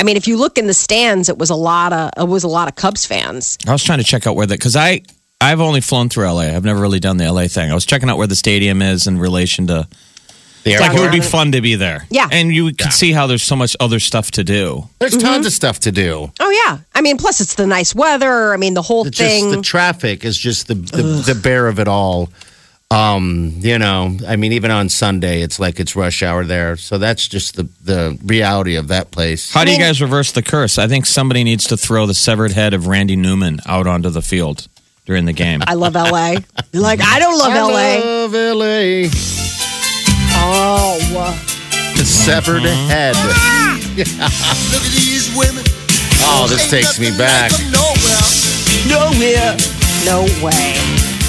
I 0.00 0.02
mean, 0.02 0.16
if 0.16 0.26
you 0.26 0.38
look 0.38 0.56
in 0.56 0.66
the 0.66 0.72
stands, 0.72 1.28
it 1.28 1.36
was 1.36 1.50
a 1.50 1.54
lot 1.54 1.92
of 1.92 2.10
it 2.16 2.26
was 2.26 2.42
a 2.42 2.48
lot 2.48 2.68
of 2.68 2.74
Cubs 2.74 3.04
fans. 3.04 3.58
I 3.68 3.72
was 3.72 3.84
trying 3.84 3.98
to 3.98 4.04
check 4.04 4.26
out 4.26 4.34
where 4.34 4.46
that 4.46 4.58
because 4.58 4.74
I 4.74 5.02
I've 5.42 5.60
only 5.60 5.82
flown 5.82 6.08
through 6.08 6.24
LA. 6.24 6.56
I've 6.56 6.64
never 6.64 6.80
really 6.80 7.00
done 7.00 7.18
the 7.18 7.30
LA 7.30 7.48
thing. 7.48 7.70
I 7.70 7.74
was 7.74 7.84
checking 7.84 8.08
out 8.08 8.16
where 8.16 8.26
the 8.26 8.34
stadium 8.34 8.80
is 8.80 9.06
in 9.06 9.18
relation 9.18 9.66
to 9.66 9.86
The 10.64 10.78
like 10.78 10.94
it 10.94 11.00
would 11.00 11.12
be 11.12 11.20
fun 11.20 11.52
to 11.52 11.60
be 11.60 11.74
there. 11.74 12.06
Yeah. 12.08 12.28
and 12.32 12.50
you 12.50 12.72
can 12.72 12.90
see 12.90 13.12
how 13.12 13.26
there's 13.26 13.42
so 13.42 13.56
much 13.56 13.76
other 13.78 14.00
stuff 14.00 14.30
to 14.32 14.44
do. 14.44 14.88
There's 15.00 15.12
mm-hmm. 15.12 15.26
tons 15.26 15.46
of 15.46 15.52
stuff 15.52 15.80
to 15.80 15.92
do. 15.92 16.32
Oh 16.40 16.50
yeah, 16.50 16.78
I 16.94 17.02
mean, 17.02 17.18
plus 17.18 17.42
it's 17.42 17.56
the 17.56 17.66
nice 17.66 17.94
weather. 17.94 18.54
I 18.54 18.56
mean, 18.56 18.72
the 18.72 18.82
whole 18.82 19.06
It's 19.06 19.18
thing. 19.18 19.44
just 19.44 19.56
the 19.56 19.62
traffic 19.62 20.24
is 20.24 20.38
just 20.38 20.66
the 20.66 20.76
the, 20.76 21.02
the 21.26 21.34
bear 21.34 21.68
of 21.68 21.78
it 21.78 21.88
all. 21.88 22.30
Um, 22.92 23.52
you 23.58 23.78
know, 23.78 24.16
I 24.26 24.34
mean, 24.34 24.52
even 24.52 24.72
on 24.72 24.88
Sunday, 24.88 25.42
it's 25.42 25.60
like 25.60 25.78
it's 25.78 25.94
rush 25.94 26.24
hour 26.24 26.44
there. 26.44 26.76
So 26.76 26.98
that's 26.98 27.28
just 27.28 27.54
the 27.54 27.68
the 27.84 28.18
reality 28.24 28.74
of 28.74 28.88
that 28.88 29.12
place. 29.12 29.52
How 29.52 29.64
do 29.64 29.70
you 29.70 29.78
guys 29.78 30.02
reverse 30.02 30.32
the 30.32 30.42
curse? 30.42 30.76
I 30.76 30.88
think 30.88 31.06
somebody 31.06 31.44
needs 31.44 31.68
to 31.68 31.76
throw 31.76 32.06
the 32.06 32.14
severed 32.14 32.50
head 32.50 32.74
of 32.74 32.88
Randy 32.88 33.14
Newman 33.14 33.60
out 33.64 33.86
onto 33.86 34.10
the 34.10 34.22
field 34.22 34.66
during 35.06 35.24
the 35.24 35.32
game. 35.32 35.60
I 35.68 35.74
love 35.74 35.94
LA. 35.94 36.38
You're 36.72 36.82
like, 36.82 37.00
I 37.00 37.20
don't 37.20 37.38
love 37.38 37.52
LA. 37.54 38.00
love 38.00 38.32
LA. 38.32 39.08
Oh, 40.42 40.98
The 41.96 42.04
severed 42.04 42.62
head. 42.62 43.14
Look 43.96 44.82
at 44.82 44.92
these 44.92 45.32
women. 45.36 45.62
Oh, 46.22 46.46
this 46.48 46.68
takes 46.70 46.98
me 46.98 47.10
back. 47.16 47.52
Nowhere. 48.88 49.56
no 50.04 50.22
way. 50.44 50.74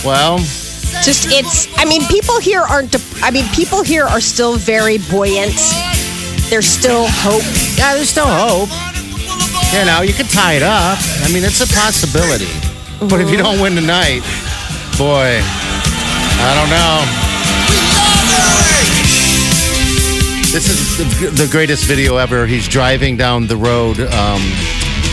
Well, 0.03 0.39
Just 1.03 1.31
it's. 1.31 1.67
I 1.77 1.85
mean, 1.85 2.03
people 2.05 2.39
here 2.39 2.61
aren't. 2.61 2.95
I 3.23 3.31
mean, 3.31 3.45
people 3.55 3.83
here 3.83 4.05
are 4.05 4.21
still 4.21 4.57
very 4.57 4.99
buoyant. 5.09 5.57
There's 6.49 6.67
still 6.67 7.07
hope. 7.07 7.43
yeah, 7.77 7.95
there's 7.95 8.09
still 8.09 8.27
hope. 8.29 8.69
You 9.73 9.85
know, 9.85 10.01
you 10.01 10.13
can 10.13 10.27
tie 10.27 10.53
it 10.53 10.63
up. 10.63 10.99
I 11.23 11.31
mean, 11.33 11.43
it's 11.43 11.61
a 11.61 11.67
possibility. 11.73 12.51
But 12.99 13.21
if 13.21 13.31
you 13.31 13.37
don't 13.37 13.59
win 13.59 13.73
tonight, 13.73 14.21
boy, 14.97 15.41
I 15.41 16.53
don't 16.53 16.69
know. 16.69 17.31
This 20.51 20.67
is 20.69 20.97
the, 20.97 21.29
the 21.45 21.49
greatest 21.49 21.85
video 21.85 22.17
ever. 22.17 22.45
He's 22.45 22.67
driving 22.67 23.15
down 23.15 23.47
the 23.47 23.55
road. 23.55 24.01
Um, 24.01 24.41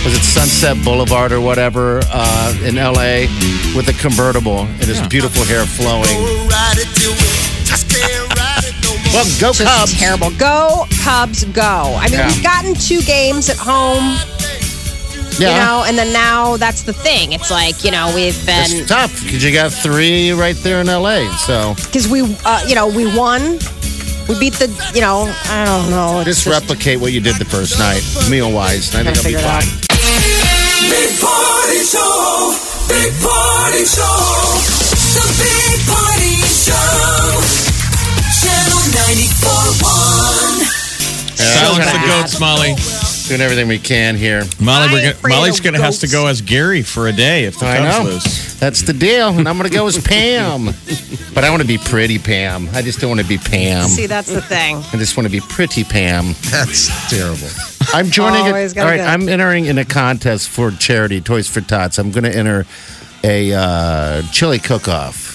was 0.09 0.17
it 0.17 0.23
Sunset 0.23 0.83
Boulevard 0.85 1.33
or 1.33 1.41
whatever 1.41 2.01
uh, 2.11 2.59
in 2.65 2.77
LA 2.77 3.29
with 3.77 3.89
a 3.89 3.97
convertible 4.01 4.61
and 4.61 4.85
his 4.85 5.01
beautiful 5.09 5.45
hair 5.45 5.67
flowing. 5.67 6.09
Ride 6.49 6.79
it 6.79 6.89
till 6.97 7.13
we 7.13 7.29
just 7.69 7.91
can't 7.91 8.29
ride 8.39 8.65
it 8.65 8.75
no 8.83 8.97
more. 8.97 9.13
Well, 9.13 9.25
go 9.39 9.53
Just 9.53 9.65
Cubs! 9.65 9.99
terrible. 9.99 10.31
Go 10.39 10.87
Cubs, 11.05 11.45
go. 11.45 11.95
I 12.01 12.05
mean, 12.09 12.21
Yeah. 12.21 12.27
we've 12.29 12.43
gotten 12.43 12.75
two 12.75 13.03
games 13.03 13.51
at 13.51 13.59
home. 13.59 14.17
Yeah, 15.39 15.51
You 15.51 15.57
know, 15.67 15.85
and 15.87 15.99
then 15.99 16.11
now 16.13 16.57
that's 16.57 16.83
the 16.83 16.95
thing. 16.95 17.33
It's 17.33 17.51
like 17.51 17.85
you 17.85 17.91
know 17.91 18.11
we've 18.15 18.41
been 18.47 18.65
it's 18.67 18.89
tough 18.89 19.23
because 19.23 19.45
you 19.45 19.53
got 19.53 19.73
three 19.73 20.33
right 20.33 20.57
there 20.57 20.81
in 20.81 20.87
LA. 20.87 21.31
So 21.37 21.75
because 21.77 22.09
we 22.09 22.23
uh, 22.47 22.65
you 22.67 22.75
know 22.75 22.89
we 22.89 23.05
won. 23.15 23.59
We 24.29 24.39
beat 24.39 24.55
the 24.55 24.69
you 24.95 25.01
know 25.01 25.33
I 25.45 25.65
don't 25.65 25.91
know. 25.91 26.21
It's 26.21 26.45
just 26.45 26.47
replicate 26.47 26.99
what 27.01 27.13
you 27.13 27.21
did 27.21 27.37
the 27.37 27.45
first 27.45 27.79
night, 27.79 28.03
meal 28.31 28.51
wise. 28.51 28.95
I 28.95 29.03
think 29.05 29.17
it'll 29.17 29.25
be 29.25 29.35
figure 29.35 29.39
it 29.39 29.63
fine. 29.65 29.88
Big 30.89 31.21
Party 31.21 31.81
Show. 31.85 32.57
Big 32.89 33.13
Party 33.21 33.85
Show. 33.85 34.59
The 35.15 35.27
Big 35.37 35.79
Party 35.85 36.37
Show. 36.49 37.45
Channel 38.41 38.83
94.1. 38.97 40.65
Silence 41.37 41.93
the 41.93 42.01
goats, 42.07 42.41
Molly. 42.41 43.08
Doing 43.29 43.43
everything 43.43 43.69
we 43.69 43.79
can 43.79 44.17
here. 44.17 44.43
Molly, 44.59 44.89
we're 44.91 45.13
gonna, 45.13 45.29
Molly's 45.29 45.61
going 45.61 45.75
to 45.75 45.83
has 45.83 45.99
to 45.99 46.09
go 46.09 46.29
as 46.29 46.41
Gary 46.41 46.81
for 46.81 47.09
a 47.09 47.13
day 47.13 47.45
if 47.45 47.59
the 47.59 47.67
I 47.67 47.77
Cubs 47.77 47.99
know. 47.99 48.05
lose. 48.11 48.59
That's 48.59 48.81
the 48.81 48.95
deal. 48.95 49.29
And 49.29 49.47
I'm 49.47 49.59
going 49.59 49.69
to 49.69 49.77
go 49.77 49.87
as 49.87 49.99
Pam. 50.03 50.71
But 51.35 51.45
I 51.45 51.51
want 51.51 51.61
to 51.61 51.69
be 51.69 51.77
pretty 51.77 52.19
Pam. 52.19 52.71
I 52.73 52.81
just 52.81 53.01
don't 53.01 53.11
want 53.11 53.21
to 53.21 53.27
be 53.27 53.37
Pam. 53.37 53.87
See, 53.87 54.07
that's 54.07 54.33
the 54.33 54.41
thing. 54.41 54.77
I 54.77 54.97
just 54.97 55.19
want 55.19 55.27
to 55.27 55.31
be 55.31 55.41
pretty 55.41 55.85
Pam. 55.85 56.33
That's 56.51 57.11
terrible. 57.11 57.49
I'm 57.93 58.07
joining 58.07 58.47
Always 58.47 58.73
it. 58.73 58.79
All 58.79 58.85
gotta 58.87 58.97
right, 58.97 59.05
go. 59.05 59.13
I'm 59.13 59.29
entering 59.29 59.67
in 59.67 59.77
a 59.77 59.85
contest 59.85 60.49
for 60.49 60.71
charity, 60.71 61.21
Toys 61.21 61.49
for 61.49 61.61
Tots. 61.61 61.99
I'm 61.99 62.11
going 62.11 62.25
to 62.25 62.35
enter 62.35 62.65
a 63.25 63.53
uh, 63.53 64.23
chili 64.33 64.59
cook-off 64.59 65.28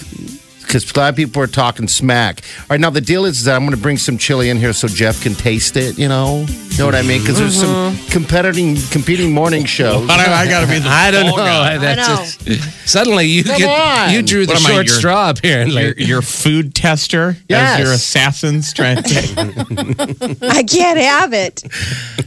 because 0.64 0.90
a 0.92 1.00
lot 1.00 1.10
of 1.10 1.16
people 1.16 1.42
are 1.42 1.48
talking 1.48 1.88
smack. 1.88 2.42
All 2.62 2.66
right, 2.72 2.80
now 2.80 2.90
the 2.90 3.02
deal 3.02 3.26
is 3.26 3.44
that 3.46 3.56
I'm 3.56 3.62
going 3.62 3.76
to 3.76 3.82
bring 3.82 3.98
some 3.98 4.18
chili 4.18 4.50
in 4.50 4.58
here 4.58 4.74
so 4.74 4.88
Jeff 4.88 5.22
can 5.22 5.34
taste 5.36 5.78
it. 5.78 5.98
You 6.00 6.08
know, 6.08 6.46
you 6.48 6.78
know 6.78 6.86
what 6.86 6.96
I 6.96 7.02
mean? 7.04 7.22
Because 7.22 7.38
there's 7.40 7.60
some 7.60 7.96
competing 8.10 8.76
competing 8.92 9.32
morning 9.32 9.66
shows. 9.66 10.08
But 10.08 10.20
I, 10.20 10.44
I 10.44 10.48
got 10.48 10.62
to 10.62 10.68
be 10.68 10.80
the 10.80 10.90
I 10.90 11.12
don't 11.12 11.26
know. 11.26 11.32
fall 11.36 11.46
guy. 11.46 11.78
That's 11.78 12.08
know. 12.10 12.16
just- 12.56 12.90
suddenly 12.90 13.26
you 13.26 13.44
Come 13.44 13.58
get 13.60 14.12
you 14.14 14.22
drew 14.22 14.46
the 14.46 14.54
What 14.54 14.62
am 14.62 14.66
I, 14.66 14.70
short 14.74 14.88
your- 14.88 14.96
straw 14.96 15.30
apparently. 15.30 15.84
Your, 15.84 15.94
your 15.98 16.22
food 16.22 16.76
tester 16.76 17.38
Yes. 17.48 17.80
as 17.80 17.86
your 17.86 17.94
assassins 17.94 18.74
trying 18.74 19.02
to. 19.04 20.38
I 20.42 20.64
can't 20.64 21.00
have 21.00 21.34
it. 21.34 21.64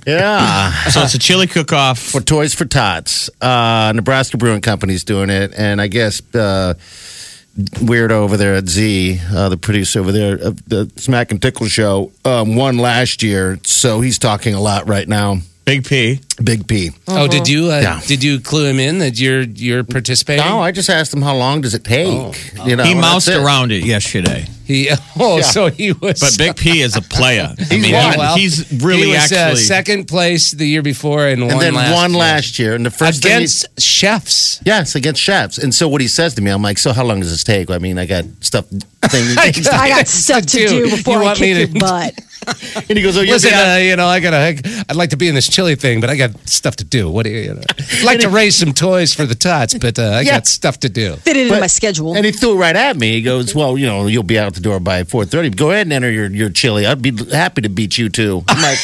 Yeah. 0.06 0.72
so 0.90 1.02
it's 1.02 1.14
a 1.14 1.18
chili 1.18 1.46
cook-off. 1.46 1.98
for 1.98 2.20
Toys 2.20 2.54
for 2.54 2.64
Tots. 2.64 3.28
Uh, 3.40 3.92
Nebraska 3.94 4.36
Brewing 4.36 4.60
Company's 4.60 5.04
doing 5.04 5.30
it, 5.30 5.52
and 5.56 5.80
I 5.80 5.88
guess 5.88 6.22
uh, 6.34 6.74
Weirdo 7.56 8.10
over 8.10 8.36
there 8.36 8.54
at 8.54 8.68
Z, 8.68 9.20
uh, 9.32 9.48
the 9.48 9.56
producer 9.56 10.00
over 10.00 10.12
there 10.12 10.36
of 10.36 10.68
the 10.68 10.90
Smack 10.96 11.30
and 11.30 11.40
Tickle 11.40 11.68
show, 11.68 12.12
um, 12.24 12.54
won 12.54 12.76
last 12.78 13.22
year, 13.22 13.58
so 13.64 14.00
he's 14.00 14.18
talking 14.18 14.54
a 14.54 14.60
lot 14.60 14.86
right 14.86 15.08
now. 15.08 15.38
Big 15.66 15.84
P. 15.84 16.20
Big 16.44 16.68
P. 16.68 16.90
oh, 17.08 17.26
did 17.26 17.48
you 17.48 17.72
uh, 17.72 17.80
Yeah. 17.80 18.00
did 18.06 18.22
you 18.22 18.38
clue 18.38 18.66
him 18.66 18.78
in 18.78 18.98
that 18.98 19.18
you're 19.18 19.42
you're 19.42 19.82
participating? 19.82 20.44
No, 20.44 20.60
I 20.62 20.70
just 20.70 20.88
asked 20.88 21.12
him 21.12 21.22
how 21.22 21.34
long 21.34 21.60
does 21.60 21.74
it 21.74 21.82
take. 21.82 22.06
You 22.64 22.76
know, 22.76 22.84
he 22.84 22.92
and 22.92 23.00
moused 23.00 23.26
that's 23.26 23.36
it. 23.38 23.42
around 23.42 23.72
it 23.72 23.84
yesterday. 23.84 24.46
He 24.64 24.88
oh, 25.18 25.38
Yeah. 25.38 25.42
so 25.42 25.66
he 25.68 25.90
was. 25.92 26.20
But 26.20 26.38
Big 26.38 26.54
P 26.56 26.82
is 26.82 26.94
a 26.96 27.02
player. 27.02 27.52
I 27.70 27.78
mean, 27.78 27.92
won. 27.92 28.12
he- 28.12 28.18
well, 28.18 28.36
he's 28.36 28.70
really 28.80 29.06
he 29.08 29.12
was, 29.12 29.32
uh, 29.32 29.36
actually. 29.36 29.62
second 29.62 30.04
place 30.06 30.52
the 30.52 30.66
year 30.66 30.82
before 30.82 31.26
and, 31.26 31.42
and 31.42 31.50
won 31.52 31.58
then 31.60 31.74
last 31.74 31.92
won 31.94 32.10
year. 32.10 32.18
last 32.20 32.58
year. 32.60 32.74
And 32.76 32.86
the 32.86 32.90
first 32.92 33.22
thing 33.24 33.30
he- 33.32 33.36
against 33.38 33.80
chefs. 33.80 34.60
Yes, 34.64 34.94
against 34.94 35.20
chefs. 35.20 35.58
And 35.58 35.74
so 35.74 35.88
what 35.88 36.00
he 36.00 36.06
says 36.08 36.34
to 36.34 36.42
me, 36.42 36.50
I'm 36.52 36.62
like, 36.62 36.78
so 36.78 36.92
how 36.92 37.02
long 37.04 37.18
does 37.20 37.30
this 37.30 37.42
take? 37.42 37.70
I 37.72 37.78
mean, 37.78 37.98
I 37.98 38.06
got 38.06 38.24
stuff. 38.40 38.66
Things. 38.66 39.36
I 39.68 39.88
got 39.88 40.06
stuff 40.06 40.46
to 40.46 40.58
Dude, 40.68 40.90
do 40.90 40.96
before 40.96 41.14
you 41.14 41.20
I 41.20 41.24
want 41.24 41.40
me 41.40 41.54
kick 41.54 41.66
to- 41.68 41.72
your 41.72 41.80
butt. 41.80 42.14
and 42.76 42.96
he 42.96 43.02
goes, 43.02 43.16
oh, 43.16 43.22
you'll 43.22 43.34
Listen, 43.34 43.52
uh, 43.54 43.76
you 43.76 43.96
know, 43.96 44.06
I 44.06 44.20
gotta, 44.20 44.84
I'd 44.88 44.96
like 44.96 45.10
to 45.10 45.16
be 45.16 45.28
in 45.28 45.34
this 45.34 45.48
chili 45.48 45.74
thing, 45.74 46.00
but 46.00 46.10
I 46.10 46.16
got 46.16 46.30
stuff 46.48 46.76
to 46.76 46.84
do. 46.84 47.10
What 47.10 47.24
do 47.24 47.30
you, 47.30 47.38
you 47.40 47.54
know? 47.54 47.62
I'd 47.68 48.04
like 48.04 48.20
to 48.20 48.28
raise 48.28 48.56
some 48.56 48.72
toys 48.72 49.12
for 49.14 49.26
the 49.26 49.34
tots, 49.34 49.74
but 49.74 49.98
uh, 49.98 50.02
I 50.02 50.20
Yeah. 50.22 50.32
got 50.36 50.46
stuff 50.46 50.80
to 50.80 50.88
do. 50.88 51.16
Fit 51.16 51.36
it 51.36 51.40
into 51.42 51.54
But- 51.54 51.60
my 51.60 51.66
schedule. 51.66 52.14
And 52.16 52.24
he 52.24 52.32
threw 52.32 52.52
it 52.52 52.56
right 52.56 52.76
at 52.76 52.96
me. 52.96 53.12
He 53.12 53.22
goes, 53.22 53.54
"Well, 53.54 53.76
you 53.76 53.86
know, 53.86 54.06
you'll 54.06 54.22
be 54.22 54.38
out 54.38 54.54
the 54.54 54.60
door 54.60 54.80
by 54.80 55.02
4:30. 55.04 55.50
Go 55.56 55.70
ahead 55.70 55.86
and 55.86 55.92
enter 55.92 56.10
your 56.10 56.30
your 56.30 56.50
chili. 56.50 56.86
I'd 56.86 57.02
be 57.02 57.12
happy 57.32 57.62
to 57.62 57.68
beat 57.68 57.98
you 57.98 58.08
too." 58.08 58.44
I'm 58.48 58.62
like, 58.62 58.78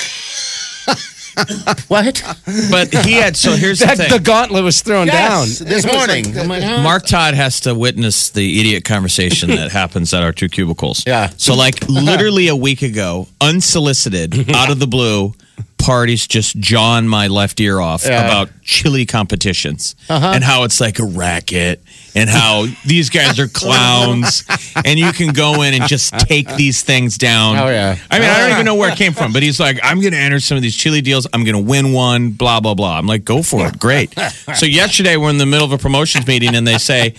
"What?" 1.89 2.23
but 2.71 2.93
he 3.05 3.13
had. 3.15 3.37
So 3.37 3.53
here's 3.53 3.79
the 3.81 3.87
That- 3.87 3.97
thing. 3.97 4.11
the 4.11 4.19
gauntlet 4.21 4.65
was 4.65 4.81
thrown 4.83 5.07
Yes, 5.07 5.59
down. 5.59 5.69
this 5.69 5.87
morning. 5.87 6.35
Like, 6.49 6.63
huh? 6.63 6.83
Mark 6.83 7.07
Todd 7.07 7.35
has 7.35 7.61
to 7.61 7.75
witness 7.75 8.31
the 8.31 8.61
idiot 8.61 8.85
conversation 8.85 9.51
that 9.51 9.73
happens 9.81 10.13
at 10.15 10.23
our 10.23 10.33
two 10.33 10.49
cubicles. 10.49 11.03
Yeah. 11.07 11.31
So, 11.37 11.55
like, 11.55 11.89
literally 11.89 12.49
a 12.49 12.57
week 12.57 12.83
ago, 12.83 13.29
unsolicited, 13.41 14.51
out 14.55 14.71
of 14.71 14.79
the 14.79 14.87
blue, 14.87 15.35
parties 15.79 16.29
just 16.29 16.57
jawing 16.61 17.09
my 17.09 17.27
left 17.27 17.59
ear 17.61 17.81
off 17.81 18.05
Yeah. 18.07 18.25
about 18.25 18.51
chili 18.63 19.05
competitions 19.05 19.97
Uh-huh. 20.09 20.31
and 20.33 20.45
how 20.45 20.63
it's 20.63 20.81
like 20.81 21.01
a 21.01 21.05
racket 21.05 21.83
and 22.15 22.31
how 22.31 22.67
these 22.87 23.11
guys 23.11 23.41
are 23.41 23.49
clowns 23.49 24.45
and 24.85 24.97
you 25.01 25.11
can 25.13 25.33
go 25.33 25.63
in 25.63 25.75
and 25.75 25.89
just 25.89 26.17
take 26.21 26.47
these 26.55 26.83
things 26.83 27.19
down. 27.19 27.57
Oh, 27.59 27.69
yeah. 27.69 27.97
I 28.13 28.21
mean, 28.21 28.29
I 28.31 28.41
don't 28.43 28.51
even 28.53 28.65
know 28.65 28.77
where 28.77 28.91
it 28.93 28.97
came 28.97 29.13
from, 29.13 29.33
but 29.33 29.43
he's 29.43 29.59
like, 29.59 29.81
I'm 29.83 30.01
going 30.01 30.13
to 30.13 30.19
enter 30.21 30.39
some 30.39 30.57
of 30.57 30.63
these 30.63 30.77
chili 30.77 31.01
deals. 31.01 31.27
I'm 31.33 31.43
going 31.43 31.57
to 31.57 31.69
win 31.71 31.93
one, 31.93 32.31
blah, 32.31 32.61
blah, 32.61 32.75
blah. 32.75 32.97
I'm 32.97 33.07
like, 33.09 33.25
go 33.25 33.43
for 33.43 33.67
it. 33.67 33.79
Great. 33.81 34.15
So, 34.55 34.67
yesterday, 34.67 35.17
we're 35.17 35.31
in 35.31 35.39
the 35.39 35.47
middle 35.47 35.65
of 35.67 35.73
a 35.73 35.79
promotions 35.79 36.27
meeting 36.29 36.55
and 36.55 36.67
they 36.67 36.79
say, 36.79 37.15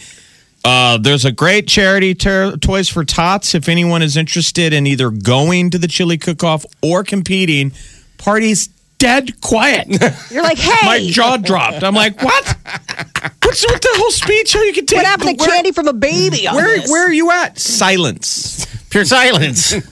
uh, 0.64 0.98
there's 1.00 1.26
a 1.26 1.32
great 1.34 1.68
charity, 1.68 2.16
ter- 2.16 2.56
Toys 2.56 2.88
for 2.88 3.04
Tots. 3.04 3.56
If 3.56 3.68
anyone 3.68 4.02
is 4.02 4.16
interested 4.16 4.72
in 4.72 4.88
either 4.88 5.10
going 5.10 5.70
to 5.72 5.78
the 5.78 5.88
chili 5.90 6.18
cook-off 6.18 6.66
or 6.82 7.04
competing, 7.04 7.74
party's 8.24 8.67
dead 8.97 9.39
quiet. 9.41 9.88
You're 10.32 10.43
like, 10.43 10.57
hey, 10.57 10.86
My 10.86 11.07
jaw 11.11 11.38
dropped. 11.38 11.84
I'm 11.84 11.93
like, 11.95 12.21
what? 12.24 12.57
What's 13.43 13.65
with 13.69 13.82
the 13.82 13.89
whole 13.95 14.11
speech? 14.11 14.53
How 14.53 14.61
you 14.63 14.74
can 14.74 14.86
take 14.86 14.97
what 14.97 15.05
happened 15.05 15.38
to 15.38 15.43
where, 15.43 15.49
candy 15.49 15.71
from 15.71 15.88
a 15.88 15.93
baby? 15.93 16.47
On 16.47 16.55
Where, 16.55 16.80
this? 16.80 16.89
where 16.89 17.05
are 17.07 17.11
you 17.13 17.30
at? 17.32 17.59
Silence. 17.59 18.65
Pure 18.89 19.05
silence. 19.05 19.74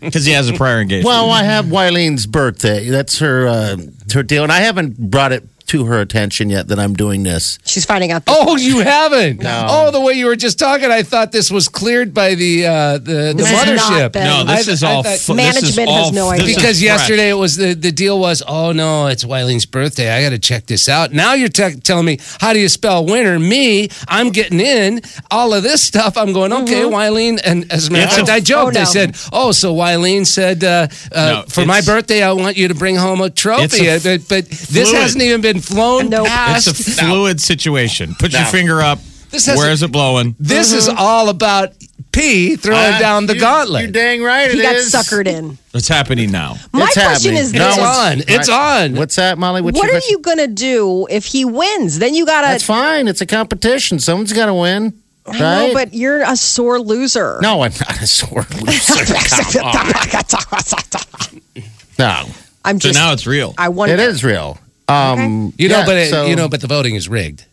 Because 0.00 0.24
he 0.24 0.32
has 0.32 0.48
a 0.48 0.52
prior 0.54 0.80
engagement. 0.80 1.06
well, 1.06 1.30
I 1.30 1.42
have 1.42 1.66
Wileen's 1.66 2.26
birthday. 2.26 2.88
That's 2.88 3.18
her 3.18 3.46
uh, 3.48 3.76
her 4.14 4.22
deal, 4.22 4.42
and 4.44 4.52
I 4.52 4.60
haven't 4.60 4.96
brought 5.10 5.32
it 5.32 5.44
to 5.66 5.86
her 5.86 6.00
attention 6.00 6.50
yet 6.50 6.68
that 6.68 6.78
I'm 6.78 6.94
doing 6.94 7.22
this. 7.22 7.58
She's 7.64 7.84
finding 7.84 8.12
out. 8.12 8.22
Oh, 8.26 8.56
you 8.56 8.80
haven't? 8.80 9.40
No. 9.42 9.66
Oh, 9.68 9.90
the 9.90 10.00
way 10.00 10.14
you 10.14 10.26
were 10.26 10.36
just 10.36 10.58
talking, 10.58 10.90
I 10.90 11.02
thought 11.02 11.32
this 11.32 11.50
was 11.50 11.68
cleared 11.68 12.14
by 12.14 12.34
the 12.34 12.66
uh, 12.66 12.92
the, 12.98 12.98
the 12.98 13.34
This 13.36 13.50
has 13.50 13.66
not 13.76 13.92
mothership. 13.92 14.12
been. 14.12 14.24
no, 14.24 14.44
this 14.44 14.68
I- 14.68 14.72
is 14.72 14.82
I 14.84 14.92
all. 14.92 15.02
thought- 15.02 15.18
fu- 15.18 15.34
Management 15.34 15.64
this 15.64 15.78
is 15.78 15.78
has 15.78 15.88
all, 16.06 16.12
no 16.12 16.30
this 16.30 16.40
idea. 16.40 16.46
is 16.50 16.56
because 16.56 16.78
fresh. 16.78 16.82
yesterday 16.82 17.28
it 17.30 17.34
was 17.34 17.56
the, 17.56 17.74
the 17.74 17.92
deal 17.92 18.18
was 18.18 18.42
oh 18.46 18.72
no 18.72 19.06
it's 19.06 19.24
Wileen's 19.24 19.66
birthday 19.66 20.10
I 20.10 20.22
got 20.22 20.30
to 20.30 20.38
check 20.38 20.66
this 20.66 20.88
out 20.88 21.12
now 21.12 21.34
you're 21.34 21.48
te- 21.48 21.76
telling 21.80 22.06
me 22.06 22.18
how 22.40 22.52
do 22.52 22.58
you 22.60 22.68
spell 22.68 23.04
winner 23.04 23.38
me 23.38 23.88
I'm 24.08 24.30
getting 24.30 24.60
in 24.60 25.00
all 25.30 25.52
of 25.52 25.62
this 25.62 25.82
stuff 25.82 26.16
I'm 26.16 26.32
going 26.32 26.52
okay 26.52 26.82
Wileen 26.82 27.40
and 27.44 27.70
as 27.72 27.88
a 27.88 27.92
matter 27.92 28.04
of 28.04 28.08
It's 28.08 28.16
fact 28.16 28.28
a- 28.28 28.32
I 28.32 28.40
joked 28.40 28.76
Oh, 28.76 28.80
I 28.80 28.84
no. 28.84 28.90
said 28.90 29.16
oh 29.32 29.52
so 29.52 29.74
Wileen 29.74 30.26
said 30.26 30.64
uh, 30.64 30.88
uh, 31.12 31.42
No, 31.42 31.44
for 31.48 31.66
my 31.66 31.78
it's- 31.78 31.86
birthday 31.86 32.22
I 32.22 32.32
want 32.32 32.56
you 32.56 32.68
to 32.68 32.74
bring 32.74 32.96
home 32.96 33.20
a 33.20 33.30
trophy 33.30 33.64
It's 33.86 34.06
a 34.06 34.14
Uh, 34.14 34.18
but, 34.18 34.28
but 34.28 34.48
this 34.48 34.70
fluid. 34.90 34.94
hasn't 35.02 35.22
even 35.22 35.40
been 35.40 35.55
flown 35.60 36.08
Nope. 36.10 36.26
past 36.26 36.68
It's 36.68 36.80
a 36.88 36.92
fluid 37.04 37.40
situation. 37.40 38.14
Put 38.18 38.32
your 38.32 38.44
finger 38.44 38.80
up. 38.82 38.98
This 39.30 39.46
has- 39.46 39.58
Where 39.58 39.70
is 39.70 39.82
it 39.82 39.90
blowing? 39.92 40.34
This 40.38 40.72
is 40.72 40.88
Mm-hmm. 40.88 40.98
all 40.98 41.28
about 41.28 41.72
MVP 42.12 42.56
throwing 42.60 42.94
Ah, 42.94 42.98
down 42.98 43.26
the 43.26 43.34
you- 43.34 43.40
gauntlet. 43.40 43.82
You're 43.82 43.90
dang 43.92 44.22
right. 44.22 44.50
He 44.50 44.58
it 44.60 44.62
got 44.62 44.76
is. 44.76 44.90
suckered 44.90 45.26
in. 45.26 45.58
It's 45.74 45.88
happening 45.88 46.30
now. 46.30 46.56
My 46.72 46.84
It's 46.84 46.94
question 46.94 47.34
happening. 47.34 47.36
is 47.36 47.52
No, 47.52 47.66
this. 47.66 47.76
It's 47.76 47.86
on. 47.86 48.22
It's 48.26 48.48
on. 48.48 48.94
What's 48.94 49.16
that, 49.16 49.36
Molly? 49.36 49.60
What's 49.60 49.76
What 49.78 49.88
are 49.88 49.90
question? 49.92 50.12
you 50.12 50.18
going 50.20 50.38
to 50.38 50.46
do 50.46 51.06
if 51.10 51.26
he 51.26 51.44
wins? 51.44 51.98
Then 51.98 52.14
you 52.14 52.24
got 52.24 52.40
That's 52.42 52.62
to. 52.62 52.66
fine. 52.68 53.08
It's 53.08 53.20
a 53.20 53.26
competition. 53.26 53.98
Someone's 53.98 54.32
got 54.32 54.46
to 54.46 54.54
win. 54.54 54.94
I 55.26 55.30
Right? 55.30 55.38
know, 55.68 55.74
but 55.74 55.92
you're 55.92 56.22
a 56.22 56.36
sore 56.36 56.80
loser. 56.80 57.38
no, 57.42 57.62
I'm 57.62 57.72
not 57.72 58.00
a 58.00 58.06
sore 58.06 58.46
loser. 58.62 59.04
Come 59.60 59.92
no, 61.98 62.24
I'm 62.64 62.80
So 62.80 62.88
just. 62.88 62.94
now 62.98 63.12
it's 63.12 63.26
real. 63.26 63.54
I 63.58 63.68
wonder. 63.68 63.94
it 63.94 64.00
is 64.00 64.22
real. 64.24 64.58
Um, 64.88 65.52
You 65.58 65.68
know, 65.68 65.78
yeah, 65.80 65.86
but 65.86 65.96
it, 65.96 66.10
so- 66.10 66.26
you 66.26 66.36
know, 66.36 66.48
but 66.48 66.60
the 66.60 66.66
voting 66.68 66.94
is 66.94 67.08
rigged. 67.08 67.44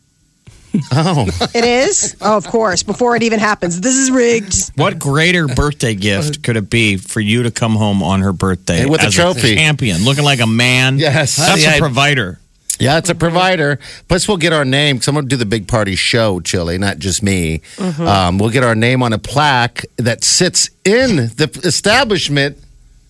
oh, 0.91 1.27
It 1.53 1.63
is? 1.65 2.15
Oh, 2.19 2.35
of 2.35 2.47
course. 2.47 2.81
Before 2.81 3.15
it 3.15 3.21
even 3.21 3.39
happens. 3.39 3.79
This 3.79 3.95
is 3.95 4.09
rigged. 4.09 4.71
What 4.75 4.97
greater 4.97 5.47
birthday 5.47 5.93
gift 5.93 6.41
could 6.43 6.57
it 6.57 6.67
be 6.69 6.97
for 6.97 7.19
you 7.19 7.43
to 7.43 7.51
come 7.51 7.75
home 7.75 8.01
on 8.01 8.21
her 8.21 8.33
birthday 8.33 8.77
Hey, 8.79 8.85
with 8.87 9.01
a 9.03 9.05
as 9.05 9.13
trophy. 9.13 9.53
champion, 9.55 10.03
looking 10.03 10.23
like 10.23 10.39
a 10.39 10.47
man? 10.47 10.97
Yes. 10.97 11.35
that's 11.35 11.49
Honey, 11.63 11.65
a 11.65 11.75
I- 11.75 11.79
provider. 11.79 12.39
yeah, 12.79 12.97
it's 12.97 13.11
a 13.11 13.15
provider. 13.15 13.77
Plus, 14.07 14.27
we'll 14.27 14.37
get 14.37 14.51
our 14.51 14.65
name. 14.65 14.95
Because 14.95 15.07
I'm 15.09 15.13
going 15.13 15.25
to 15.25 15.29
do 15.29 15.35
the 15.37 15.45
big 15.45 15.67
party 15.67 15.95
show, 15.95 16.39
Chili, 16.39 16.79
not 16.79 16.97
just 16.97 17.21
me. 17.21 17.61
Um, 17.99 18.39
we'll 18.39 18.49
get 18.49 18.63
our 18.63 18.73
name 18.75 19.03
on 19.03 19.13
a 19.13 19.19
plaque 19.19 19.85
that 19.97 20.23
sits 20.23 20.71
in 20.83 21.17
the 21.37 21.51
establishment, 21.63 22.57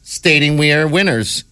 stating 0.04 0.58
we 0.58 0.74
are 0.74 0.86
winners. 0.86 1.46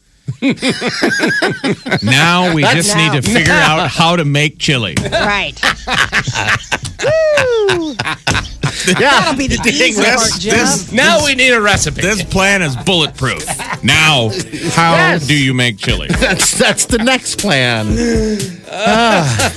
Now 2.04 2.54
we 2.54 2.62
That's 2.64 2.76
just 2.76 2.96
need 2.96 3.12
to 3.22 3.22
now. 3.28 3.34
figure 3.34 3.54
out 3.70 3.90
how 3.90 4.16
to 4.16 4.26
make 4.26 4.58
chili. 4.60 4.96
Right. 5.12 5.60
Yeah, 8.88 8.96
That'll 9.00 9.38
be 9.38 9.48
the 9.48 9.62
easy 9.68 10.02
part, 10.02 10.32
Jeff. 10.40 10.92
Now 10.92 11.24
we 11.24 11.36
need 11.36 11.52
a 11.52 11.62
recipe. 11.62 12.02
This 12.02 12.24
plan 12.24 12.62
is 12.64 12.76
bulletproof. 12.78 13.46
Now, 13.84 14.32
how 14.72 15.18
do 15.20 15.38
you 15.38 15.54
make 15.54 15.78
chili? 15.78 16.08
that's 16.08 16.58
that's 16.58 16.86
the 16.86 16.98
next 16.98 17.40
plan. 17.40 17.88
Ah. 18.74 19.53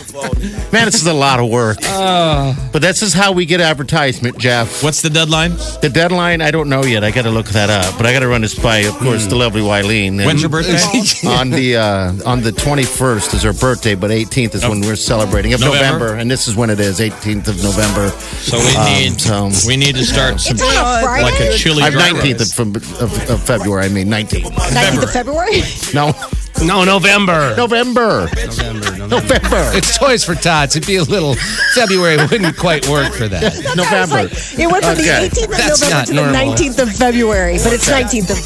man, 0.72 0.86
this 0.86 0.96
is 0.96 1.06
a 1.06 1.12
lot 1.12 1.38
of 1.40 1.48
work. 1.48 1.78
but 1.80 2.78
this 2.80 3.02
is 3.02 3.12
how 3.12 3.32
we 3.32 3.46
get 3.46 3.60
advertisement, 3.60 4.38
Jeff. 4.38 4.82
What's 4.82 5.02
the 5.02 5.10
deadline? 5.10 5.52
The 5.82 5.90
deadline, 5.92 6.40
I 6.42 6.50
don't 6.50 6.68
know 6.68 6.82
yet. 6.84 7.04
I 7.04 7.10
got 7.10 7.22
to 7.22 7.30
look 7.30 7.46
that 7.50 7.70
up, 7.70 7.96
but 7.96 8.06
I 8.06 8.12
got 8.12 8.20
to 8.20 8.28
run 8.28 8.40
this 8.40 8.58
by, 8.58 8.78
of 8.78 8.94
course, 8.98 9.26
the 9.26 9.36
lovely 9.36 9.60
Wileen. 9.62 10.24
When's 10.24 10.40
your 10.42 10.50
birthday? 10.50 10.74
on 11.28 11.50
the 11.50 11.76
uh, 11.76 12.12
on 12.26 12.42
the 12.42 12.50
21st 12.50 13.34
is 13.34 13.42
her 13.42 13.52
birthday, 13.52 13.94
but 13.94 14.10
18th 14.10 14.54
is 14.56 14.62
when 14.66 14.80
we're 14.80 14.96
celebrating 14.96 15.52
of 15.52 15.60
November? 15.60 15.84
November. 15.84 16.14
and 16.20 16.30
this 16.30 16.48
is 16.48 16.56
when 16.56 16.70
it 16.70 16.80
is 16.80 16.98
18th 17.00 17.48
of 17.48 17.62
November. 17.62 18.08
So 18.40 18.58
we 18.58 18.76
Um, 18.76 18.84
need 18.86 19.20
so- 19.20 19.50
we 19.66 19.76
need 19.76 19.94
to 19.96 20.04
start 20.04 20.40
some 20.40 20.56
It's 20.56 20.62
on 20.62 21.02
a 21.04 21.22
like 21.22 21.40
a 21.40 21.52
chili. 21.56 21.82
I'm 21.82 21.92
19th 21.92 22.38
roast. 22.40 22.58
of, 22.58 23.02
of, 23.02 23.30
of 23.30 23.42
February. 23.42 23.84
I 23.84 23.88
mean 23.88 24.08
19th. 24.08 24.44
19th 24.50 25.02
of 25.02 25.10
February? 25.12 25.62
No, 25.94 26.12
no, 26.64 26.84
November. 26.84 27.54
November. 27.56 28.28
November. 28.34 29.03
November. 29.08 29.70
It's 29.74 29.98
Toys 29.98 30.24
for 30.24 30.34
Tots. 30.34 30.76
It'd 30.76 30.86
be 30.86 30.96
a 30.96 31.02
little 31.04 31.34
February 31.74 32.16
wouldn't 32.16 32.56
quite 32.56 32.86
work 32.88 33.12
for 33.12 33.28
that. 33.28 33.52
November. 33.76 34.28
It 34.30 34.66
went 34.70 34.84
from 34.84 34.92
Okay. 34.98 35.28
the 35.28 35.34
18th 35.34 35.44
of 35.44 35.50
That's 35.50 35.80
November 35.80 35.94
not 35.96 36.06
to 36.08 36.14
normal. 36.14 36.32
the 36.32 36.38
19th 36.62 36.78
of 36.82 36.92
February, 36.96 37.58
but 37.62 37.72
it's 37.72 37.88
19th 37.88 38.30
of 38.30 38.38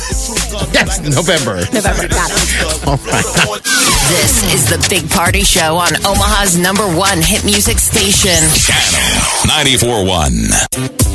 Yes, 0.74 1.00
November. 1.00 1.56
November. 1.72 2.08
Got 2.08 2.30
it. 2.32 2.86
All 2.86 2.96
right. 2.96 3.62
This 4.08 4.42
is 4.54 4.68
the 4.70 4.78
Big 4.88 5.08
Party 5.10 5.42
Show 5.42 5.76
on 5.76 5.94
Omaha's 6.06 6.56
number 6.56 6.86
one 6.96 7.20
hit 7.20 7.44
music 7.44 7.78
station. 7.78 8.40
Channel 8.56 9.48
94.1. 9.48 11.07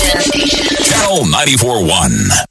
Channel 0.00 1.24
94.1. 1.24 2.49